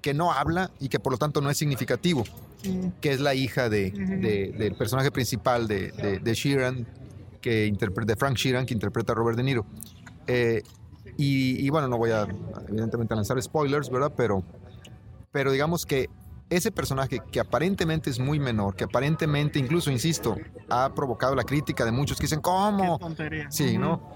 que 0.01 0.13
no 0.13 0.31
habla 0.31 0.71
y 0.79 0.89
que 0.89 0.99
por 0.99 1.13
lo 1.13 1.17
tanto 1.17 1.39
no 1.39 1.49
es 1.49 1.57
significativo, 1.57 2.23
que 2.99 3.11
es 3.11 3.19
la 3.19 3.35
hija 3.35 3.69
de, 3.69 3.91
del 4.57 4.75
personaje 4.75 5.11
principal 5.11 5.67
de, 5.67 6.19
de, 6.21 6.33
Sheeran, 6.33 6.87
que 7.41 7.67
interpreta, 7.67 8.13
de 8.13 8.15
Frank 8.17 8.35
Sheeran, 8.35 8.65
que 8.65 8.73
interpreta 8.73 9.13
a 9.13 9.15
Robert 9.15 9.37
De 9.37 9.43
Niro. 9.43 9.65
Y, 11.21 11.69
bueno, 11.69 11.89
no 11.89 11.97
voy 11.97 12.11
a 12.11 12.25
evidentemente 12.69 13.13
lanzar 13.13 13.41
spoilers, 13.41 13.89
¿verdad? 13.89 14.13
Pero, 14.15 14.41
pero 15.33 15.51
digamos 15.51 15.85
que 15.85 16.09
ese 16.49 16.71
personaje 16.71 17.19
que 17.29 17.41
aparentemente 17.41 18.09
es 18.09 18.19
muy 18.19 18.39
menor, 18.39 18.73
que 18.77 18.85
aparentemente, 18.85 19.59
incluso, 19.59 19.91
insisto, 19.91 20.37
ha 20.69 20.95
provocado 20.95 21.35
la 21.35 21.43
crítica 21.43 21.83
de 21.83 21.91
muchos 21.91 22.17
que 22.17 22.23
dicen, 22.23 22.39
¿cómo? 22.39 22.97
Sí, 23.49 23.77
¿no? 23.77 24.13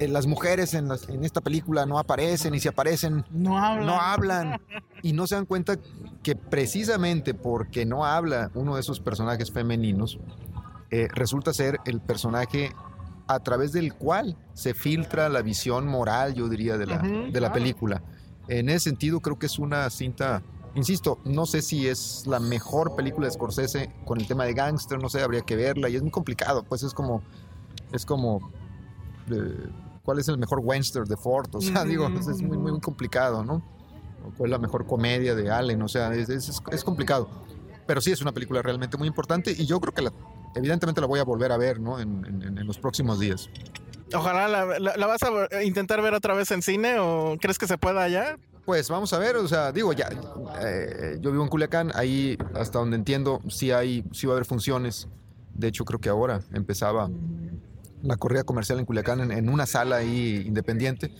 Las 0.00 0.26
mujeres 0.26 0.74
en, 0.74 0.88
en, 1.08 1.24
esta 1.24 1.40
película 1.40 1.86
no 1.86 1.96
aparecen 2.00 2.56
y 2.56 2.58
si 2.58 2.66
aparecen, 2.66 3.24
no 3.30 3.56
hablan. 3.56 3.86
no 3.86 4.00
hablan. 4.00 4.60
Y 5.04 5.14
no 5.14 5.26
se 5.26 5.34
dan 5.34 5.46
cuenta 5.46 5.78
que 6.22 6.36
precisamente 6.36 7.34
porque 7.34 7.84
no 7.84 8.04
habla 8.04 8.52
uno 8.54 8.76
de 8.76 8.80
esos 8.80 9.00
personajes 9.00 9.50
femeninos, 9.50 10.20
eh, 10.92 11.08
resulta 11.12 11.52
ser 11.52 11.80
el 11.86 12.00
personaje 12.00 12.70
a 13.26 13.40
través 13.40 13.72
del 13.72 13.94
cual 13.94 14.36
se 14.54 14.74
filtra 14.74 15.28
la 15.28 15.42
visión 15.42 15.86
moral, 15.86 16.34
yo 16.34 16.48
diría, 16.48 16.76
de 16.76 16.86
la, 16.86 16.98
de 16.98 17.40
la 17.40 17.52
película. 17.52 18.02
En 18.48 18.68
ese 18.68 18.90
sentido, 18.90 19.20
creo 19.20 19.38
que 19.38 19.46
es 19.46 19.58
una 19.58 19.88
cinta, 19.90 20.42
insisto, 20.74 21.18
no 21.24 21.46
sé 21.46 21.62
si 21.62 21.86
es 21.86 22.26
la 22.26 22.40
mejor 22.40 22.96
película 22.96 23.26
de 23.26 23.32
Scorsese 23.32 23.92
con 24.04 24.20
el 24.20 24.26
tema 24.26 24.44
de 24.44 24.54
gángster, 24.54 25.00
no 25.00 25.08
sé, 25.08 25.22
habría 25.22 25.42
que 25.42 25.56
verla 25.56 25.88
y 25.88 25.96
es 25.96 26.02
muy 26.02 26.10
complicado, 26.10 26.64
pues 26.64 26.82
es 26.82 26.92
como, 26.92 27.22
es 27.92 28.04
como, 28.04 28.52
eh, 29.30 29.68
¿cuál 30.04 30.18
es 30.18 30.28
el 30.28 30.38
mejor 30.38 30.60
western 30.62 31.06
de 31.06 31.16
Ford? 31.16 31.48
O 31.54 31.60
sea, 31.60 31.84
digo, 31.84 32.08
es 32.08 32.42
muy, 32.42 32.58
muy 32.58 32.80
complicado, 32.80 33.44
¿no? 33.44 33.62
¿Cuál 34.36 34.50
es 34.50 34.52
la 34.52 34.58
mejor 34.58 34.86
comedia 34.86 35.34
de 35.34 35.50
Allen? 35.50 35.82
O 35.82 35.88
sea, 35.88 36.14
es, 36.14 36.28
es, 36.28 36.62
es 36.70 36.84
complicado. 36.84 37.28
Pero 37.86 38.00
sí 38.00 38.12
es 38.12 38.22
una 38.22 38.30
película 38.30 38.62
realmente 38.62 38.96
muy 38.96 39.08
importante 39.08 39.50
y 39.50 39.66
yo 39.66 39.80
creo 39.80 39.92
que 39.92 40.02
la 40.02 40.12
evidentemente 40.54 41.00
la 41.00 41.06
voy 41.06 41.20
a 41.20 41.24
volver 41.24 41.52
a 41.52 41.56
ver, 41.56 41.80
¿no? 41.80 42.00
En, 42.00 42.12
los 42.66 42.78
próximos 42.78 43.18
días. 43.18 43.48
Ojalá 44.14 44.46
la, 44.78 45.06
vas 45.06 45.20
a 45.22 45.62
intentar 45.62 46.02
ver 46.02 46.14
otra 46.14 46.34
vez 46.34 46.50
en 46.50 46.62
cine 46.62 46.98
o 46.98 47.36
crees 47.40 47.58
que 47.58 47.66
se 47.66 47.78
pueda 47.78 48.08
ya. 48.08 48.36
Pues 48.64 48.88
vamos 48.88 49.12
a 49.12 49.18
ver, 49.18 49.36
o 49.36 49.48
sea, 49.48 49.72
digo, 49.72 49.92
ya, 49.92 50.08
eh, 50.60 51.18
yo 51.20 51.32
vivo 51.32 51.42
en 51.42 51.48
Culiacán, 51.48 51.90
ahí 51.94 52.38
hasta 52.54 52.78
donde 52.78 52.96
entiendo, 52.96 53.40
sí 53.48 53.72
hay, 53.72 54.04
sí 54.12 54.26
va 54.26 54.34
a 54.34 54.36
haber 54.36 54.46
funciones. 54.46 55.08
De 55.54 55.68
hecho, 55.68 55.84
creo 55.84 55.98
que 55.98 56.08
ahora 56.08 56.40
empezaba 56.52 57.10
la 58.02 58.16
corrida 58.16 58.44
comercial 58.44 58.78
en 58.78 58.84
Culiacán 58.84 59.32
en, 59.32 59.48
una 59.48 59.66
sala 59.66 59.96
ahí 59.96 60.44
independiente. 60.46 61.12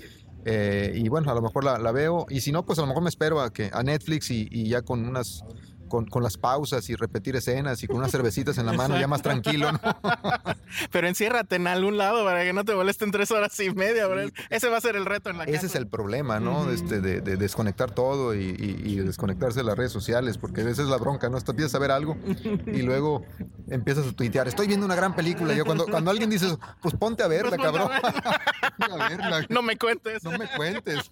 Eh, 0.44 0.92
y 0.94 1.08
bueno, 1.08 1.30
a 1.30 1.34
lo 1.34 1.42
mejor 1.42 1.64
la, 1.64 1.92
veo. 1.92 2.26
Y 2.28 2.40
si 2.42 2.52
no, 2.52 2.64
pues 2.64 2.78
a 2.78 2.82
lo 2.82 2.88
mejor 2.88 3.02
me 3.02 3.08
espero 3.08 3.40
a 3.40 3.52
que 3.52 3.70
a 3.72 3.82
Netflix 3.82 4.30
y 4.30 4.68
ya 4.68 4.82
con 4.82 5.04
unas 5.04 5.44
con, 5.92 6.22
las 6.22 6.38
pausas 6.38 6.88
y 6.88 6.94
repetir 6.94 7.36
escenas 7.36 7.82
y 7.82 7.86
con 7.86 7.96
unas 7.98 8.10
cervecitas 8.10 8.56
en 8.56 8.64
la 8.64 8.72
mano, 8.72 8.98
ya 8.98 9.06
más 9.06 9.20
tranquilo. 9.20 9.70
¿no? 9.72 9.78
Pero 10.90 11.06
enciérrate 11.06 11.56
en 11.56 11.66
algún 11.66 11.98
lado 11.98 12.24
para 12.24 12.44
que 12.44 12.52
no 12.52 12.64
te 12.64 12.74
molesten 12.74 13.10
tres 13.10 13.30
horas 13.30 13.58
y 13.60 13.70
media. 13.70 14.06
Ese 14.48 14.68
va 14.68 14.78
a 14.78 14.80
ser 14.80 14.96
el 14.96 15.04
reto 15.04 15.28
en 15.28 15.38
la 15.38 15.44
Ese 15.44 15.66
es 15.66 15.74
el 15.74 15.86
problema, 15.86 16.40
¿no? 16.40 16.70
este, 16.70 17.00
de, 17.00 17.20
desconectar 17.36 17.90
todo 17.90 18.34
y, 18.34 18.96
desconectarse 19.02 19.60
de 19.60 19.64
las 19.64 19.76
redes 19.76 19.92
sociales, 19.92 20.38
porque 20.38 20.62
esa 20.62 20.82
es 20.82 20.88
la 20.88 20.96
bronca, 20.96 21.28
¿no? 21.28 21.36
Hasta 21.36 21.52
empiezas 21.52 21.74
a 21.74 21.78
ver 21.78 21.90
algo 21.90 22.16
y 22.66 22.82
luego 22.82 23.24
empiezas 23.68 24.06
a 24.06 24.12
tuitear. 24.12 24.48
Estoy 24.48 24.68
viendo 24.68 24.86
una 24.86 24.94
gran 24.94 25.14
película. 25.14 25.54
Yo 25.54 25.64
cuando, 25.64 25.86
cuando 25.86 26.10
alguien 26.10 26.30
dice 26.30 26.46
eso, 26.46 26.60
pues 26.80 26.94
ponte 26.94 27.22
a 27.22 27.28
verla, 27.28 27.56
pues 27.56 27.62
cabrón. 27.62 27.90
No 29.48 29.62
me 29.62 29.76
cuentes. 29.76 30.24
No 30.24 30.30
me 30.32 30.48
cuentes. 30.56 31.10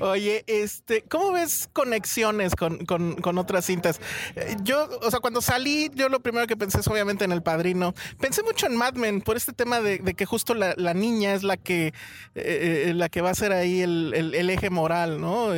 Oye, 0.00 0.44
este, 0.46 1.02
¿cómo 1.02 1.32
ves 1.32 1.68
conexiones 1.72 2.54
con, 2.54 2.84
con, 2.84 3.16
con 3.16 3.38
otras 3.38 3.61
cintas. 3.64 4.00
Eh, 4.36 4.56
Yo, 4.62 4.88
o 5.02 5.10
sea, 5.10 5.20
cuando 5.20 5.40
salí, 5.40 5.90
yo 5.94 6.08
lo 6.08 6.20
primero 6.20 6.46
que 6.46 6.56
pensé 6.56 6.80
es 6.80 6.88
obviamente 6.88 7.24
en 7.24 7.32
El 7.32 7.42
Padrino. 7.42 7.94
Pensé 8.20 8.42
mucho 8.42 8.66
en 8.66 8.76
Mad 8.76 8.94
Men 8.94 9.20
por 9.20 9.36
este 9.36 9.52
tema 9.52 9.80
de, 9.80 9.98
de 9.98 10.14
que 10.14 10.26
justo 10.26 10.54
la, 10.54 10.74
la 10.76 10.94
niña 10.94 11.34
es 11.34 11.42
la 11.42 11.56
que, 11.56 11.88
eh, 11.88 11.92
eh, 12.34 12.92
la 12.94 13.08
que 13.08 13.20
va 13.20 13.30
a 13.30 13.34
ser 13.34 13.52
ahí 13.52 13.80
el, 13.80 14.12
el- 14.14 14.50
eje 14.50 14.68
moral, 14.70 15.20
¿no? 15.20 15.50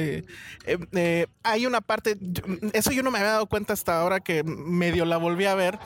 Hay 1.42 1.66
una 1.66 1.80
parte, 1.80 2.16
eso 2.72 2.92
yo 2.92 3.02
no 3.02 3.10
me 3.10 3.18
había 3.18 3.32
dado 3.32 3.46
cuenta 3.46 3.72
hasta 3.72 4.00
ahora 4.00 4.20
que 4.20 4.44
medio 4.44 5.04
la 5.04 5.16
volví 5.16 5.44
a 5.46 5.54
ver, 5.54 5.78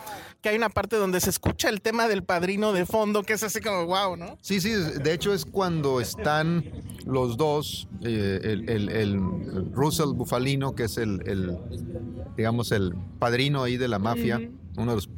que 0.42 0.50
hay 0.50 0.56
una 0.56 0.68
parte 0.68 0.96
donde 0.96 1.20
se 1.20 1.30
escucha 1.30 1.68
el 1.68 1.80
tema 1.80 2.06
del 2.08 2.22
padrino 2.22 2.72
de 2.72 2.86
fondo, 2.86 3.22
que 3.22 3.32
es 3.32 3.42
así 3.42 3.60
como 3.60 3.86
wow, 3.86 4.16
¿no? 4.16 4.38
Sí, 4.40 4.60
sí, 4.60 4.70
de 4.72 5.12
hecho 5.12 5.32
es 5.34 5.44
cuando 5.44 6.00
están 6.00 6.64
los 7.06 7.36
dos, 7.36 7.88
el, 8.02 8.68
el- 8.68 8.88
el 8.90 9.20
Russell 9.72 10.12
Bufalino, 10.14 10.74
que 10.74 10.84
es 10.84 10.96
el, 10.98 11.22
digamos, 12.36 12.72
el 12.72 12.94
padrino 13.18 13.62
ahí 13.62 13.76
de 13.76 13.88
la 13.88 13.98
mafia, 13.98 14.40
uno 14.76 14.90
de 14.92 14.96
los 14.96 15.08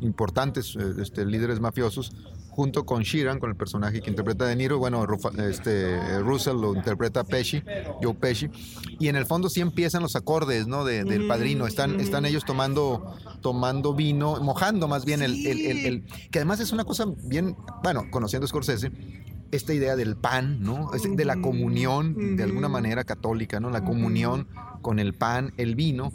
importantes 0.00 0.76
eh, 0.76 0.94
este, 1.00 1.24
líderes 1.24 1.60
mafiosos, 1.60 2.12
junto 2.50 2.84
con 2.84 3.02
Sheeran, 3.02 3.38
con 3.38 3.48
el 3.48 3.56
personaje 3.56 4.02
que 4.02 4.10
interpreta 4.10 4.44
De 4.44 4.54
Niro, 4.56 4.78
bueno, 4.78 5.06
Rufa- 5.06 5.30
este, 5.48 6.18
Russell 6.20 6.60
lo 6.60 6.74
interpreta 6.74 7.24
Pesci, 7.24 7.62
Joe 8.02 8.12
Pesci, 8.12 8.50
y 8.98 9.08
en 9.08 9.16
el 9.16 9.24
fondo 9.24 9.48
sí 9.48 9.60
empiezan 9.62 10.02
los 10.02 10.16
acordes, 10.16 10.66
¿no? 10.66 10.84
De- 10.84 11.04
del 11.04 11.26
padrino, 11.26 11.66
están, 11.66 11.98
están 11.98 12.26
ellos 12.26 12.44
tomando, 12.44 13.14
tomando 13.40 13.94
vino, 13.94 14.38
mojando 14.42 14.86
más 14.86 15.06
bien 15.06 15.22
el, 15.22 15.46
el- 15.46 15.60
el- 15.64 15.86
el- 15.86 16.04
que 16.30 16.40
además 16.40 16.60
es 16.60 16.72
una 16.72 16.84
cosa 16.84 17.06
bien, 17.24 17.56
bueno, 17.82 18.04
conociendo 18.10 18.44
a 18.44 18.48
Scorsese, 18.48 18.92
esta 19.52 19.72
idea 19.72 19.94
del 19.96 20.16
pan, 20.16 20.60
¿no? 20.62 20.92
Es 20.94 21.02
de 21.04 21.24
la 21.24 21.40
comunión, 21.40 22.36
de 22.36 22.42
alguna 22.42 22.68
manera 22.68 23.04
católica, 23.04 23.60
¿no? 23.60 23.70
La 23.70 23.84
comunión 23.84 24.48
con 24.80 24.98
el 24.98 25.14
pan, 25.14 25.52
el 25.58 25.76
vino, 25.76 26.12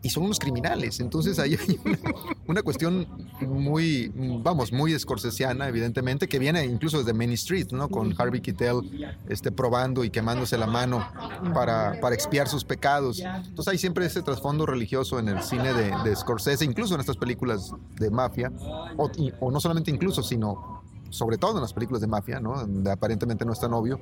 y 0.00 0.10
son 0.10 0.22
unos 0.26 0.38
criminales. 0.38 1.00
Entonces 1.00 1.40
ahí 1.40 1.56
hay 1.56 1.80
una, 1.84 1.98
una 2.46 2.62
cuestión 2.62 3.08
muy, 3.40 4.12
vamos, 4.44 4.72
muy 4.72 4.92
escorsesiana, 4.92 5.66
evidentemente, 5.66 6.28
que 6.28 6.38
viene 6.38 6.64
incluso 6.64 6.98
desde 6.98 7.12
Main 7.12 7.32
Street, 7.32 7.66
¿no? 7.72 7.88
Con 7.88 8.14
Harvey 8.16 8.40
Keitel 8.40 9.16
este, 9.28 9.50
probando 9.50 10.04
y 10.04 10.10
quemándose 10.10 10.56
la 10.56 10.68
mano 10.68 11.04
para, 11.52 11.98
para 12.00 12.14
expiar 12.14 12.46
sus 12.46 12.64
pecados. 12.64 13.18
Entonces 13.18 13.72
hay 13.72 13.78
siempre 13.78 14.06
ese 14.06 14.22
trasfondo 14.22 14.66
religioso 14.66 15.18
en 15.18 15.28
el 15.30 15.42
cine 15.42 15.74
de, 15.74 15.92
de 16.04 16.14
Scorsese, 16.14 16.64
incluso 16.64 16.94
en 16.94 17.00
estas 17.00 17.16
películas 17.16 17.72
de 17.98 18.08
mafia, 18.10 18.52
o, 18.96 19.10
y- 19.16 19.32
o 19.40 19.50
no 19.50 19.58
solamente 19.58 19.90
incluso, 19.90 20.22
sino 20.22 20.77
sobre 21.10 21.38
todo 21.38 21.54
en 21.56 21.62
las 21.62 21.72
películas 21.72 22.00
de 22.00 22.06
mafia, 22.06 22.40
¿no? 22.40 22.56
Donde 22.60 22.90
aparentemente 22.90 23.44
no 23.44 23.52
es 23.52 23.60
tan 23.60 23.72
obvio. 23.72 24.00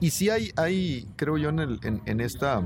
Y 0.00 0.10
sí 0.10 0.30
hay, 0.30 0.50
hay 0.56 1.06
creo 1.16 1.36
yo, 1.38 1.48
en, 1.50 1.58
el- 1.60 1.80
en- 1.82 2.02
en 2.06 2.20
esta 2.20 2.58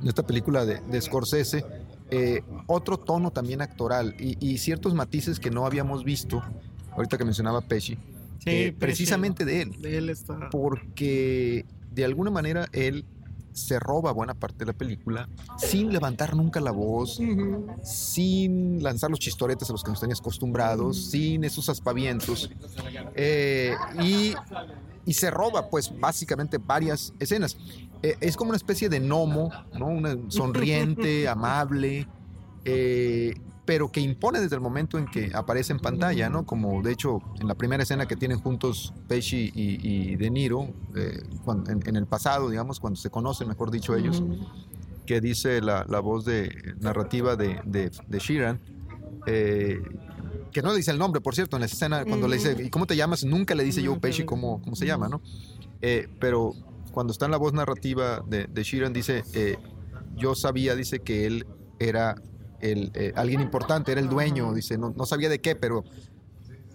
en 0.00 0.08
esta 0.08 0.22
película 0.26 0.64
de, 0.64 0.80
de 0.80 1.00
Scorsese, 1.00 1.62
eh, 2.10 2.42
otro 2.66 2.96
tono 2.96 3.30
también 3.32 3.60
actoral 3.60 4.14
y, 4.18 4.36
y 4.40 4.56
ciertos 4.56 4.94
matices 4.94 5.38
que 5.38 5.50
no 5.50 5.66
habíamos 5.66 6.04
visto, 6.04 6.42
ahorita 6.92 7.18
que 7.18 7.24
mencionaba 7.26 7.60
Pesci, 7.60 7.98
eh, 8.46 8.74
precisamente 8.78 9.44
de 9.44 9.60
él, 9.60 9.82
De 9.82 9.98
él 9.98 10.08
está. 10.08 10.48
porque 10.50 11.66
de 11.92 12.04
alguna 12.06 12.30
manera 12.30 12.66
él 12.72 13.04
se 13.52 13.78
roba 13.78 14.12
buena 14.12 14.34
parte 14.34 14.58
de 14.60 14.66
la 14.66 14.72
película 14.72 15.28
sin 15.58 15.92
levantar 15.92 16.34
nunca 16.36 16.60
la 16.60 16.70
voz, 16.70 17.20
sin 17.82 18.82
lanzar 18.82 19.10
los 19.10 19.18
chistoretes 19.18 19.68
a 19.68 19.72
los 19.72 19.82
que 19.82 19.90
nos 19.90 20.00
tenías 20.00 20.20
acostumbrados, 20.20 21.10
sin 21.10 21.44
esos 21.44 21.68
aspavientos. 21.68 22.50
Eh, 23.14 23.74
y, 24.02 24.34
y 25.04 25.12
se 25.14 25.30
roba, 25.30 25.68
pues, 25.68 25.92
básicamente 25.98 26.58
varias 26.58 27.12
escenas. 27.18 27.56
Eh, 28.02 28.16
es 28.20 28.36
como 28.36 28.50
una 28.50 28.56
especie 28.56 28.88
de 28.88 29.00
gnomo, 29.00 29.50
¿no? 29.78 29.86
Una 29.86 30.16
sonriente, 30.28 31.28
amable, 31.28 32.06
eh, 32.64 33.34
pero 33.70 33.92
que 33.92 34.00
impone 34.00 34.40
desde 34.40 34.56
el 34.56 34.60
momento 34.60 34.98
en 34.98 35.06
que 35.06 35.30
aparece 35.32 35.72
en 35.72 35.78
pantalla, 35.78 36.28
¿no? 36.28 36.44
Como 36.44 36.82
de 36.82 36.90
hecho 36.90 37.20
en 37.40 37.46
la 37.46 37.54
primera 37.54 37.84
escena 37.84 38.04
que 38.08 38.16
tienen 38.16 38.40
juntos 38.40 38.92
Pesci 39.06 39.52
y, 39.54 39.78
y 40.12 40.16
De 40.16 40.28
Niro, 40.28 40.74
eh, 40.96 41.22
cuando- 41.44 41.70
en, 41.70 41.80
en 41.86 41.94
el 41.94 42.06
pasado, 42.06 42.50
digamos, 42.50 42.80
cuando 42.80 42.98
se 42.98 43.10
conocen, 43.10 43.46
mejor 43.46 43.70
dicho, 43.70 43.94
ellos, 43.94 44.24
que 45.06 45.20
dice 45.20 45.60
la, 45.60 45.86
la 45.88 46.00
voz 46.00 46.24
de 46.24 46.50
narrativa 46.80 47.36
de, 47.36 47.60
de, 47.64 47.92
de 48.08 48.18
Sheeran, 48.18 48.58
eh, 49.26 49.78
que 50.50 50.62
no 50.62 50.70
le 50.72 50.78
dice 50.78 50.90
el 50.90 50.98
nombre, 50.98 51.20
por 51.20 51.36
cierto, 51.36 51.54
en 51.56 51.60
la 51.60 51.66
escena, 51.66 52.04
cuando 52.04 52.26
le 52.26 52.38
dice, 52.38 52.56
¿y 52.60 52.70
cómo 52.70 52.86
te 52.88 52.96
llamas? 52.96 53.22
Nunca 53.22 53.54
le 53.54 53.62
dice 53.62 53.86
Joe 53.86 54.00
Pesci 54.00 54.24
cómo, 54.24 54.60
cómo 54.62 54.74
se 54.74 54.84
llama, 54.84 55.08
¿no? 55.08 55.22
Eh, 55.80 56.08
pero 56.18 56.54
cuando 56.90 57.12
está 57.12 57.26
en 57.26 57.30
la 57.30 57.36
voz 57.38 57.52
narrativa 57.52 58.20
de, 58.26 58.46
de 58.48 58.62
Sheeran, 58.64 58.92
dice, 58.92 59.22
eh, 59.32 59.58
yo 60.16 60.34
sabía, 60.34 60.74
dice 60.74 60.98
que 60.98 61.24
él 61.26 61.46
era 61.78 62.16
el, 62.60 62.90
eh, 62.94 63.12
alguien 63.16 63.40
importante, 63.40 63.92
era 63.92 64.00
el 64.00 64.08
dueño, 64.08 64.52
dice, 64.54 64.78
no, 64.78 64.92
no 64.96 65.06
sabía 65.06 65.28
de 65.28 65.40
qué, 65.40 65.54
pero 65.56 65.84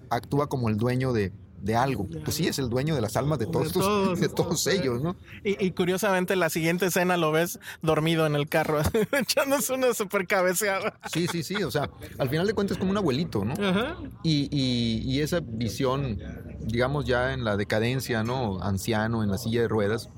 actúa 0.10 0.48
como 0.48 0.70
el 0.70 0.78
dueño 0.78 1.14
de, 1.14 1.32
de 1.62 1.76
algo. 1.76 2.08
Pues 2.24 2.36
sí, 2.36 2.48
es 2.48 2.60
el 2.60 2.70
dueño 2.70 2.96
de 2.96 3.02
las 3.02 3.16
almas 3.18 3.40
de 3.40 3.48
todos, 3.48 3.68
De 3.74 3.74
todos, 3.80 4.20
de 4.20 4.28
de 4.28 4.34
todos 4.34 4.64
todos. 4.64 4.68
ellos, 4.68 5.02
¿no? 5.02 5.16
Y, 5.44 5.64
y 5.66 5.72
curiosamente, 5.72 6.36
la 6.36 6.50
siguiente 6.50 6.86
escena 6.88 7.18
lo 7.18 7.32
ves 7.32 7.60
dormido 7.82 8.26
en 8.28 8.36
el 8.36 8.48
carro, 8.48 8.80
echándose 9.12 9.74
una 9.74 9.94
super 9.94 10.28
cabeceada. 10.28 11.00
Sí, 11.12 11.28
sí, 11.32 11.44
sí, 11.44 11.64
o 11.64 11.72
sea, 11.72 11.90
al 12.18 12.30
final 12.30 12.46
de 12.48 12.54
cuentas 12.54 12.76
es 12.76 12.80
como 12.80 12.92
un 12.92 12.98
abuelito, 12.98 13.44
¿no? 13.46 13.54
Ajá. 13.54 13.96
Y, 14.24 14.48
y- 14.52 15.02
y 15.12 15.22
esa 15.22 15.40
visión, 15.44 16.20
digamos 16.62 17.06
ya 17.06 17.34
en 17.34 17.44
la 17.44 17.58
decadencia, 17.58 18.24
¿no? 18.24 18.62
Anciano, 18.62 19.24
en 19.24 19.30
la 19.32 19.38
silla 19.38 19.62
de 19.62 19.68
ruedas, 19.68 20.10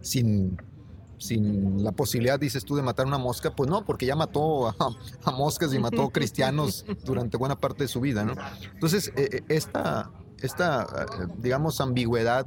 sin, 0.00 0.56
sin 1.18 1.82
la 1.82 1.92
posibilidad, 1.92 2.38
dices 2.38 2.64
tú, 2.64 2.76
de 2.76 2.82
matar 2.82 3.06
una 3.06 3.18
mosca, 3.18 3.54
pues 3.54 3.68
no, 3.68 3.84
porque 3.84 4.06
ya 4.06 4.16
mató 4.16 4.68
a, 4.68 4.76
a 5.24 5.30
moscas 5.30 5.72
y 5.74 5.78
mató 5.78 6.10
cristianos 6.10 6.84
durante 7.04 7.36
buena 7.36 7.58
parte 7.58 7.84
de 7.84 7.88
su 7.88 8.00
vida, 8.00 8.24
¿no? 8.24 8.34
Entonces, 8.74 9.12
eh, 9.16 9.28
eh, 9.32 9.42
esta, 9.48 10.10
esta 10.40 10.82
eh, 10.82 11.26
digamos, 11.38 11.80
ambigüedad 11.80 12.46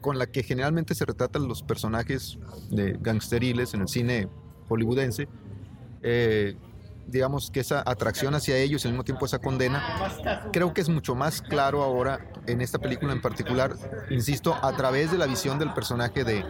con 0.00 0.18
la 0.18 0.26
que 0.26 0.42
generalmente 0.42 0.94
se 0.94 1.04
retratan 1.04 1.48
los 1.48 1.62
personajes 1.62 2.38
de 2.70 2.98
gangsteriles 3.00 3.72
en 3.72 3.82
el 3.82 3.88
cine 3.88 4.28
hollywoodense, 4.68 5.28
eh, 6.02 6.56
digamos 7.06 7.50
que 7.50 7.60
esa 7.60 7.82
atracción 7.84 8.34
hacia 8.34 8.56
ellos 8.56 8.84
y 8.84 8.88
al 8.88 8.94
mismo 8.94 9.04
tiempo 9.04 9.26
esa 9.26 9.38
condena, 9.38 9.82
creo 10.52 10.72
que 10.72 10.80
es 10.80 10.88
mucho 10.88 11.14
más 11.14 11.42
claro 11.42 11.82
ahora 11.82 12.30
en 12.46 12.60
esta 12.60 12.78
película 12.78 13.12
en 13.12 13.20
particular, 13.20 13.74
insisto, 14.10 14.54
a 14.62 14.72
través 14.76 15.10
de 15.10 15.18
la 15.18 15.26
visión 15.26 15.58
del 15.58 15.72
personaje 15.72 16.24
de, 16.24 16.44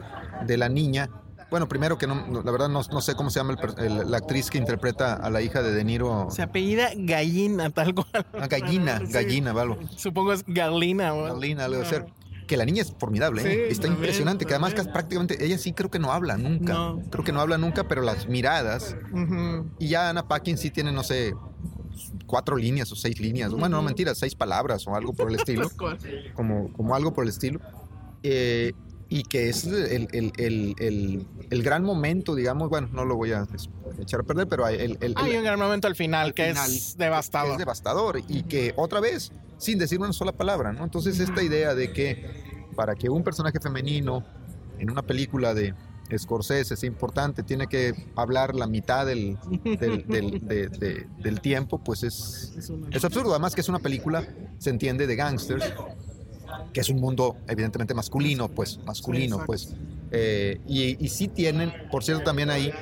de 0.46 0.56
la 0.56 0.68
niña. 0.68 1.08
Bueno, 1.52 1.68
primero 1.68 1.98
que 1.98 2.06
no, 2.06 2.26
no- 2.26 2.42
la 2.42 2.50
verdad 2.50 2.70
no, 2.70 2.80
no 2.90 3.00
sé 3.02 3.14
cómo 3.14 3.28
se 3.28 3.38
llama 3.38 3.54
el 3.78 3.84
el- 3.84 4.10
la 4.10 4.16
actriz 4.16 4.50
que 4.50 4.56
interpreta 4.56 5.12
a 5.14 5.28
la 5.28 5.42
hija 5.42 5.62
de 5.62 5.70
De 5.72 5.84
Niro. 5.84 6.28
Se 6.30 6.40
apellida 6.42 6.88
Gallina, 6.96 7.68
tal 7.68 7.94
cual. 7.94 8.26
Ah, 8.40 8.46
gallina, 8.46 9.00
Sí. 9.04 9.12
gallina, 9.12 9.52
Valo. 9.52 9.78
Supongo 9.96 10.32
es 10.32 10.44
Galina. 10.46 11.12
o- 11.14 11.24
Gallina, 11.38 11.66
algo 11.66 11.78
de 11.80 11.84
ser. 11.84 12.06
Que 12.46 12.56
la 12.56 12.64
niña 12.64 12.80
es 12.82 12.92
formidable, 12.98 13.42
¿eh? 13.42 13.44
Sí, 13.44 13.50
está 13.72 13.82
también, 13.82 13.98
impresionante, 14.00 14.46
que 14.46 14.54
además 14.54 14.74
prácticamente, 14.92 15.44
ella 15.44 15.58
sí 15.58 15.72
creo 15.74 15.90
que 15.90 15.98
no 15.98 16.10
habla 16.10 16.36
nunca, 16.38 16.72
No. 16.72 17.02
creo 17.10 17.22
que 17.22 17.32
no 17.32 17.40
habla 17.42 17.56
nunca, 17.58 17.84
pero 17.86 18.00
las 18.02 18.28
miradas. 18.28 18.96
Y 19.78 19.88
ya 19.88 20.08
Anna 20.08 20.26
Paquin 20.26 20.56
sí 20.56 20.70
tiene, 20.70 20.90
no 20.90 21.02
sé, 21.02 21.34
cuatro 22.26 22.56
líneas 22.56 22.90
o 22.92 22.96
seis 22.96 23.20
líneas. 23.20 23.50
Bueno, 23.52 23.76
no 23.76 23.82
mentira, 23.82 24.14
seis 24.14 24.34
palabras 24.34 24.86
o 24.86 24.94
algo 24.96 25.12
por 25.12 25.28
el 25.28 25.36
estilo. 25.36 25.68
Cual. 25.78 25.98
como, 26.34 26.72
como 26.72 26.94
algo 26.94 27.12
por 27.12 27.24
el 27.24 27.30
estilo. 27.30 27.60
Eh, 28.22 28.72
y 29.14 29.24
que 29.24 29.50
es 29.50 29.64
el, 29.66 30.08
el- 30.12 30.32
el- 30.38 30.74
el- 30.78 31.26
el 31.50 31.62
gran 31.62 31.84
momento, 31.84 32.34
digamos, 32.34 32.70
bueno, 32.70 32.88
no 32.92 33.04
lo 33.04 33.14
voy 33.16 33.32
a 33.32 33.46
echar 34.00 34.20
a 34.20 34.22
perder, 34.22 34.48
pero 34.48 34.64
Hay 34.64 34.76
el- 34.76 35.14
un 35.18 35.44
gran 35.44 35.58
momento 35.58 35.86
al 35.86 35.94
final 35.96 36.28
al 36.28 36.34
que 36.34 36.46
final, 36.48 36.70
es 36.70 36.96
devastador. 36.96 37.52
es 37.52 37.58
devastador 37.58 38.20
y 38.26 38.42
que 38.44 38.72
otra 38.76 39.00
vez, 39.00 39.30
sin 39.58 39.78
decir 39.78 40.00
una 40.00 40.14
sola 40.14 40.32
palabra, 40.32 40.72
¿no? 40.72 40.82
Entonces 40.84 41.20
esta 41.20 41.42
idea 41.42 41.74
de 41.74 41.92
que 41.92 42.70
para 42.74 42.94
que 42.94 43.10
un 43.10 43.22
personaje 43.22 43.60
femenino 43.60 44.24
en 44.78 44.90
una 44.90 45.02
película 45.02 45.52
de 45.52 45.74
Scorsese 46.16 46.74
sea 46.76 46.86
importante, 46.86 47.42
tiene 47.42 47.66
que 47.66 47.92
hablar 48.16 48.54
la 48.54 48.66
mitad 48.66 49.04
del, 49.04 49.36
del, 49.78 50.06
del- 50.06 50.40
de- 50.46 50.68
de- 50.68 51.06
del 51.22 51.40
tiempo, 51.42 51.78
pues 51.84 52.02
es, 52.02 52.52
Es 52.56 52.70
es 52.90 53.04
absurdo. 53.04 53.30
Además 53.32 53.54
que 53.54 53.60
es 53.60 53.68
una 53.68 53.78
película, 53.78 54.26
se 54.58 54.70
entiende, 54.70 55.06
de 55.06 55.16
gangsters, 55.16 55.72
que 56.72 56.80
es 56.80 56.88
un 56.88 57.00
mundo 57.00 57.36
evidentemente 57.48 57.94
masculino, 57.94 58.48
pues, 58.48 58.78
masculino, 58.86 59.44
pues. 59.46 59.74
Eh, 60.10 60.58
y, 60.66 61.02
y 61.04 61.08
sí 61.08 61.28
tienen, 61.28 61.72
por 61.90 62.04
cierto, 62.04 62.24
también 62.24 62.50
ahí 62.50 62.72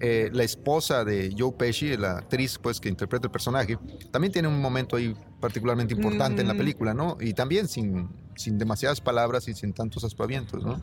eh, 0.00 0.30
la 0.32 0.44
esposa 0.44 1.04
de 1.04 1.34
Joe 1.36 1.52
Pesci, 1.52 1.96
la 1.96 2.18
actriz, 2.18 2.58
pues, 2.62 2.78
que 2.80 2.88
interpreta 2.88 3.26
el 3.26 3.32
personaje, 3.32 3.76
también 4.12 4.32
tiene 4.32 4.46
un 4.48 4.60
momento 4.60 4.96
ahí 4.96 5.14
particularmente 5.40 5.92
importante 5.94 6.42
en 6.42 6.48
la 6.48 6.54
Mm. 6.54 6.58
película, 6.58 6.94
¿no? 6.94 7.16
Y 7.20 7.34
también 7.34 7.66
sin, 7.68 8.08
sin 8.36 8.58
demasiadas 8.58 9.00
palabras 9.00 9.48
y 9.48 9.54
sin 9.54 9.72
tantos 9.72 10.04
aspavientos, 10.04 10.64
¿no? 10.64 10.80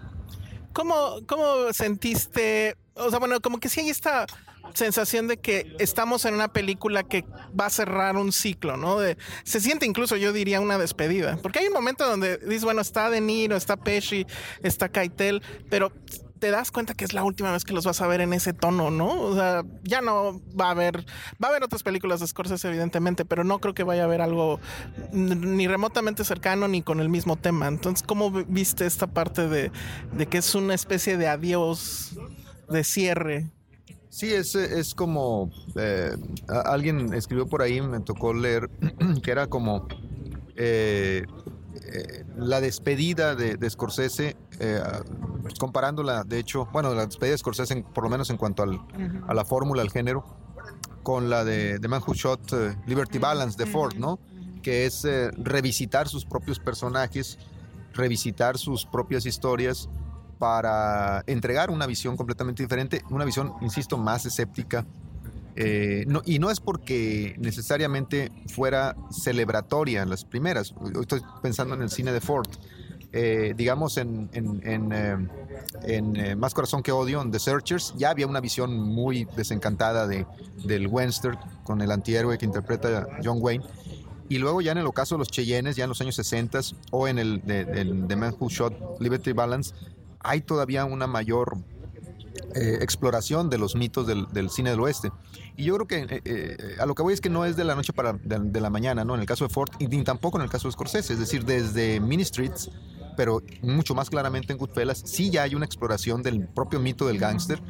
¿Cómo, 0.74 1.22
¿Cómo 1.28 1.72
sentiste? 1.72 2.76
O 2.96 3.10
sea, 3.10 3.20
bueno, 3.20 3.40
como 3.40 3.60
que 3.60 3.70
sí 3.70 3.80
hay 3.80 3.90
esta 3.90 4.26
sensación 4.74 5.28
de 5.28 5.38
que 5.38 5.76
estamos 5.80 6.26
en 6.26 6.34
una 6.34 6.48
película 6.48 7.04
que 7.04 7.26
va 7.60 7.68
a 7.68 7.70
cerrar 7.70 8.18
un 8.18 8.32
ciclo, 8.32 8.78
¿no? 8.78 9.00
De, 9.00 9.18
se 9.44 9.60
siente 9.60 9.86
incluso, 9.86 10.18
yo 10.18 10.34
diría, 10.34 10.60
una 10.60 10.78
despedida. 10.78 11.38
Porque 11.42 11.60
hay 11.60 11.68
un 11.68 11.74
momento 11.74 12.08
donde 12.08 12.38
dices, 12.38 12.64
bueno, 12.64 12.82
está 12.82 13.10
De 13.10 13.22
Niro, 13.22 13.56
está 13.56 13.78
Pesci, 13.78 14.26
está 14.62 14.90
Keitel, 14.90 15.42
pero 15.70 15.92
te 16.40 16.52
das 16.52 16.72
cuenta 16.72 16.94
que 16.94 17.06
es 17.06 17.14
la 17.14 17.24
última 17.24 17.52
vez 17.52 17.64
que 17.64 17.74
los 17.74 17.86
vas 17.86 18.02
a 18.02 18.08
ver 18.08 18.22
en 18.22 18.34
ese 18.34 18.54
tono, 18.54 18.92
¿no? 18.92 19.20
O 19.22 19.36
sea, 19.36 19.64
ya 19.84 20.02
no 20.02 20.42
va 20.60 20.68
a 20.68 20.72
haber, 20.72 21.06
va 21.42 21.48
a 21.48 21.50
haber 21.50 21.64
otras 21.64 21.82
películas 21.84 22.20
de 22.20 22.28
Scorsese, 22.28 22.68
evidentemente, 22.68 23.26
pero 23.26 23.44
no 23.44 23.60
creo 23.60 23.74
que 23.74 23.84
vaya 23.84 24.04
a 24.04 24.06
haber 24.06 24.22
algo 24.22 24.60
ni 25.12 25.68
remotamente 25.68 26.24
cercano 26.24 26.68
ni 26.68 26.82
con 26.82 27.00
el 27.00 27.10
mismo 27.10 27.38
tema. 27.38 27.68
Entonces, 27.68 28.06
¿cómo 28.06 28.32
viste 28.32 28.86
esta 28.86 29.08
parte 29.08 29.48
de, 29.48 29.72
de 30.12 30.26
que 30.28 30.38
es 30.38 30.56
una 30.56 30.74
especie 30.74 31.18
de 31.18 31.28
adiós, 31.28 32.16
de 32.70 32.84
cierre? 32.84 33.55
Sí, 34.16 34.32
es, 34.32 34.56
es 34.56 34.96
como 34.96 35.52
eh, 35.76 36.16
alguien 36.48 37.14
escribió 37.14 37.48
por 37.48 37.62
ahí, 37.62 37.82
me 37.82 38.00
tocó 38.00 38.34
leer, 38.34 38.70
que 39.22 39.30
era 39.30 39.48
como 39.48 39.90
eh, 40.56 41.26
eh, 41.74 42.24
la 42.38 42.62
despedida 42.62 43.36
de, 43.36 43.58
de 43.58 43.70
Scorsese, 43.70 44.38
pues 45.42 45.56
comparándola, 45.56 46.24
de 46.24 46.40
hecho, 46.40 46.66
bueno, 46.72 46.96
la 46.96 47.08
despedida 47.08 47.34
de 47.34 47.40
Scorsese, 47.40 47.84
por 47.94 48.06
lo 48.06 48.10
menos 48.10 48.30
en 48.30 48.38
cuanto 48.38 48.64
al, 48.64 48.80
a 49.28 49.34
la 49.34 49.44
fórmula, 49.44 49.82
al 49.82 49.92
género, 49.92 50.24
con 51.04 51.30
la 51.30 51.44
de 51.44 51.78
The 51.80 51.90
Man 51.90 52.02
Who 52.08 52.14
Shot 52.14 52.54
Liberty 52.88 53.20
Balance 53.20 53.58
de 53.58 53.70
Ford, 53.70 53.96
¿no? 53.96 54.18
Que 54.64 54.86
es 54.86 55.06
revisitar 55.34 56.08
sus 56.08 56.24
propios 56.24 56.58
personajes, 56.58 57.38
revisitar 57.94 58.58
sus 58.58 58.86
propias 58.86 59.26
historias 59.26 59.90
para 60.38 61.24
entregar 61.28 61.70
una 61.70 61.86
visión 61.86 62.18
completamente 62.18 62.64
diferente, 62.64 63.04
una 63.10 63.26
visión, 63.26 63.54
insisto, 63.62 63.98
más 63.98 64.26
escéptica. 64.26 64.86
Eh, 65.58 66.06
y 66.26 66.40
no 66.40 66.52
es 66.52 66.60
porque 66.60 67.36
necesariamente 67.38 68.32
fuera 68.48 68.96
celebratoria 69.10 70.04
en 70.04 70.10
las 70.10 70.26
primeras. 70.26 70.74
Estoy 71.00 71.22
pensando 71.42 71.76
en 71.76 71.82
el 71.82 71.90
cine 71.90 72.12
de 72.12 72.22
Ford. 72.22 72.48
Eh, 73.18 73.54
digamos, 73.56 73.96
en, 73.96 74.30
en, 74.34 74.92
eh, 76.18 76.36
Más 76.36 76.54
Corazón 76.54 76.84
que 76.84 76.92
Odio, 76.92 77.22
en 77.22 77.32
The 77.32 77.40
Searchers, 77.40 77.94
ya 77.96 78.10
había 78.10 78.28
una 78.28 78.42
visión 78.42 78.78
muy 78.78 79.24
desencantada 79.38 80.06
de, 80.06 80.26
del 80.66 80.88
Webster 80.88 81.38
con 81.64 81.80
el 81.80 81.92
antihéroe 81.92 82.38
que 82.38 82.46
interpreta 82.46 83.08
John 83.24 83.38
Wayne. 83.40 83.64
Y 84.28 84.40
luego 84.40 84.60
ya 84.60 84.74
en 84.74 84.80
el 84.80 84.86
ocaso 84.86 85.16
de 85.16 85.20
los 85.20 85.30
Cheyennes, 85.30 85.78
ya 85.78 85.86
en 85.86 85.90
los 85.90 86.02
años 86.02 86.16
60 86.16 86.60
o 86.92 87.08
en 87.08 87.18
el 87.18 87.42
de, 87.46 87.64
The 88.08 88.16
Man 88.18 88.36
Who 88.38 88.50
Shot 88.50 89.00
Liberty 89.00 89.32
Balance, 89.32 89.74
hay 90.26 90.42
todavía 90.42 90.86
una 90.86 91.08
mayor 91.08 91.58
eh, 92.54 92.78
exploración 92.82 93.50
de 93.50 93.58
los 93.58 93.76
mitos 93.76 94.08
del, 94.08 94.50
cine 94.50 94.70
del 94.70 94.80
oeste. 94.80 95.12
Y 95.58 95.66
yo 95.66 95.76
creo 95.76 95.88
que 95.88 96.16
eh, 96.16 96.22
eh, 96.24 96.76
a 96.80 96.86
lo 96.86 96.96
que 96.96 97.04
voy 97.04 97.14
es 97.14 97.20
que 97.20 97.30
no 97.30 97.44
es 97.44 97.58
de 97.58 97.66
la 97.66 97.76
noche 97.76 97.92
para 97.92 98.14
de, 98.14 98.62
la 98.62 98.70
mañana, 98.70 99.04
¿no? 99.04 99.14
En 99.16 99.22
el 99.22 99.26
caso 99.26 99.46
de 99.46 99.54
Ford, 99.54 99.70
y 99.78 99.88
ni 99.88 100.04
tampoco 100.04 100.38
en 100.38 100.44
el 100.44 100.50
caso 100.50 100.68
de 100.68 100.72
Scorsese, 100.72 101.14
es 101.14 101.20
decir, 101.20 101.44
desde 101.44 102.00
Mini 102.00 102.24
Streets, 102.24 102.72
pero 103.18 103.42
mucho 103.62 103.94
más 103.94 104.10
claramente 104.10 104.54
en 104.54 104.60
Goodfellas, 104.60 105.02
sí 105.06 105.30
ya 105.30 105.44
hay 105.44 105.54
una 105.54 105.66
exploración 105.66 106.24
del 106.24 106.48
propio 106.48 106.80
mito 106.80 107.08
del 107.08 107.20
gángster 107.20 107.62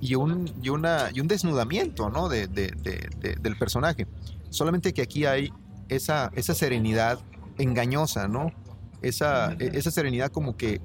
y 0.00 0.16
un, 0.16 0.52
y, 0.60 0.68
una, 0.68 1.10
y 1.12 1.20
un 1.20 1.28
desnudamiento, 1.28 2.10
¿no? 2.10 2.28
De, 2.28 2.48
del 2.48 3.56
personaje. 3.56 4.08
Solamente 4.50 4.92
que 4.92 5.02
aquí 5.02 5.26
hay 5.26 5.52
esa, 5.88 6.32
esa 6.34 6.54
serenidad 6.54 7.20
engañosa, 7.58 8.26
¿no? 8.26 8.52
Esa, 9.00 9.52
esa 9.60 9.90
serenidad 9.90 10.32
como 10.32 10.56
que 10.56 10.80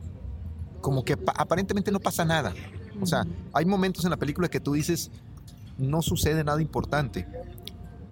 como 0.81 1.03
que 1.03 1.17
aparentemente 1.35 1.91
no 1.91 1.99
pasa 1.99 2.25
nada. 2.25 2.53
O 3.01 3.05
sea, 3.05 3.25
hay 3.53 3.65
momentos 3.65 4.03
en 4.03 4.11
la 4.11 4.17
película 4.17 4.49
que 4.49 4.59
tú 4.59 4.73
dices, 4.73 5.11
no 5.77 6.01
sucede 6.01 6.43
nada 6.43 6.61
importante. 6.61 7.27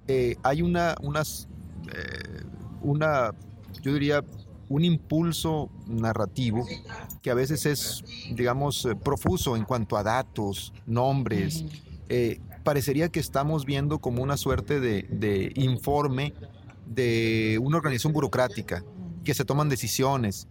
Eh, 0.08 0.38
hay 0.44 0.62
una, 0.62 0.96
unas, 1.02 1.48
eh, 1.94 2.44
una, 2.82 3.32
yo 3.82 3.94
diría, 3.94 4.24
un 4.70 4.84
impulso 4.84 5.70
narrativo 5.86 6.66
que 7.22 7.30
a 7.30 7.34
veces 7.34 7.66
es, 7.66 8.04
digamos, 8.34 8.86
eh, 8.86 8.96
profuso 8.96 9.56
en 9.56 9.66
cuanto 9.66 9.98
a 9.98 10.04
datos, 10.04 10.74
nombres. 10.86 11.66
parecería 12.64 13.10
que 13.10 13.20
estamos 13.20 13.66
viendo 13.66 14.00
como 14.00 14.24
una 14.24 14.36
suerte 14.36 14.80
de, 14.80 15.04
de 15.04 15.52
informe 15.56 16.34
de 16.86 17.60
una 17.62 17.78
organización 17.78 18.14
burocrática, 18.14 18.84
que 19.24 19.34
se 19.34 19.46
toman 19.46 19.70
decisiones, 19.70 20.48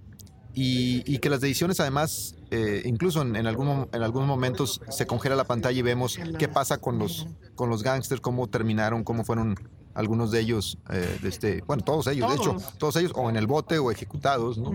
y, 0.58 1.18
que 1.18 1.28
las 1.28 1.42
decisiones 1.42 1.80
además, 1.80 2.34
eh, 2.50 2.80
incluso 2.86 3.20
en, 3.20 3.36
en, 3.36 3.46
algún, 3.46 3.88
en 3.92 4.02
algunos 4.02 4.26
momentos 4.26 4.80
se 4.88 5.06
congela 5.06 5.36
la 5.36 5.44
pantalla 5.44 5.78
y 5.78 5.82
vemos 5.82 6.18
qué 6.38 6.48
pasa 6.48 6.78
con 6.78 6.98
los, 6.98 7.26
con 7.54 7.68
los 7.68 7.82
gángsters, 7.82 8.22
cómo 8.22 8.46
terminaron, 8.48 9.04
cómo 9.04 9.22
fueron 9.22 9.54
algunos 9.92 10.30
de 10.30 10.40
ellos, 10.40 10.78
eh, 10.90 11.18
de 11.20 11.28
este, 11.28 11.62
bueno, 11.66 11.84
todos 11.84 12.06
ellos, 12.06 12.30
de 12.30 12.36
hecho, 12.36 12.56
todos. 12.78 12.96
ellos 12.96 13.12
o 13.16 13.28
en 13.28 13.36
el 13.36 13.46
bote 13.46 13.78
o 13.78 13.90
ejecutados, 13.90 14.56
¿no? 14.56 14.70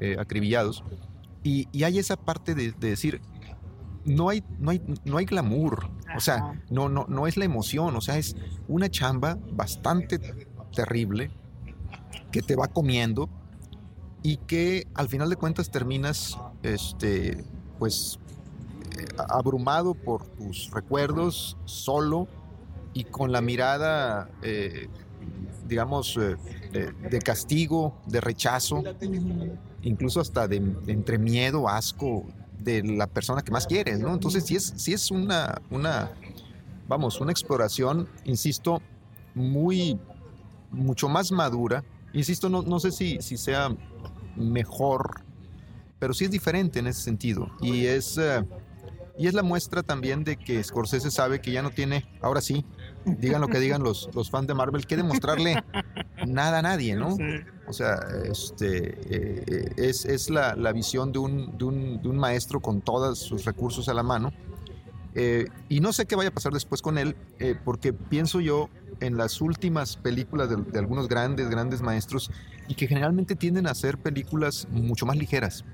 Eh, 0.00 0.16
acribillados. 0.18 0.82
Y, 1.44 1.68
y, 1.70 1.84
hay 1.84 2.00
esa 2.00 2.16
parte 2.16 2.56
de, 2.56 2.72
de, 2.72 2.90
decir, 2.90 3.20
no 4.04 4.30
hay, 4.30 4.42
no 4.58 4.72
hay, 4.72 4.82
no 5.04 5.16
hay 5.16 5.26
glamour, 5.26 5.90
o 6.16 6.20
sea, 6.20 6.60
no, 6.70 6.88
no, 6.88 7.06
no 7.08 7.28
es 7.28 7.36
la 7.36 7.44
emoción, 7.44 7.94
o 7.94 8.00
sea, 8.00 8.18
es 8.18 8.34
una 8.66 8.90
chamba 8.90 9.38
bastante 9.52 10.18
terrible 10.74 11.30
que 12.32 12.42
te 12.42 12.56
va 12.56 12.66
comiendo 12.66 13.28
y 14.22 14.36
que 14.36 14.86
al 14.94 15.08
final 15.08 15.30
de 15.30 15.36
cuentas 15.36 15.70
terminas 15.70 16.38
este, 16.62 17.44
pues 17.78 18.18
eh, 18.98 19.06
abrumado 19.28 19.94
por 19.94 20.26
tus 20.26 20.70
recuerdos, 20.70 21.56
solo 21.64 22.28
y 22.92 23.04
con 23.04 23.32
la 23.32 23.40
mirada, 23.40 24.28
eh, 24.42 24.88
digamos, 25.66 26.18
eh, 26.18 26.36
de, 27.10 27.18
castigo, 27.20 28.00
de 28.06 28.20
rechazo, 28.20 28.82
incluso 29.82 30.20
hasta 30.20 30.48
de, 30.48 30.56
entre 30.86 31.18
miedo, 31.18 31.68
asco 31.68 32.26
de 32.58 32.82
la 32.82 33.06
persona 33.06 33.42
que 33.42 33.52
más 33.52 33.66
quieres, 33.66 34.00
¿no? 34.00 34.12
Entonces 34.12 34.44
sí 34.44 34.56
es, 34.56 34.74
sí 34.76 34.92
es 34.92 35.10
una, 35.10 35.62
una, 35.70 36.10
vamos, 36.88 37.20
una 37.20 37.30
exploración, 37.30 38.08
insisto, 38.24 38.82
muy, 39.34 39.98
mucho 40.70 41.08
más 41.08 41.32
madura. 41.32 41.84
Insisto, 42.12 42.48
no, 42.48 42.62
no 42.62 42.80
sé 42.80 42.90
si, 42.90 43.22
si 43.22 43.36
sea 43.36 43.74
mejor, 44.36 45.22
pero 45.98 46.14
sí 46.14 46.24
es 46.24 46.30
diferente 46.30 46.78
en 46.78 46.86
ese 46.86 47.02
sentido. 47.02 47.48
Y 47.60 47.86
es, 47.86 48.18
eh, 48.18 48.44
y 49.18 49.26
es 49.26 49.34
la 49.34 49.42
muestra 49.42 49.82
también 49.82 50.24
de 50.24 50.36
que 50.36 50.62
Scorsese 50.62 51.10
sabe 51.10 51.40
que 51.40 51.52
ya 51.52 51.62
no 51.62 51.70
tiene, 51.70 52.08
ahora 52.22 52.40
sí, 52.40 52.64
digan 53.04 53.40
lo 53.40 53.48
que 53.48 53.58
digan 53.58 53.82
los, 53.82 54.08
los 54.14 54.30
fans 54.30 54.46
de 54.46 54.54
Marvel, 54.54 54.86
que 54.86 54.96
demostrarle 54.96 55.62
nada 56.26 56.58
a 56.58 56.62
nadie, 56.62 56.96
¿no? 56.96 57.16
O 57.66 57.72
sea, 57.72 58.00
este, 58.24 58.98
eh, 59.10 59.72
es, 59.76 60.04
es 60.04 60.30
la, 60.30 60.56
la, 60.56 60.72
visión 60.72 61.12
de 61.12 61.18
un, 61.18 61.56
de, 61.56 61.64
un, 61.64 62.02
de 62.02 62.08
un, 62.08 62.16
maestro 62.16 62.60
con 62.60 62.80
todos 62.80 63.18
sus 63.18 63.44
recursos 63.44 63.88
a 63.88 63.94
la 63.94 64.02
mano. 64.02 64.32
Eh, 65.14 65.46
y 65.68 65.80
no 65.80 65.92
sé 65.92 66.06
qué 66.06 66.16
vaya 66.16 66.30
a 66.30 66.34
pasar 66.34 66.52
después 66.52 66.82
con 66.82 66.98
él, 66.98 67.16
porque 67.64 67.92
pienso 67.92 68.40
yo 68.40 68.70
en 69.00 69.16
las 69.16 69.40
últimas 69.40 69.96
películas 69.96 70.48
de, 70.48 70.78
algunos 70.78 71.08
grandes, 71.08 71.48
grandes 71.48 71.82
maestros 71.82 72.30
y 72.68 72.74
que 72.74 72.86
generalmente 72.86 73.34
tienden 73.34 73.66
a 73.66 73.70
hacer 73.70 73.98
películas 73.98 74.68
mucho 74.70 75.06
más 75.06 75.16
ligeras. 75.16 75.64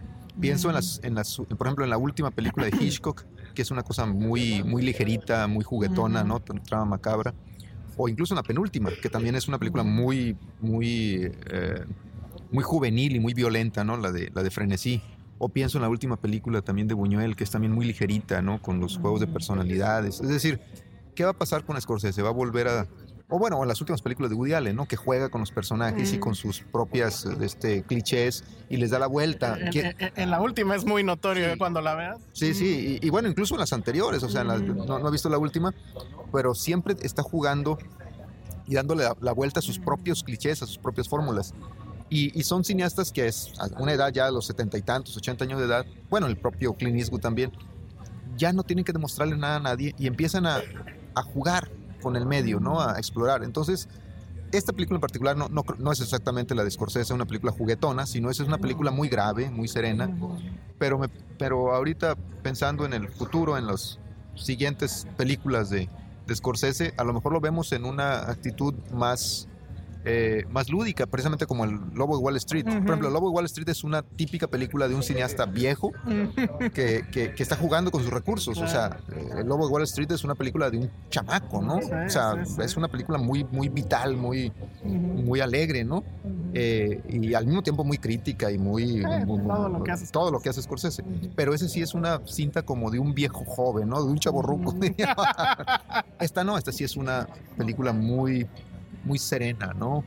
Pienso 0.41 0.69
en 0.69 0.75
las, 0.75 1.01
en 1.03 1.15
las, 1.15 1.37
por 1.37 1.67
ejemplo, 1.67 1.85
en 1.85 1.91
la 1.91 1.99
última 1.99 2.31
película 2.31 2.67
de 2.67 2.77
Hitchcock, 2.79 3.25
que 3.55 3.63
es 3.63 3.71
una 3.71 3.83
cosa 3.83 4.05
muy, 4.05 4.63
muy 4.63 4.83
ligerita, 4.83 5.47
muy 5.47 5.65
juguetona, 5.65 6.25
¿no? 6.25 6.41
Trama 6.41 6.85
macabra. 6.85 7.35
O 7.97 8.09
incluso 8.09 8.35
en 8.35 8.37
la 8.37 8.43
penúltima, 8.43 8.91
que 9.01 9.09
también 9.09 9.35
es 9.35 9.49
una 9.49 9.59
película 9.59 9.83
muy, 9.83 10.37
muy, 10.61 11.33
eh, 11.51 11.85
muy 12.53 12.63
juvenil 12.63 13.17
y 13.17 13.21
muy 13.21 13.33
violenta, 13.33 13.83
¿no? 13.83 13.97
La 13.97 14.13
de, 14.13 14.31
la 14.35 14.43
de 14.43 14.51
Frenesí. 14.51 15.01
O 15.39 15.49
pienso 15.49 15.79
en 15.79 15.83
la 15.83 15.89
última 15.89 16.17
película 16.17 16.61
también 16.61 16.87
de 16.89 16.95
Buñuel, 16.95 17.35
que 17.35 17.45
es 17.45 17.51
también 17.51 17.73
muy 17.73 17.87
ligerita, 17.87 18.43
¿no? 18.43 18.61
Con 18.61 18.79
los 18.79 18.99
juegos 18.99 19.21
de 19.21 19.27
personalidades. 19.27 20.21
Es 20.21 20.29
decir, 20.29 20.61
¿qué 21.15 21.25
va 21.25 21.31
a 21.31 21.39
pasar 21.39 21.65
con 21.65 21.81
Scorsese? 21.81 22.21
¿Va 22.21 22.29
a 22.29 22.33
volver 22.33 22.69
a, 22.69 22.87
o 23.29 23.39
bueno, 23.39 23.61
en 23.61 23.69
las 23.69 23.81
últimas 23.81 24.03
películas 24.03 24.31
de 24.31 24.37
Woody 24.37 24.53
Allen, 24.53 24.77
¿no? 24.77 24.87
Que 24.87 24.97
juega 24.97 25.29
con 25.31 25.41
los 25.41 25.51
personajes 25.51 26.13
y 26.13 26.19
con 26.19 26.37
sus 26.37 26.61
propias 26.61 27.25
este, 27.41 27.83
clichés 27.83 28.45
y 28.69 28.77
les 28.77 28.91
da 28.91 29.01
la 29.01 29.09
vuelta. 29.09 29.59
En, 29.59 30.31
la 30.31 30.41
última 30.41 30.77
es 30.77 30.85
muy 30.85 31.03
notorio 31.03 31.59
cuando 31.59 31.81
la 31.81 31.97
veas. 31.97 32.19
Sí, 32.33 32.55
sí, 32.55 32.99
y, 33.03 33.11
bueno, 33.11 33.29
incluso 33.29 33.55
en 33.55 33.61
las 33.61 33.73
anteriores, 33.73 34.23
o 34.23 34.29
sea, 34.29 34.45
no, 34.45 35.09
he 35.09 35.11
visto 35.11 35.29
la 35.29 35.39
última, 35.39 35.75
pero 36.33 36.55
siempre 36.55 36.95
está 37.03 37.23
jugando 37.23 37.79
y 38.69 38.75
dándole 38.75 39.05
la, 39.21 39.33
vuelta 39.33 39.59
a 39.59 39.63
sus 39.63 39.81
propios 39.81 40.23
clichés, 40.23 40.63
a 40.63 40.67
sus 40.67 40.79
propias 40.79 41.09
fórmulas. 41.09 41.53
Y, 42.09 42.41
son 42.45 42.63
cineastas 42.63 43.11
que 43.11 43.27
es 43.27 43.53
a 43.59 43.67
una 43.83 43.93
edad 43.93 44.13
ya, 44.13 44.27
a 44.27 44.31
los 44.31 44.47
setenta 44.47 44.79
y 44.79 44.83
tantos, 44.83 45.17
ochenta 45.17 45.43
años 45.43 45.59
de 45.59 45.67
edad, 45.67 45.85
bueno, 46.09 46.29
el 46.29 46.37
propio 46.37 46.75
Clint 46.75 46.97
Eastwood 46.97 47.21
también, 47.21 47.51
ya 48.37 48.53
no 48.53 48.63
tienen 48.63 48.85
que 48.85 48.93
demostrarle 48.93 49.37
nada 49.37 49.57
a 49.57 49.61
nadie 49.61 49.97
y 49.99 50.07
empiezan 50.07 50.47
a, 50.47 50.61
a 51.17 51.23
jugar 51.23 51.69
con 52.07 52.15
el 52.15 52.25
medio, 52.25 52.61
¿no? 52.61 52.81
A 52.81 52.99
explorar. 52.99 53.43
Entonces, 53.43 53.89
esta 54.53 54.73
película 54.73 54.99
en 54.99 55.01
particular 55.01 55.37
no, 55.37 55.49
no, 55.49 55.91
es 55.91 56.01
exactamente 56.01 56.55
la 56.55 56.63
de 56.63 56.71
Scorsese, 56.71 57.13
una 57.13 57.25
película 57.25 57.51
juguetona, 57.51 58.07
sino 58.07 58.31
es 58.31 58.39
una 58.39 58.59
película 58.59 58.93
muy 58.93 59.09
grave, 59.09 59.51
muy 59.51 59.67
serena. 59.67 60.09
Pero, 60.79 61.01
me, 61.01 61.09
pero 61.37 61.75
ahorita 61.75 62.15
pensando 62.45 62.85
en 62.85 62.93
el 62.93 63.09
futuro, 63.09 63.59
en 63.59 63.67
las 63.67 63.99
siguientes 64.37 65.09
películas 65.17 65.69
de, 65.69 65.89
de 66.29 66.37
Scorsese, 66.37 66.95
a 66.97 67.03
lo 67.03 67.13
mejor 67.13 67.33
lo 67.33 67.41
vemos 67.41 67.73
en 67.73 67.85
una 67.85 68.31
actitud 68.31 68.73
más 68.95 69.49
eh, 70.07 70.45
más 70.51 70.69
lúdica, 70.71 71.05
precisamente 71.07 71.47
como 71.47 71.65
el 71.65 71.79
Lobo 71.93 72.17
de 72.17 72.23
Wall 72.23 72.37
Street. 72.37 72.65
Por 72.65 72.73
ejemplo, 72.75 73.09
el 73.09 73.13
Lobo 73.13 73.29
de 73.29 73.35
Wall 73.35 73.45
Street 73.47 73.69
es 73.69 73.83
una 73.85 74.03
típica 74.03 74.47
película 74.47 74.87
de 74.89 74.95
un 74.95 75.03
cineasta 75.03 75.45
viejo 75.47 75.93
que, 76.73 77.05
que- 77.11 77.35
que 77.35 77.43
está 77.43 77.57
jugando 77.57 77.91
con 77.91 78.03
sus 78.03 78.13
recursos. 78.13 78.57
O 78.59 78.69
sea, 78.69 78.99
eh, 79.13 79.29
el 79.39 79.47
Lobo 79.47 79.67
de 79.67 79.73
Wall 79.73 79.83
Street 79.83 80.11
es 80.13 80.23
una 80.25 80.35
película 80.37 80.71
de 80.71 80.79
un 80.79 80.91
chamaco, 81.11 81.61
¿no? 81.61 81.77
O 81.79 82.09
sea, 82.09 82.35
es 82.63 82.77
una 82.77 82.89
película 82.89 83.19
muy, 83.19 83.45
muy 83.45 83.69
vital, 83.69 84.17
muy, 84.17 84.53
muy 84.85 85.41
alegre, 85.41 85.85
¿no? 85.85 86.05
Eh, 86.55 87.03
y 87.09 87.35
al 87.35 87.45
mismo 87.47 87.63
tiempo 87.63 87.85
muy 87.85 87.99
crítica 87.99 88.51
y 88.51 88.59
muy... 88.59 89.03
todo 89.47 89.69
lo 89.69 89.83
que 89.83 89.91
hace 89.91 90.07
todo 90.11 90.31
lo 90.31 90.41
que 90.41 90.49
hace 90.49 90.63
Scorsese. 90.63 91.03
Pero 91.35 91.53
ese 91.53 91.69
sí 91.69 91.83
es 91.83 91.95
una 91.95 92.21
cinta 92.27 92.63
como 92.63 92.91
de 92.91 92.99
un 92.99 93.13
viejo 93.15 93.45
joven, 93.45 93.89
¿no? 93.89 94.03
De 94.03 94.11
un 94.11 94.19
chavo 94.19 94.41
ruco. 94.41 94.75
esta 96.21 96.45
no, 96.45 96.57
esta 96.57 96.73
sí 96.73 96.85
es 96.85 96.97
una 96.97 97.29
película 97.57 97.93
muy, 97.93 98.47
muy 99.07 99.19
serena, 99.19 99.73
¿no? 99.75 100.05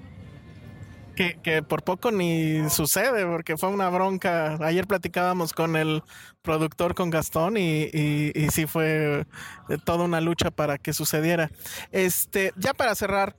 Que, 1.15 1.37
que 1.41 1.63
por 1.63 1.83
poco 1.83 2.11
ni 2.11 2.69
sucede, 2.69 3.25
porque 3.25 3.57
fue 3.57 3.69
una 3.69 3.89
bronca. 3.89 4.57
Ayer 4.61 4.87
platicábamos 4.87 5.51
con 5.51 5.75
el 5.75 6.01
productor, 6.41 6.95
con 6.95 7.09
Gastón, 7.09 7.57
y, 7.57 7.89
y, 7.91 8.31
y 8.35 8.49
sí 8.51 8.67
fue 8.67 9.25
eh, 9.69 9.77
toda 9.83 10.05
una 10.05 10.21
lucha 10.21 10.51
para 10.51 10.77
que 10.77 10.93
sucediera. 10.93 11.49
Este, 11.91 12.53
ya 12.55 12.73
para 12.73 12.95
cerrar, 12.95 13.35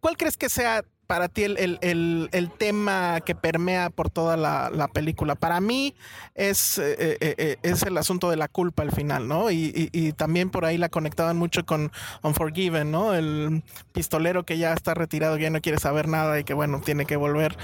¿cuál 0.00 0.16
crees 0.16 0.36
que 0.36 0.48
sea 0.48 0.84
para 1.06 1.28
ti 1.28 1.44
el, 1.44 1.56
el- 1.58 2.28
el- 2.32 2.50
tema 2.58 3.20
que 3.20 3.34
permea 3.34 3.90
por 3.90 4.10
toda 4.10 4.36
la, 4.36 4.70
la 4.70 4.88
película? 4.88 5.34
Para 5.34 5.60
mí 5.60 5.94
es, 6.34 6.78
eh, 6.78 6.96
eh, 7.20 7.34
eh, 7.38 7.56
es 7.62 7.82
el 7.82 7.96
asunto 7.98 8.30
de 8.30 8.36
la 8.36 8.48
culpa 8.48 8.82
al 8.82 8.92
final, 8.92 9.28
¿no? 9.28 9.50
Y, 9.50 9.90
y- 9.92 10.12
también 10.12 10.50
por 10.50 10.64
ahí 10.64 10.78
la 10.78 10.88
conectaban 10.88 11.36
mucho 11.36 11.66
con 11.66 11.92
Unforgiven, 12.22 12.90
¿no? 12.90 13.14
El 13.14 13.62
pistolero 13.92 14.44
que 14.44 14.58
ya 14.58 14.72
está 14.72 14.94
retirado, 14.94 15.36
que 15.36 15.42
ya 15.42 15.50
no 15.50 15.60
quiere 15.60 15.78
saber 15.78 16.08
nada 16.08 16.38
y 16.40 16.44
que 16.44 16.54
bueno, 16.54 16.80
tiene 16.80 17.04
que 17.06 17.16
volver. 17.16 17.56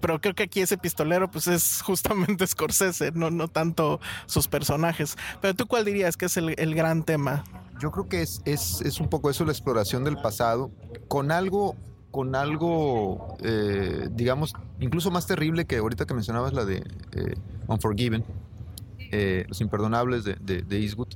Pero 0.00 0.20
creo 0.20 0.34
que 0.34 0.44
aquí 0.44 0.60
ese 0.60 0.76
pistolero 0.78 1.30
pues 1.30 1.46
es 1.46 1.82
justamente 1.84 2.46
Scorsese, 2.46 3.12
no, 3.12 3.30
no 3.30 3.48
tanto 3.48 4.00
sus 4.26 4.48
personajes. 4.48 5.16
Pero 5.40 5.54
tú 5.54 5.66
cuál 5.66 5.84
dirías 5.84 6.16
que 6.16 6.26
es 6.26 6.36
el 6.36 6.74
gran 6.74 7.02
tema? 7.04 7.44
Yo 7.80 7.90
creo 7.90 8.08
que 8.08 8.20
es, 8.20 8.42
es, 8.44 8.82
es 8.82 9.00
un 9.00 9.08
poco 9.08 9.30
eso, 9.30 9.44
la 9.46 9.52
exploración 9.52 10.04
del 10.04 10.18
pasado, 10.20 10.70
con 11.08 11.32
algo, 11.32 11.76
con 12.10 12.34
algo, 12.34 13.36
eh, 13.42 14.08
digamos, 14.12 14.54
incluso 14.80 15.10
más 15.10 15.26
terrible 15.26 15.64
que 15.64 15.76
ahorita 15.76 16.06
que 16.06 16.14
mencionabas 16.14 16.52
la 16.52 16.64
de 16.64 16.78
eh, 17.12 17.34
Unforgiven, 17.68 18.24
eh, 19.12 19.44
Los 19.48 19.60
Imperdonables 19.60 20.24
de, 20.24 20.36
de, 20.40 20.62
de 20.62 20.78
Eastwood, 20.78 21.08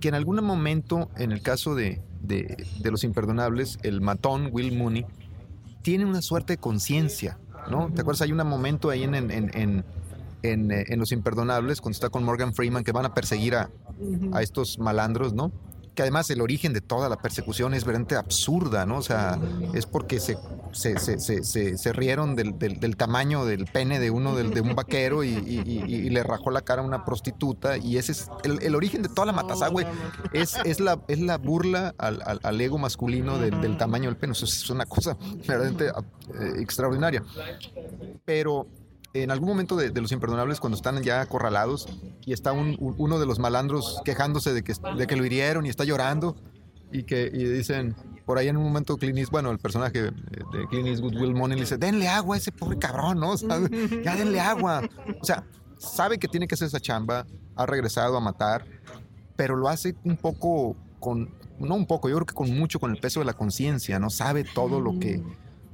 que 0.00 0.08
en 0.08 0.14
algún 0.14 0.42
momento, 0.44 1.10
en 1.16 1.32
el 1.32 1.42
caso 1.42 1.74
de, 1.74 2.00
de, 2.22 2.66
de 2.80 2.90
Los 2.90 3.04
Imperdonables, 3.04 3.78
el 3.82 4.00
matón 4.00 4.48
Will 4.52 4.76
Mooney 4.76 5.06
tiene 5.82 6.04
una 6.04 6.22
suerte 6.22 6.54
de 6.54 6.56
conciencia, 6.58 7.38
¿no? 7.70 7.90
¿Te 7.94 8.00
acuerdas? 8.00 8.22
Hay 8.22 8.32
un 8.32 8.46
momento 8.46 8.90
ahí 8.90 9.02
en, 9.02 9.14
en, 9.14 9.30
en, 9.30 9.84
en, 10.42 10.98
Los 10.98 11.12
Imperdonables, 11.12 11.80
cuando 11.80 11.94
está 11.94 12.08
con 12.08 12.24
Morgan 12.24 12.54
Freeman, 12.54 12.84
que 12.84 12.92
van 12.92 13.06
a 13.06 13.14
perseguir 13.14 13.54
a, 13.54 13.70
a 14.32 14.42
estos 14.42 14.78
malandros, 14.78 15.34
¿no? 15.34 15.52
Que 15.98 16.02
además 16.02 16.30
el 16.30 16.40
origen 16.40 16.72
de 16.72 16.80
toda 16.80 17.08
la 17.08 17.16
persecución 17.16 17.74
es 17.74 17.82
verdaderamente 17.82 18.14
absurda, 18.14 18.86
¿no? 18.86 18.98
O 18.98 19.02
sea, 19.02 19.36
es 19.74 19.84
porque 19.84 20.20
se, 20.20 20.38
se, 20.70 20.96
se, 20.96 21.76
se, 21.76 21.92
rieron 21.92 22.36
del, 22.36 22.56
del- 22.56 22.96
tamaño 22.96 23.44
del 23.44 23.64
pene 23.64 23.98
de 23.98 24.12
uno, 24.12 24.36
de 24.36 24.60
un 24.60 24.76
vaquero, 24.76 25.24
y, 25.24 25.32
le 26.08 26.22
rajó 26.22 26.52
la 26.52 26.60
cara 26.60 26.82
a 26.82 26.84
una 26.84 27.04
prostituta, 27.04 27.78
y 27.78 27.96
ese 27.98 28.12
es 28.12 28.30
el, 28.44 28.76
origen 28.76 29.02
de 29.02 29.08
toda 29.08 29.26
la 29.26 29.32
matazá, 29.32 29.70
güey. 29.70 29.86
Es, 30.32 30.54
es, 30.64 30.78
la, 30.78 31.00
es 31.08 31.18
la 31.18 31.36
burla 31.36 31.96
al, 31.98 32.22
al- 32.44 32.60
ego 32.60 32.78
masculino 32.78 33.38
del, 33.38 33.60
del 33.60 33.76
tamaño 33.76 34.08
del 34.08 34.16
pene. 34.16 34.34
Eso 34.34 34.44
es 34.44 34.70
una 34.70 34.86
cosa 34.86 35.16
verdaderamente 35.48 35.86
eh, 35.88 36.60
extraordinaria. 36.60 37.24
Pero 38.24 38.68
en 39.14 39.30
algún 39.30 39.48
momento 39.48 39.76
de, 39.76 39.90
Los 40.00 40.12
Imperdonables, 40.12 40.60
cuando 40.60 40.76
están 40.76 41.02
ya 41.02 41.20
acorralados 41.20 41.88
y 42.24 42.32
está 42.32 42.52
un- 42.52 42.76
un- 42.78 42.94
uno 42.98 43.18
de 43.18 43.26
los 43.26 43.38
malandros 43.38 44.00
quejándose 44.04 44.52
de 44.52 44.62
que, 44.62 45.16
lo 45.16 45.24
hirieron 45.24 45.66
y 45.66 45.68
está 45.70 45.84
llorando 45.84 46.36
y 46.92 47.04
que 47.04 47.30
y 47.32 47.44
dicen, 47.44 47.94
por 48.26 48.38
ahí 48.38 48.48
en 48.48 48.56
un 48.56 48.64
momento 48.64 48.96
Clint 48.96 49.18
Eastwood, 49.18 49.32
bueno, 49.42 49.50
el 49.50 49.58
personaje 49.58 50.02
de 50.02 50.12
Clint 50.70 50.88
Eastwood, 50.88 51.14
Will 51.16 51.34
Money, 51.34 51.56
le 51.56 51.62
dice, 51.62 51.78
denle 51.78 52.08
agua 52.08 52.36
a 52.36 52.38
ese 52.38 52.52
pobre 52.52 52.78
cabrón, 52.78 53.18
¿no? 53.20 53.34
Ya 54.04 54.14
denle 54.16 54.40
agua. 54.40 54.82
O 55.20 55.24
sea, 55.24 55.44
sabe 55.78 56.18
que 56.18 56.28
tiene 56.28 56.46
que 56.46 56.54
hacer 56.54 56.68
esa 56.68 56.80
chamba, 56.80 57.26
ha 57.56 57.66
regresado 57.66 58.16
a 58.16 58.20
matar, 58.20 58.64
pero 59.36 59.56
lo 59.56 59.68
hace 59.68 59.96
un 60.04 60.16
poco 60.16 60.76
con, 61.00 61.30
no 61.58 61.74
un 61.74 61.86
poco, 61.86 62.08
yo 62.08 62.16
creo 62.16 62.26
que 62.26 62.34
con 62.34 62.50
mucho, 62.56 62.78
con 62.80 62.90
el 62.90 62.98
peso 63.00 63.20
de 63.20 63.26
la 63.26 63.32
conciencia, 63.34 63.98
¿no? 63.98 64.10
Sabe 64.10 64.44
todo 64.44 64.80
lo 64.80 64.98
que, 64.98 65.22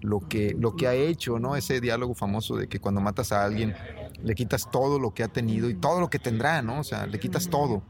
lo 0.05 0.21
que, 0.21 0.55
lo 0.59 0.77
que 0.77 0.87
ha 0.87 0.95
hecho, 0.95 1.39
¿no? 1.39 1.57
Ese 1.57 1.81
diálogo 1.81 2.15
famoso 2.15 2.57
de 2.57 2.69
que 2.69 2.79
cuando 2.79 3.01
matas 3.01 3.33
a 3.33 3.43
alguien 3.43 3.75
le 4.23 4.35
quitas 4.35 4.71
todo 4.71 4.99
lo 4.99 5.15
que 5.15 5.23
ha 5.23 5.29
tenido 5.29 5.71
y 5.71 5.75
todo 5.75 5.99
lo 5.99 6.11
que 6.11 6.19
tendrá, 6.19 6.61
¿no? 6.61 6.81
O 6.81 6.85
sea, 6.85 7.07
le 7.07 7.19
quitas 7.19 7.49
todo. 7.49 7.83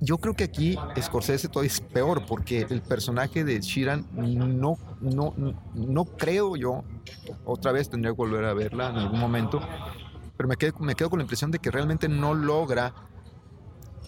Yo 0.00 0.18
creo 0.18 0.34
que 0.34 0.44
aquí 0.44 0.76
Scorsese 1.00 1.48
todavía 1.48 1.72
es 1.72 1.80
peor 1.80 2.26
porque 2.26 2.66
el 2.68 2.82
personaje 2.82 3.44
de 3.44 3.60
Sheeran 3.60 4.04
no, 4.12 4.78
no, 5.00 5.34
no 5.74 6.04
creo 6.04 6.56
yo, 6.56 6.84
otra 7.44 7.72
vez 7.72 7.88
tendría 7.88 8.12
que 8.12 8.16
volver 8.16 8.44
a 8.44 8.54
verla 8.54 8.90
en 8.90 8.96
algún 8.96 9.20
momento, 9.20 9.60
pero 10.36 10.48
me 10.48 10.56
quedo, 10.56 10.78
me 10.80 10.94
quedo 10.94 11.10
con 11.10 11.20
la 11.20 11.24
impresión 11.24 11.50
de 11.50 11.58
que 11.60 11.70
realmente 11.70 12.08
no 12.08 12.34
logra, 12.34 12.94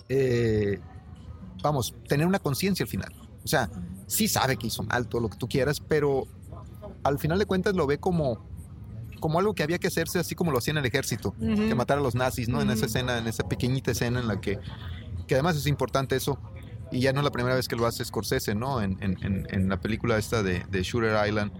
eh, 0.08 0.80
vamos, 1.62 1.94
tener 2.08 2.26
una 2.26 2.40
conciencia 2.40 2.84
al 2.84 2.88
final. 2.88 3.12
O 3.44 3.48
sea, 3.48 3.68
sí 4.06 4.28
sabe 4.28 4.56
que 4.56 4.66
hizo 4.66 4.82
mal 4.82 5.08
todo 5.08 5.20
lo 5.20 5.28
que 5.28 5.38
tú 5.38 5.48
quieras, 5.48 5.80
pero 5.80 6.28
al 7.04 7.18
final 7.18 7.38
de 7.38 7.46
cuentas 7.46 7.74
lo 7.74 7.86
ve 7.86 7.98
como, 7.98 8.44
como 9.20 9.38
algo 9.38 9.54
que 9.54 9.62
había 9.62 9.78
que 9.78 9.88
hacerse 9.88 10.18
así 10.18 10.34
como 10.34 10.52
lo 10.52 10.58
hacía 10.58 10.72
en 10.72 10.78
el 10.78 10.86
ejército, 10.86 11.34
que 11.68 11.74
matar 11.74 11.98
a 11.98 12.00
los 12.00 12.14
nazis, 12.14 12.48
¿no? 12.48 12.60
En 12.62 12.70
esa 12.70 12.86
escena, 12.86 13.18
en 13.18 13.26
esa 13.26 13.48
pequeñita 13.48 13.90
escena 13.90 14.20
en 14.20 14.28
la 14.28 14.40
que, 14.40 14.58
que 15.26 15.34
además 15.34 15.56
es 15.56 15.66
importante 15.66 16.16
eso, 16.16 16.38
y 16.92 17.00
ya 17.00 17.12
no 17.12 17.20
es 17.20 17.24
la 17.24 17.30
primera 17.30 17.54
vez 17.54 17.68
que 17.68 17.76
lo 17.76 17.86
hace 17.86 18.04
Scorsese, 18.04 18.54
¿no? 18.54 18.82
En, 18.82 18.96
en- 19.02 19.16
en- 19.22 19.46
en 19.50 19.68
la 19.68 19.80
película 19.80 20.18
esta 20.18 20.42
de, 20.42 20.64
de 20.70 20.82
Shooter 20.82 21.16
Island, 21.28 21.52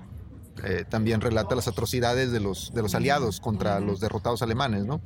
eh, 0.64 0.84
también 0.88 1.20
relata 1.20 1.55
las 1.55 1.68
atrocidades 1.68 2.32
de 2.32 2.41
los, 2.41 2.72
de 2.74 2.82
los 2.82 2.95
aliados 2.95 3.41
contra 3.41 3.78
los 3.80 4.01
derrotados 4.01 4.43
alemanes, 4.43 4.84
¿no? 4.84 5.01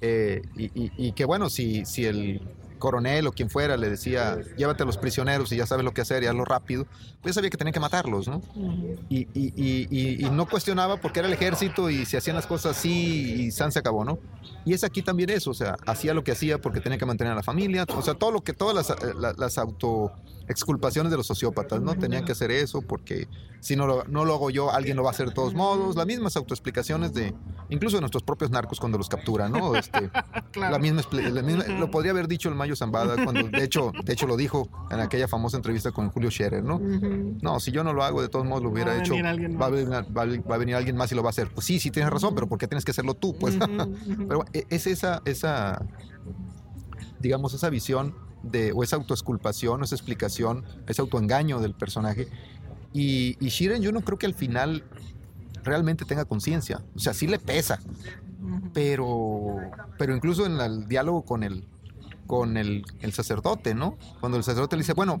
Eh, 0.00 0.42
y, 0.56 0.64
y- 0.80 0.92
y 0.96 1.12
que 1.12 1.24
bueno, 1.24 1.50
si, 1.50 1.84
si 1.84 2.04
el 2.06 2.40
coronel 2.84 3.26
o 3.26 3.32
quien 3.32 3.48
fuera 3.48 3.78
le 3.78 3.88
decía, 3.88 4.36
llévate 4.58 4.82
a 4.82 4.86
los 4.86 4.98
prisioneros 4.98 5.50
y 5.52 5.56
ya 5.56 5.64
sabes 5.66 5.84
lo 5.86 5.92
que 5.94 6.02
hacer 6.02 6.22
y 6.22 6.26
hazlo 6.26 6.44
rápido, 6.44 6.86
pues 7.22 7.34
sabía 7.34 7.48
que 7.48 7.56
tenía 7.56 7.72
que 7.72 7.80
matarlos, 7.80 8.28
¿no? 8.28 8.42
Y, 9.08 9.20
y- 9.32 9.52
y- 9.56 10.26
y- 10.26 10.30
no 10.30 10.46
cuestionaba 10.46 10.98
porque 10.98 11.20
era 11.20 11.28
el 11.28 11.34
ejército 11.34 11.88
y 11.88 12.04
se 12.04 12.18
hacían 12.18 12.36
las 12.36 12.46
cosas 12.46 12.76
así 12.76 13.44
y 13.46 13.50
San 13.50 13.72
se 13.72 13.78
acabó, 13.78 14.04
¿no? 14.04 14.18
Y 14.66 14.74
es 14.74 14.84
aquí 14.84 15.00
también 15.00 15.30
eso, 15.30 15.50
o 15.50 15.54
sea, 15.54 15.76
hacía 15.86 16.12
lo 16.12 16.22
que 16.24 16.32
hacía 16.32 16.58
porque 16.60 16.80
tenía 16.80 16.98
que 16.98 17.06
mantener 17.06 17.32
a 17.32 17.36
la 17.36 17.42
familia, 17.42 17.86
o 17.96 18.02
sea, 18.02 18.12
todo 18.14 18.30
lo 18.30 18.42
que, 18.42 18.52
todas 18.52 18.74
las, 18.76 18.90
eh, 18.90 19.14
la- 19.18 19.32
las 19.36 19.56
auto 19.56 20.12
exculpaciones 20.48 21.10
de 21.10 21.16
los 21.16 21.26
sociópatas, 21.26 21.80
¿no? 21.80 21.94
Tenían 21.96 22.24
que 22.24 22.32
hacer 22.32 22.50
eso 22.50 22.82
porque 22.82 23.28
si 23.60 23.76
no 23.76 23.86
lo, 23.86 24.04
no 24.04 24.24
lo 24.26 24.34
hago 24.34 24.50
yo, 24.50 24.70
alguien 24.70 24.96
lo 24.96 25.02
va 25.02 25.08
a 25.08 25.12
hacer 25.12 25.28
de 25.28 25.34
todos 25.34 25.54
modos. 25.54 25.96
Las 25.96 26.06
mismas 26.06 26.36
autoexplicaciones 26.36 27.14
de, 27.14 27.34
incluso 27.70 27.96
de 27.96 28.02
nuestros 28.02 28.22
propios 28.22 28.50
narcos 28.50 28.78
cuando 28.78 28.98
los 28.98 29.08
capturan, 29.08 29.52
¿no? 29.52 29.74
Este, 29.74 30.10
la 30.54 30.78
misma, 30.78 31.00
expli- 31.02 31.30
la 31.30 31.42
misma- 31.42 31.64
lo 31.78 31.90
podría 31.90 32.10
haber 32.12 32.28
dicho 32.28 32.48
el 32.50 32.54
Mayo 32.56 32.76
Zambada 32.76 33.22
cuando, 33.24 33.48
de 33.48 33.64
hecho, 33.64 33.90
de 34.04 34.12
hecho 34.12 34.26
lo 34.26 34.36
dijo 34.36 34.68
en 34.90 35.00
aquella 35.00 35.28
famosa 35.28 35.56
entrevista 35.56 35.92
con 35.92 36.10
Julio 36.10 36.30
Scherer, 36.30 36.62
¿no? 36.62 36.78
No, 37.40 37.58
si 37.60 37.72
yo 37.72 37.82
no 37.82 37.92
lo 37.94 38.04
hago, 38.04 38.20
de 38.20 38.28
todos 38.28 38.44
modos 38.44 38.62
lo 38.62 38.70
hubiera 38.70 38.92
Va 38.92 38.98
hecho. 38.98 39.14
Va 39.60 39.66
a, 39.66 39.70
venir, 39.70 39.90
va 39.92 40.22
a- 40.22 40.50
va 40.50 40.54
a 40.54 40.58
venir 40.58 40.74
alguien 40.74 40.96
más 40.96 41.10
y 41.12 41.14
lo 41.14 41.22
va 41.22 41.28
a 41.28 41.30
hacer. 41.30 41.48
Pues 41.54 41.64
sí, 41.66 41.80
sí 41.80 41.90
tienes 41.90 42.12
razón, 42.12 42.34
pero 42.34 42.46
¿por 42.46 42.58
qué 42.58 42.68
tienes 42.68 42.84
que 42.84 42.90
hacerlo 42.90 43.14
tú? 43.14 43.34
Pues, 43.38 43.56
pero 44.28 44.38
bueno, 44.40 44.44
e- 44.52 44.66
es 44.68 44.86
esa, 44.86 45.22
esa, 45.24 45.80
digamos, 47.18 47.54
esa 47.54 47.70
visión 47.70 48.14
de, 48.50 48.72
o 48.72 48.82
esa 48.82 48.96
autoexculpación, 48.96 49.80
o 49.80 49.84
esa 49.84 49.94
explicación, 49.94 50.64
ese 50.86 51.00
autoengaño 51.02 51.60
del 51.60 51.74
personaje. 51.74 52.28
Y, 52.92 53.36
y 53.44 53.48
Shiren, 53.48 53.82
yo 53.82 53.90
no 53.92 54.02
creo 54.02 54.18
que 54.18 54.26
al 54.26 54.34
final 54.34 54.84
realmente 55.64 56.04
tenga 56.04 56.24
conciencia. 56.24 56.82
O 56.94 56.98
sea, 56.98 57.14
sí 57.14 57.26
le 57.26 57.38
pesa, 57.38 57.80
pero, 58.72 59.56
pero 59.98 60.14
incluso 60.14 60.46
en 60.46 60.60
el 60.60 60.86
diálogo 60.88 61.22
con 61.22 61.42
el, 61.42 61.64
con 62.26 62.56
el, 62.56 62.84
el 63.00 63.12
sacerdote, 63.12 63.74
¿no? 63.74 63.96
Cuando 64.20 64.38
el 64.38 64.44
sacerdote 64.44 64.76
le 64.76 64.82
dice, 64.82 64.92
bueno, 64.92 65.20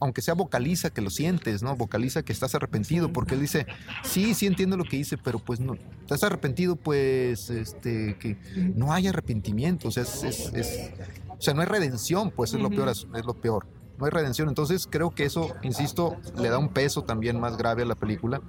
aunque 0.00 0.20
sea 0.22 0.34
vocaliza 0.34 0.90
que 0.90 1.00
lo 1.00 1.08
sientes, 1.10 1.62
¿no? 1.62 1.76
Vocaliza 1.76 2.22
que 2.22 2.32
estás 2.32 2.54
arrepentido, 2.54 3.12
porque 3.12 3.34
él 3.34 3.40
dice, 3.40 3.66
sí, 4.02 4.34
sí 4.34 4.46
entiendo 4.46 4.76
lo 4.76 4.84
que 4.84 4.96
hice, 4.96 5.16
pero 5.16 5.38
pues 5.38 5.60
no, 5.60 5.76
estás 6.00 6.22
arrepentido, 6.24 6.76
pues, 6.76 7.48
este, 7.48 8.16
que 8.18 8.36
no 8.74 8.92
hay 8.92 9.06
arrepentimiento, 9.06 9.88
o 9.88 9.90
sea, 9.90 10.02
es, 10.02 10.22
es- 10.24 10.52
es- 10.52 10.90
o 11.38 11.42
sea, 11.42 11.54
no 11.54 11.60
hay 11.60 11.66
redención, 11.66 12.30
pues 12.30 12.52
es 12.54 12.60
lo 12.60 12.70
peor, 12.70 12.88
es 12.88 13.24
lo 13.26 13.34
peor. 13.34 13.66
No 13.98 14.06
hay 14.06 14.10
redención, 14.10 14.48
entonces 14.48 14.88
creo 14.90 15.10
que 15.10 15.24
eso, 15.24 15.54
insisto, 15.62 16.16
le 16.36 16.48
da 16.48 16.58
un 16.58 16.68
peso 16.70 17.02
también 17.02 17.38
más 17.38 17.56
grave 17.56 17.82
a 17.82 17.86
la 17.86 17.94
película, 17.94 18.40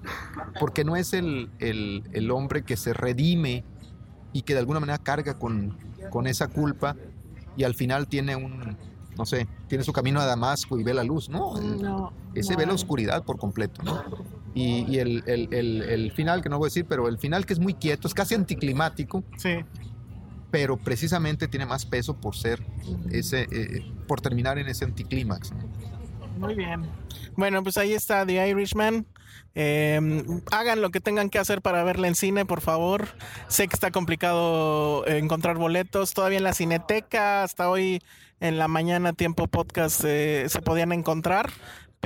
porque 0.60 0.84
no 0.84 0.96
es 0.96 1.14
el, 1.14 1.52
el- 1.60 2.04
el 2.14 2.32
hombre 2.32 2.64
que 2.64 2.76
se 2.78 2.94
redime 2.94 3.64
y 4.34 4.42
que 4.42 4.54
de 4.54 4.60
alguna 4.60 4.80
manera 4.80 4.98
carga 4.98 5.36
con, 5.38 5.78
con 6.10 6.26
esa 6.28 6.48
culpa 6.48 6.96
y 7.56 7.64
al 7.64 7.76
final 7.76 8.08
tiene 8.08 8.36
un, 8.36 8.76
no 9.18 9.26
sé, 9.26 9.48
tiene 9.68 9.84
su 9.84 9.94
camino 9.94 10.20
a 10.20 10.26
Damasco 10.26 10.80
y 10.80 10.84
ve 10.84 10.94
la 10.96 11.04
luz, 11.04 11.30
¿no? 11.30 11.56
No, 11.60 12.12
Ese 12.34 12.54
no 12.54 12.58
ve 12.58 12.66
la 12.66 12.74
oscuridad 12.74 13.24
por 13.24 13.38
completo, 13.38 13.84
¿no? 13.84 14.04
Y, 14.56 14.84
y 14.92 14.98
el, 15.00 15.24
el- 15.28 15.54
el- 15.54 15.82
el 15.84 16.12
final, 16.12 16.42
que 16.42 16.50
no 16.50 16.58
voy 16.58 16.68
a 16.68 16.70
decir, 16.70 16.86
pero 16.90 17.08
el 17.08 17.20
final 17.20 17.46
que 17.46 17.54
es 17.54 17.60
muy 17.60 17.76
quieto, 17.76 18.08
es 18.08 18.14
casi 18.16 18.34
anticlimático, 18.36 19.24
Sí. 19.38 19.58
Pero 20.56 20.78
precisamente 20.78 21.50
tiene 21.50 21.66
más 21.66 21.86
peso 21.86 22.16
por 22.16 22.34
ser 22.34 22.64
ese, 23.12 23.46
eh, 23.52 23.86
por 24.08 24.22
terminar 24.22 24.58
en 24.58 24.70
ese 24.70 24.86
anticlímax. 24.86 25.52
Muy 26.38 26.56
bien. 26.56 26.90
Bueno, 27.36 27.62
pues 27.62 27.76
ahí 27.76 27.92
está 27.92 28.26
The 28.26 28.48
Irishman. 28.48 29.06
Eh, 29.54 30.24
hagan 30.54 30.82
lo 30.82 30.92
que 30.92 31.02
tengan 31.02 31.30
que 31.30 31.40
hacer 31.40 31.62
para 31.62 31.84
verla 31.84 32.08
en 32.08 32.16
cine, 32.16 32.46
por 32.46 32.62
favor. 32.62 33.10
Sé 33.50 33.68
que 33.68 33.76
está 33.76 33.92
complicado 33.92 35.06
eh, 35.08 35.18
encontrar 35.18 35.58
boletos. 35.58 36.14
Todavía 36.14 36.38
en 36.38 36.46
la 36.46 36.54
Cineteca, 36.54 37.44
hasta 37.44 37.70
hoy 37.70 38.02
en 38.40 38.58
la 38.58 38.70
mañana, 38.70 39.12
tiempo 39.12 39.48
podcast, 39.48 40.04
eh, 40.06 40.46
se 40.48 40.62
podían 40.62 40.94
encontrar. 40.94 41.52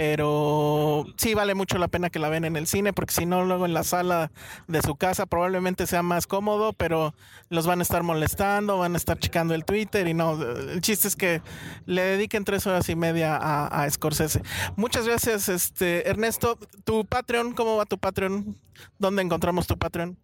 Pero 0.03 1.03
sí 1.17 1.33
vale 1.33 1.55
mucho 1.55 1.77
la 1.77 1.89
pena 1.89 2.09
que 2.09 2.19
la 2.19 2.29
ven 2.29 2.45
en 2.45 2.55
el 2.55 2.67
cine, 2.67 2.93
porque 2.93 3.13
si 3.13 3.25
no, 3.25 3.43
luego 3.43 3.65
en 3.65 3.73
la 3.73 3.83
sala 3.83 4.31
de 4.69 4.81
su 4.81 4.95
casa 4.95 5.25
probablemente 5.25 5.85
sea 5.87 6.03
más 6.03 6.25
cómodo, 6.25 6.71
pero 6.71 7.13
los 7.49 7.67
van 7.67 7.79
a 7.79 7.83
estar 7.83 8.01
molestando, 8.01 8.77
van 8.77 8.93
a 8.93 8.97
estar 8.97 9.19
checando 9.19 9.53
el 9.53 9.65
Twitter 9.65 10.07
y 10.07 10.13
no. 10.13 10.41
El 10.41 10.79
chiste 10.79 11.09
es 11.09 11.17
que 11.17 11.41
le 11.85 12.01
dediquen 12.01 12.45
tres 12.45 12.65
horas 12.65 12.87
y 12.87 12.95
media 12.95 13.35
a, 13.35 13.67
a 13.83 13.89
Scorsese. 13.89 14.41
Muchas 14.77 15.05
gracias, 15.05 15.49
este 15.49 16.09
Ernesto. 16.09 16.57
Tu 16.85 17.03
Patreon, 17.05 17.51
¿cómo 17.51 17.75
va 17.75 17.83
tu 17.85 17.97
Patreon? 17.97 18.55
¿Dónde 18.99 19.21
encontramos 19.21 19.67
tu 19.67 19.77
Patreon? 19.77 20.17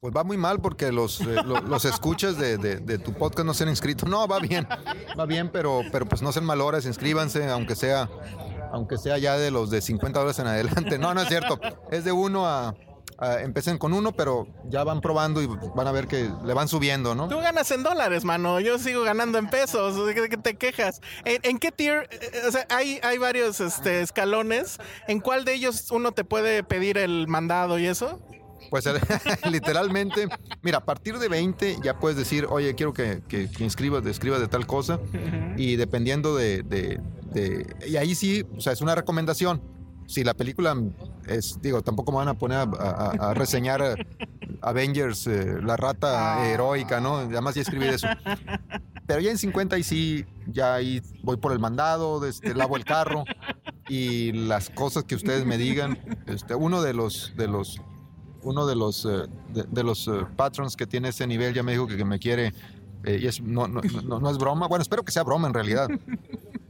Pues 0.00 0.14
va 0.16 0.24
muy 0.24 0.38
mal 0.38 0.58
porque 0.60 0.90
los, 0.90 1.20
eh, 1.20 1.36
lo- 1.44 1.60
los 1.60 1.84
escuchas 1.84 2.38
de, 2.38 2.56
de- 2.56 2.78
de 2.78 2.98
tu 2.98 3.12
podcast 3.12 3.44
no 3.46 3.52
se 3.52 3.64
han 3.64 3.68
inscrito. 3.68 4.06
No, 4.06 4.26
va 4.26 4.40
bien, 4.40 4.66
va 5.20 5.26
bien, 5.26 5.50
pero, 5.52 5.82
pero 5.92 6.06
pues 6.06 6.22
no 6.22 6.32
sean 6.32 6.46
malhoras, 6.46 6.86
inscríbanse, 6.86 7.48
aunque 7.50 7.76
sea, 7.76 8.08
aunque 8.72 8.98
sea 8.98 9.18
ya 9.18 9.36
de 9.36 9.50
los 9.50 9.70
de 9.70 9.80
50 9.80 10.18
dólares 10.18 10.38
en 10.40 10.46
adelante. 10.48 10.98
No, 10.98 11.14
no 11.14 11.22
es 11.22 11.28
cierto. 11.28 11.60
Es 11.90 12.04
de 12.04 12.12
uno 12.12 12.46
a, 12.48 12.74
empecen 13.40 13.78
con 13.78 13.92
uno, 13.92 14.12
pero 14.12 14.48
ya 14.68 14.82
van 14.82 15.00
probando 15.00 15.40
y 15.42 15.46
van 15.46 15.86
a 15.86 15.92
ver 15.92 16.08
que 16.08 16.28
le 16.44 16.54
van 16.54 16.66
subiendo, 16.66 17.14
¿no? 17.14 17.28
Tú 17.28 17.38
ganas 17.38 17.70
en 17.70 17.82
dólares, 17.84 18.24
mano. 18.24 18.58
Yo 18.58 18.78
sigo 18.78 19.02
ganando 19.04 19.38
en 19.38 19.48
pesos. 19.48 20.04
¿De 20.06 20.14
qué- 20.14 20.36
te 20.38 20.56
quejas? 20.56 21.00
¿En, 21.24 21.38
en 21.44 21.58
qué 21.58 21.70
tier? 21.70 22.08
O 22.48 22.50
sea, 22.50 22.66
hay, 22.70 22.98
hay 23.02 23.18
varios 23.18 23.60
este, 23.60 24.00
escalones. 24.00 24.78
¿En 25.06 25.20
cuál 25.20 25.44
de 25.44 25.54
ellos 25.54 25.90
uno 25.92 26.12
te 26.12 26.24
puede 26.24 26.64
pedir 26.64 26.98
el 26.98 27.28
mandado 27.28 27.78
y 27.78 27.86
eso? 27.86 28.20
Pues 28.72 28.88
literalmente, 29.50 30.28
mira, 30.62 30.78
a 30.78 30.84
partir 30.86 31.18
de 31.18 31.28
20 31.28 31.76
ya 31.84 31.98
puedes 31.98 32.16
decir, 32.16 32.46
oye, 32.48 32.74
quiero 32.74 32.94
que, 32.94 33.20
que, 33.28 33.50
que 33.50 33.64
inscribas, 33.64 34.02
escribas 34.06 34.40
de 34.40 34.48
tal 34.48 34.66
cosa. 34.66 34.98
Y 35.58 35.76
dependiendo 35.76 36.34
de, 36.34 36.62
de- 36.62 36.98
de- 37.34 37.66
Y 37.86 37.96
ahí 37.96 38.14
sí, 38.14 38.46
o 38.56 38.62
sea, 38.62 38.72
es 38.72 38.80
una 38.80 38.94
recomendación. 38.94 39.60
Si 40.06 40.24
la 40.24 40.32
película 40.32 40.74
es, 41.26 41.58
digo, 41.60 41.82
tampoco 41.82 42.12
me 42.12 42.18
van 42.18 42.28
a 42.28 42.34
poner 42.34 42.56
a, 42.60 42.62
a- 42.62 43.10
a 43.30 43.34
reseñar 43.34 43.82
eh, 43.82 44.06
Avengers, 44.62 45.26
eh, 45.26 45.58
la 45.62 45.76
rata 45.76 46.48
heroica, 46.48 46.98
¿no? 46.98 47.16
Además 47.18 47.54
ya 47.54 47.60
escribí 47.60 47.84
de 47.84 47.96
eso. 47.96 48.06
Pero 49.06 49.20
ya 49.20 49.30
en 49.32 49.36
50 49.36 49.76
y 49.76 49.82
sí, 49.82 50.24
ya 50.46 50.76
ahí 50.76 51.02
voy 51.22 51.36
por 51.36 51.52
el 51.52 51.58
mandado, 51.58 52.24
este, 52.26 52.54
lavo 52.54 52.78
el 52.78 52.86
carro 52.86 53.24
y 53.86 54.32
las 54.32 54.70
cosas 54.70 55.04
que 55.04 55.14
ustedes 55.14 55.44
me 55.44 55.58
digan. 55.58 55.98
Este, 56.26 56.54
uno 56.54 56.80
de 56.80 56.94
los, 56.94 57.34
de 57.36 57.48
los, 57.48 57.78
uno 58.42 58.66
de 58.66 58.74
los, 58.76 59.04
eh, 59.04 59.26
de, 59.52 59.64
de 59.64 59.82
los 59.82 60.08
eh, 60.08 60.12
patrons 60.36 60.76
que 60.76 60.86
tiene 60.86 61.08
ese 61.08 61.26
nivel 61.26 61.54
ya 61.54 61.62
me 61.62 61.72
dijo 61.72 61.86
que, 61.86 61.96
que 61.96 62.04
me 62.04 62.18
quiere 62.18 62.52
eh, 63.04 63.18
y 63.20 63.26
es, 63.26 63.40
no, 63.40 63.66
no, 63.66 63.80
no, 64.04 64.20
no 64.20 64.30
es 64.30 64.38
broma. 64.38 64.68
Bueno, 64.68 64.82
espero 64.82 65.02
que 65.04 65.10
sea 65.12 65.24
broma 65.24 65.48
en 65.48 65.54
realidad. 65.54 65.88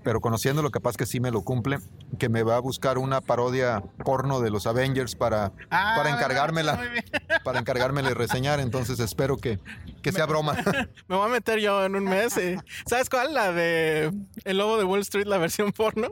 Pero 0.03 0.21
conociendo 0.21 0.63
lo 0.63 0.71
capaz 0.73 0.97
que 0.97 1.07
sí 1.07 1.21
me 1.21 1.31
lo 1.31 1.43
cumple, 1.43 1.79
que 2.19 2.29
me 2.29 2.43
va 2.43 2.57
a 2.57 2.59
buscar 2.59 2.99
una 2.99 3.21
parodia 3.21 3.85
porno 4.05 4.41
de 4.41 4.51
los 4.51 4.67
Avengers 4.67 5.15
para, 5.15 5.53
Ah, 5.71 5.93
para 5.97 6.11
encargármela, 6.11 6.81
para 7.45 7.61
encargármela 7.61 8.11
y 8.11 8.15
reseñar. 8.15 8.59
Entonces 8.59 8.99
espero 8.99 9.37
que, 9.37 9.61
que 10.03 10.11
sea 10.11 10.27
broma. 10.27 10.55
Me 11.07 11.17
voy 11.17 11.27
a 11.27 11.29
meter 11.29 11.61
yo 11.61 11.85
en 11.85 11.95
un 11.95 12.03
mes. 12.05 12.37
eh. 12.37 12.59
¿Sabes 12.85 13.09
cuál? 13.09 13.33
La 13.33 13.53
de 13.53 14.11
El 14.45 14.57
Lobo 14.59 14.77
de 14.77 14.83
Wall 14.85 15.01
Street, 15.03 15.27
la 15.27 15.39
versión 15.39 15.71
porno. 15.71 16.09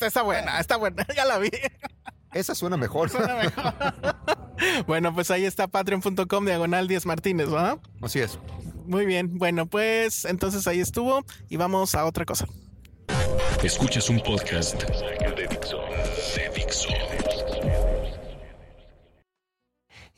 Está 0.00 0.22
buena, 0.22 0.60
está 0.60 0.76
buena. 0.76 1.04
Ya 1.16 1.24
la 1.24 1.38
vi. 1.38 1.50
Esa 2.32 2.54
suena 2.54 2.76
mejor. 2.76 3.10
Suena 3.10 3.34
mejor. 3.36 3.74
bueno, 4.86 5.14
pues 5.14 5.30
ahí 5.30 5.44
está 5.44 5.68
patreon.com 5.68 6.44
diagonal 6.44 6.88
10 6.88 7.06
Martínez, 7.06 7.52
¿va? 7.52 7.78
Así 8.02 8.20
es. 8.20 8.38
Muy 8.86 9.06
bien. 9.06 9.38
Bueno, 9.38 9.66
pues 9.66 10.24
entonces 10.24 10.66
ahí 10.66 10.80
estuvo 10.80 11.24
y 11.48 11.56
vamos 11.56 11.94
a 11.94 12.04
otra 12.04 12.24
cosa. 12.24 12.46
Escuchas 13.62 14.08
un 14.10 14.20
podcast 14.20 14.82
de 14.82 15.48
Dixo. 15.48 15.78
De 16.36 16.50
Dixo. 16.54 16.88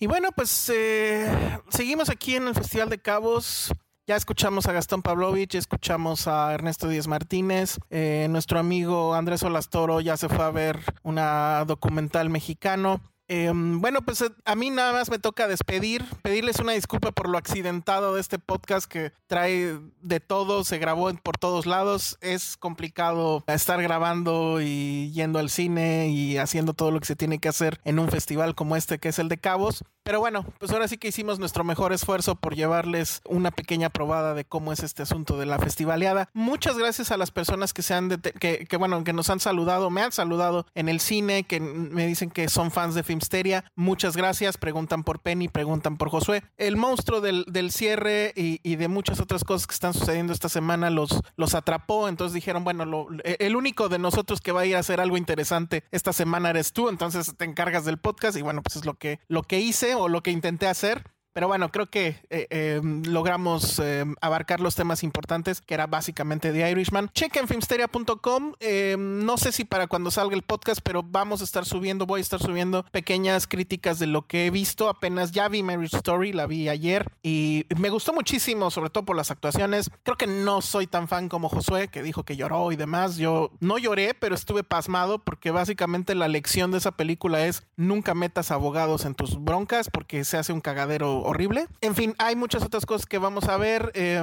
Y 0.00 0.06
bueno, 0.06 0.30
pues 0.32 0.70
eh, 0.72 1.28
seguimos 1.70 2.08
aquí 2.08 2.36
en 2.36 2.48
el 2.48 2.54
Festival 2.54 2.88
de 2.88 2.98
Cabos. 2.98 3.72
Ya 4.08 4.16
escuchamos 4.16 4.64
a 4.64 4.72
Gastón 4.72 5.02
Pavlovich, 5.02 5.50
ya 5.50 5.58
escuchamos 5.58 6.28
a 6.28 6.54
Ernesto 6.54 6.88
Díaz 6.88 7.06
Martínez. 7.06 7.78
eh, 7.90 8.26
nuestro 8.30 8.58
amigo 8.58 9.12
Andrés 9.12 9.42
Olastoro 9.42 10.00
ya 10.00 10.16
se 10.16 10.30
fue 10.30 10.46
a 10.46 10.50
ver 10.50 10.80
una 11.02 11.62
documental 11.66 12.30
mexicano. 12.30 13.02
Eh, 13.28 13.52
bueno, 13.54 14.02
pues 14.02 14.22
eh, 14.22 14.30
a 14.44 14.54
mí 14.54 14.70
nada 14.70 14.92
más 14.92 15.10
me 15.10 15.18
toca 15.18 15.46
despedir, 15.46 16.04
pedirles 16.22 16.58
una 16.60 16.72
disculpa 16.72 17.12
por 17.12 17.28
lo 17.28 17.36
accidentado 17.36 18.14
de 18.14 18.20
este 18.20 18.38
podcast 18.38 18.90
que 18.90 19.12
trae 19.26 19.78
de 20.00 20.20
todo, 20.20 20.64
se 20.64 20.78
grabó 20.78 21.12
por 21.14 21.36
todos 21.36 21.66
lados. 21.66 22.18
Es 22.20 22.56
complicado 22.56 23.44
estar 23.46 23.82
grabando 23.82 24.60
y 24.62 25.12
yendo 25.12 25.38
al 25.38 25.50
cine 25.50 26.08
y 26.08 26.38
haciendo 26.38 26.72
todo 26.72 26.90
lo 26.90 27.00
que 27.00 27.06
se 27.06 27.16
tiene 27.16 27.38
que 27.38 27.48
hacer 27.48 27.80
en 27.84 27.98
un 27.98 28.08
festival 28.08 28.54
como 28.54 28.76
este 28.76 28.98
que 28.98 29.10
es 29.10 29.18
el 29.18 29.28
de 29.28 29.38
Cabos. 29.38 29.84
Pero 30.08 30.20
bueno, 30.20 30.46
pues 30.58 30.72
ahora 30.72 30.88
sí 30.88 30.96
que 30.96 31.08
hicimos 31.08 31.38
nuestro 31.38 31.64
mejor 31.64 31.92
esfuerzo 31.92 32.34
por 32.34 32.56
llevarles 32.56 33.20
una 33.26 33.50
pequeña 33.50 33.90
probada 33.90 34.32
de 34.32 34.46
cómo 34.46 34.72
es 34.72 34.82
este 34.82 35.02
asunto 35.02 35.36
de 35.36 35.44
la 35.44 35.58
festivaleada. 35.58 36.30
Muchas 36.32 36.78
gracias 36.78 37.10
a 37.10 37.18
las 37.18 37.30
personas 37.30 37.74
que 37.74 37.82
se 37.82 37.92
han 37.92 38.08
que, 38.08 38.64
que, 38.66 38.76
bueno, 38.78 39.04
que 39.04 39.12
nos 39.12 39.28
han 39.28 39.38
saludado, 39.38 39.90
me 39.90 40.00
han 40.00 40.12
saludado 40.12 40.64
en 40.74 40.88
el 40.88 41.00
cine, 41.00 41.42
que 41.42 41.60
me 41.60 42.06
dicen 42.06 42.30
que 42.30 42.48
son 42.48 42.70
fans 42.70 42.94
de 42.94 43.02
Filmsteria. 43.18 43.64
Muchas 43.74 44.16
gracias, 44.16 44.56
preguntan 44.58 45.02
por 45.02 45.18
Penny, 45.20 45.48
preguntan 45.48 45.96
por 45.96 46.08
Josué. 46.08 46.44
El 46.56 46.76
monstruo 46.76 47.20
del, 47.20 47.44
del 47.48 47.72
cierre 47.72 48.32
y, 48.36 48.76
de 48.76 48.86
muchas 48.86 49.18
otras 49.18 49.42
cosas 49.42 49.66
que 49.66 49.74
están 49.74 49.92
sucediendo 49.92 50.32
esta 50.32 50.48
semana 50.48 50.88
los, 50.88 51.20
los 51.36 51.54
atrapó, 51.56 52.08
entonces 52.08 52.32
dijeron, 52.32 52.62
bueno, 52.62 52.84
lo- 52.84 53.08
el 53.24 53.56
único 53.56 53.88
de 53.88 53.98
nosotros 53.98 54.40
que 54.40 54.52
va 54.52 54.60
a 54.60 54.66
ir 54.66 54.76
a 54.76 54.78
hacer 54.78 55.00
algo 55.00 55.16
interesante 55.16 55.82
esta 55.90 56.12
semana 56.12 56.50
eres 56.50 56.72
tú, 56.72 56.88
entonces 56.88 57.34
te 57.36 57.44
encargas 57.44 57.84
del 57.84 57.98
podcast 57.98 58.38
y 58.38 58.42
bueno, 58.42 58.62
pues 58.62 58.76
es 58.76 58.84
lo 58.84 58.94
que, 58.94 59.18
lo 59.26 59.42
que 59.42 59.58
hice 59.58 59.96
o 59.96 60.08
lo 60.08 60.22
que 60.22 60.30
intenté 60.30 60.68
hacer. 60.68 61.02
Pero 61.32 61.46
bueno, 61.46 61.70
creo 61.70 61.86
que 61.86 62.16
eh, 62.30 62.46
eh, 62.50 62.80
logramos 62.82 63.78
eh, 63.78 64.04
abarcar 64.20 64.60
los 64.60 64.74
temas 64.74 65.02
importantes, 65.02 65.60
que 65.60 65.74
era 65.74 65.86
básicamente 65.86 66.52
The 66.52 66.70
Irishman. 66.70 67.10
Chequen 67.14 67.46
filmsteria.com. 67.46 68.54
Eh, 68.60 68.96
no 68.98 69.36
sé 69.36 69.52
si 69.52 69.64
para 69.64 69.86
cuando 69.86 70.10
salga 70.10 70.34
el 70.34 70.42
podcast, 70.42 70.80
pero 70.82 71.02
vamos 71.02 71.40
a 71.40 71.44
estar 71.44 71.64
subiendo, 71.64 72.06
voy 72.06 72.20
a 72.20 72.22
estar 72.22 72.40
subiendo 72.40 72.84
pequeñas 72.90 73.46
críticas 73.46 73.98
de 73.98 74.06
lo 74.06 74.26
que 74.26 74.46
he 74.46 74.50
visto. 74.50 74.88
Apenas 74.88 75.32
ya 75.32 75.48
vi 75.48 75.62
Marriage 75.62 75.96
Story, 75.96 76.32
la 76.32 76.46
vi 76.46 76.68
ayer 76.68 77.10
y 77.22 77.66
me 77.76 77.90
gustó 77.90 78.12
muchísimo, 78.12 78.70
sobre 78.70 78.90
todo 78.90 79.04
por 79.04 79.16
las 79.16 79.30
actuaciones. 79.30 79.90
Creo 80.02 80.16
que 80.16 80.26
no 80.26 80.60
soy 80.60 80.86
tan 80.86 81.08
fan 81.08 81.28
como 81.28 81.48
Josué, 81.48 81.88
que 81.88 82.02
dijo 82.02 82.24
que 82.24 82.36
lloró 82.36 82.72
y 82.72 82.76
demás. 82.76 83.16
Yo 83.16 83.50
no 83.60 83.78
lloré, 83.78 84.14
pero 84.14 84.34
estuve 84.34 84.64
pasmado 84.64 85.18
porque 85.18 85.50
básicamente 85.50 86.14
la 86.14 86.28
lección 86.28 86.70
de 86.70 86.78
esa 86.78 86.92
película 86.92 87.46
es 87.46 87.64
nunca 87.76 88.14
metas 88.14 88.50
abogados 88.50 89.04
en 89.04 89.14
tus 89.14 89.42
broncas 89.42 89.88
porque 89.90 90.24
se 90.24 90.36
hace 90.36 90.52
un 90.52 90.60
cagadero 90.60 91.17
horrible. 91.22 91.66
En 91.80 91.94
fin, 91.94 92.14
hay 92.18 92.36
muchas 92.36 92.62
otras 92.62 92.86
cosas 92.86 93.06
que 93.06 93.18
vamos 93.18 93.48
a 93.48 93.56
ver. 93.56 93.92
Eh, 93.94 94.22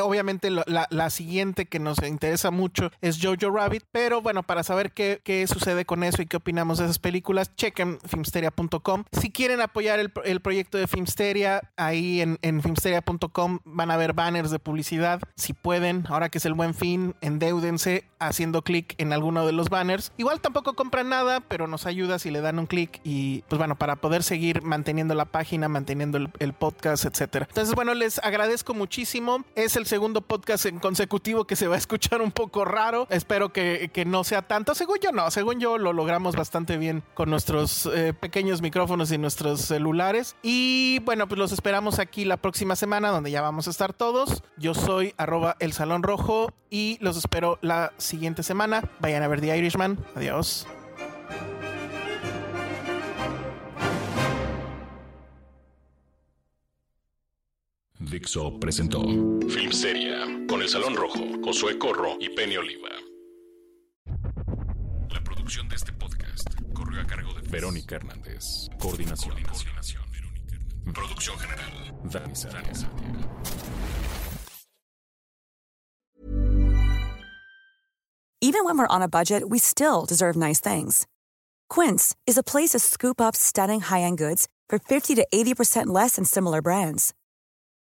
obviamente 0.00 0.50
la, 0.50 1.10
siguiente 1.10 1.66
que 1.66 1.78
nos 1.78 1.98
interesa 2.02 2.50
mucho 2.50 2.90
es 3.00 3.18
Jojo 3.20 3.54
Rabbit, 3.54 3.84
pero 3.92 4.22
bueno, 4.22 4.42
para 4.42 4.62
saber 4.62 4.92
qué, 4.92 5.20
qué 5.22 5.46
sucede 5.46 5.84
con 5.84 6.04
eso 6.04 6.22
y 6.22 6.26
qué 6.26 6.38
opinamos 6.38 6.78
de 6.78 6.84
esas 6.84 6.98
películas, 6.98 7.54
chequen 7.56 7.98
filmsteria.com. 8.06 9.04
Si 9.12 9.30
quieren 9.30 9.60
apoyar 9.60 9.98
el, 9.98 10.12
el 10.24 10.40
proyecto 10.40 10.78
de 10.78 10.86
Filmsteria, 10.86 11.60
ahí 11.76 12.20
en, 12.20 12.38
en 12.42 12.62
filmsteria.com 12.62 13.58
van 13.64 13.90
a 13.90 13.96
ver 13.96 14.12
banners 14.12 14.50
de 14.50 14.58
publicidad. 14.58 15.20
Si 15.36 15.52
pueden, 15.52 16.06
ahora 16.08 16.28
que 16.28 16.38
es 16.38 16.46
el 16.46 16.54
buen 16.54 16.74
fin, 16.74 17.14
endeúdense 17.20 18.04
haciendo 18.18 18.62
clic 18.62 18.94
en 18.98 19.12
alguno 19.12 19.46
de 19.46 19.52
los 19.52 19.68
banners. 19.68 20.12
Igual 20.16 20.40
tampoco 20.40 20.74
compran 20.74 21.08
nada, 21.08 21.40
pero 21.40 21.66
nos 21.66 21.86
ayuda 21.86 22.18
si 22.18 22.30
le 22.30 22.40
dan 22.40 22.58
un 22.58 22.66
clic 22.66 23.00
y 23.04 23.42
pues 23.48 23.58
bueno, 23.58 23.76
para 23.76 23.96
poder 23.96 24.22
seguir 24.22 24.62
manteniendo 24.62 25.14
la 25.14 25.26
página, 25.26 25.68
manteniendo 25.68 26.18
el, 26.22 26.30
el 26.38 26.52
podcast, 26.52 27.04
etcétera. 27.04 27.46
Entonces, 27.48 27.74
bueno, 27.74 27.94
les 27.94 28.18
agradezco 28.18 28.74
muchísimo. 28.74 29.44
Es 29.54 29.76
el 29.76 29.86
segundo 29.86 30.20
podcast 30.20 30.66
en 30.66 30.78
consecutivo 30.78 31.44
que 31.44 31.56
se 31.56 31.68
va 31.68 31.74
a 31.74 31.78
escuchar 31.78 32.22
un 32.22 32.32
poco 32.32 32.64
raro. 32.64 33.06
Espero 33.10 33.52
que, 33.52 33.90
que 33.92 34.04
no 34.04 34.24
sea 34.24 34.42
tanto. 34.42 34.74
Según 34.74 34.98
yo, 35.00 35.12
no. 35.12 35.30
Según 35.30 35.60
yo, 35.60 35.78
lo 35.78 35.92
logramos 35.92 36.36
bastante 36.36 36.76
bien 36.76 37.02
con 37.14 37.30
nuestros 37.30 37.86
eh, 37.86 38.14
pequeños 38.14 38.62
micrófonos 38.62 39.12
y 39.12 39.18
nuestros 39.18 39.60
celulares. 39.62 40.36
Y 40.42 41.00
bueno, 41.04 41.28
pues 41.28 41.38
los 41.38 41.52
esperamos 41.52 41.98
aquí 41.98 42.24
la 42.24 42.36
próxima 42.36 42.76
semana, 42.76 43.10
donde 43.10 43.30
ya 43.30 43.42
vamos 43.42 43.66
a 43.66 43.70
estar 43.70 43.92
todos. 43.92 44.42
Yo 44.56 44.74
soy 44.74 45.14
arroba 45.16 45.56
el 45.60 45.72
Salón 45.72 46.02
Rojo 46.02 46.52
y 46.70 46.98
los 47.00 47.16
espero 47.16 47.58
la 47.62 47.92
siguiente 47.98 48.42
semana. 48.42 48.82
Vayan 49.00 49.22
a 49.22 49.28
ver 49.28 49.40
The 49.40 49.56
Irishman. 49.56 49.98
Adiós. 50.14 50.66
Dixo 58.10 58.58
presentó 58.58 59.00
con 60.48 60.60
El 60.60 60.68
Salón 60.68 60.96
Rojo, 60.96 61.20
Josué 61.44 61.78
Corro 61.78 62.16
y 62.20 62.28
Penny 62.30 62.56
Oliva. 62.56 62.88
La 65.10 65.22
producción 65.22 65.68
de 65.68 65.76
este 65.76 65.92
podcast 65.92 66.48
corrió 66.74 67.00
a 67.00 67.06
cargo 67.06 67.32
de 67.34 67.48
Verónica 67.48 67.96
Hernández. 67.96 68.68
Coordinación. 68.78 69.34
Coordinación. 69.42 70.02
Producción 70.92 71.38
general. 71.38 71.94
Dani 72.04 72.34
Sánchez. 72.34 72.86
Even 78.40 78.64
when 78.64 78.76
we're 78.76 78.88
on 78.88 79.02
a 79.02 79.08
budget, 79.08 79.48
we 79.48 79.58
still 79.58 80.04
deserve 80.04 80.36
nice 80.36 80.60
things. 80.60 81.06
Quince 81.70 82.16
is 82.26 82.36
a 82.36 82.42
place 82.42 82.70
to 82.70 82.80
scoop 82.80 83.20
up 83.20 83.36
stunning 83.36 83.80
high-end 83.80 84.18
goods 84.18 84.48
for 84.68 84.78
50 84.80 85.14
to 85.14 85.26
80% 85.32 85.86
less 85.86 86.16
than 86.16 86.24
similar 86.24 86.60
brands. 86.60 87.14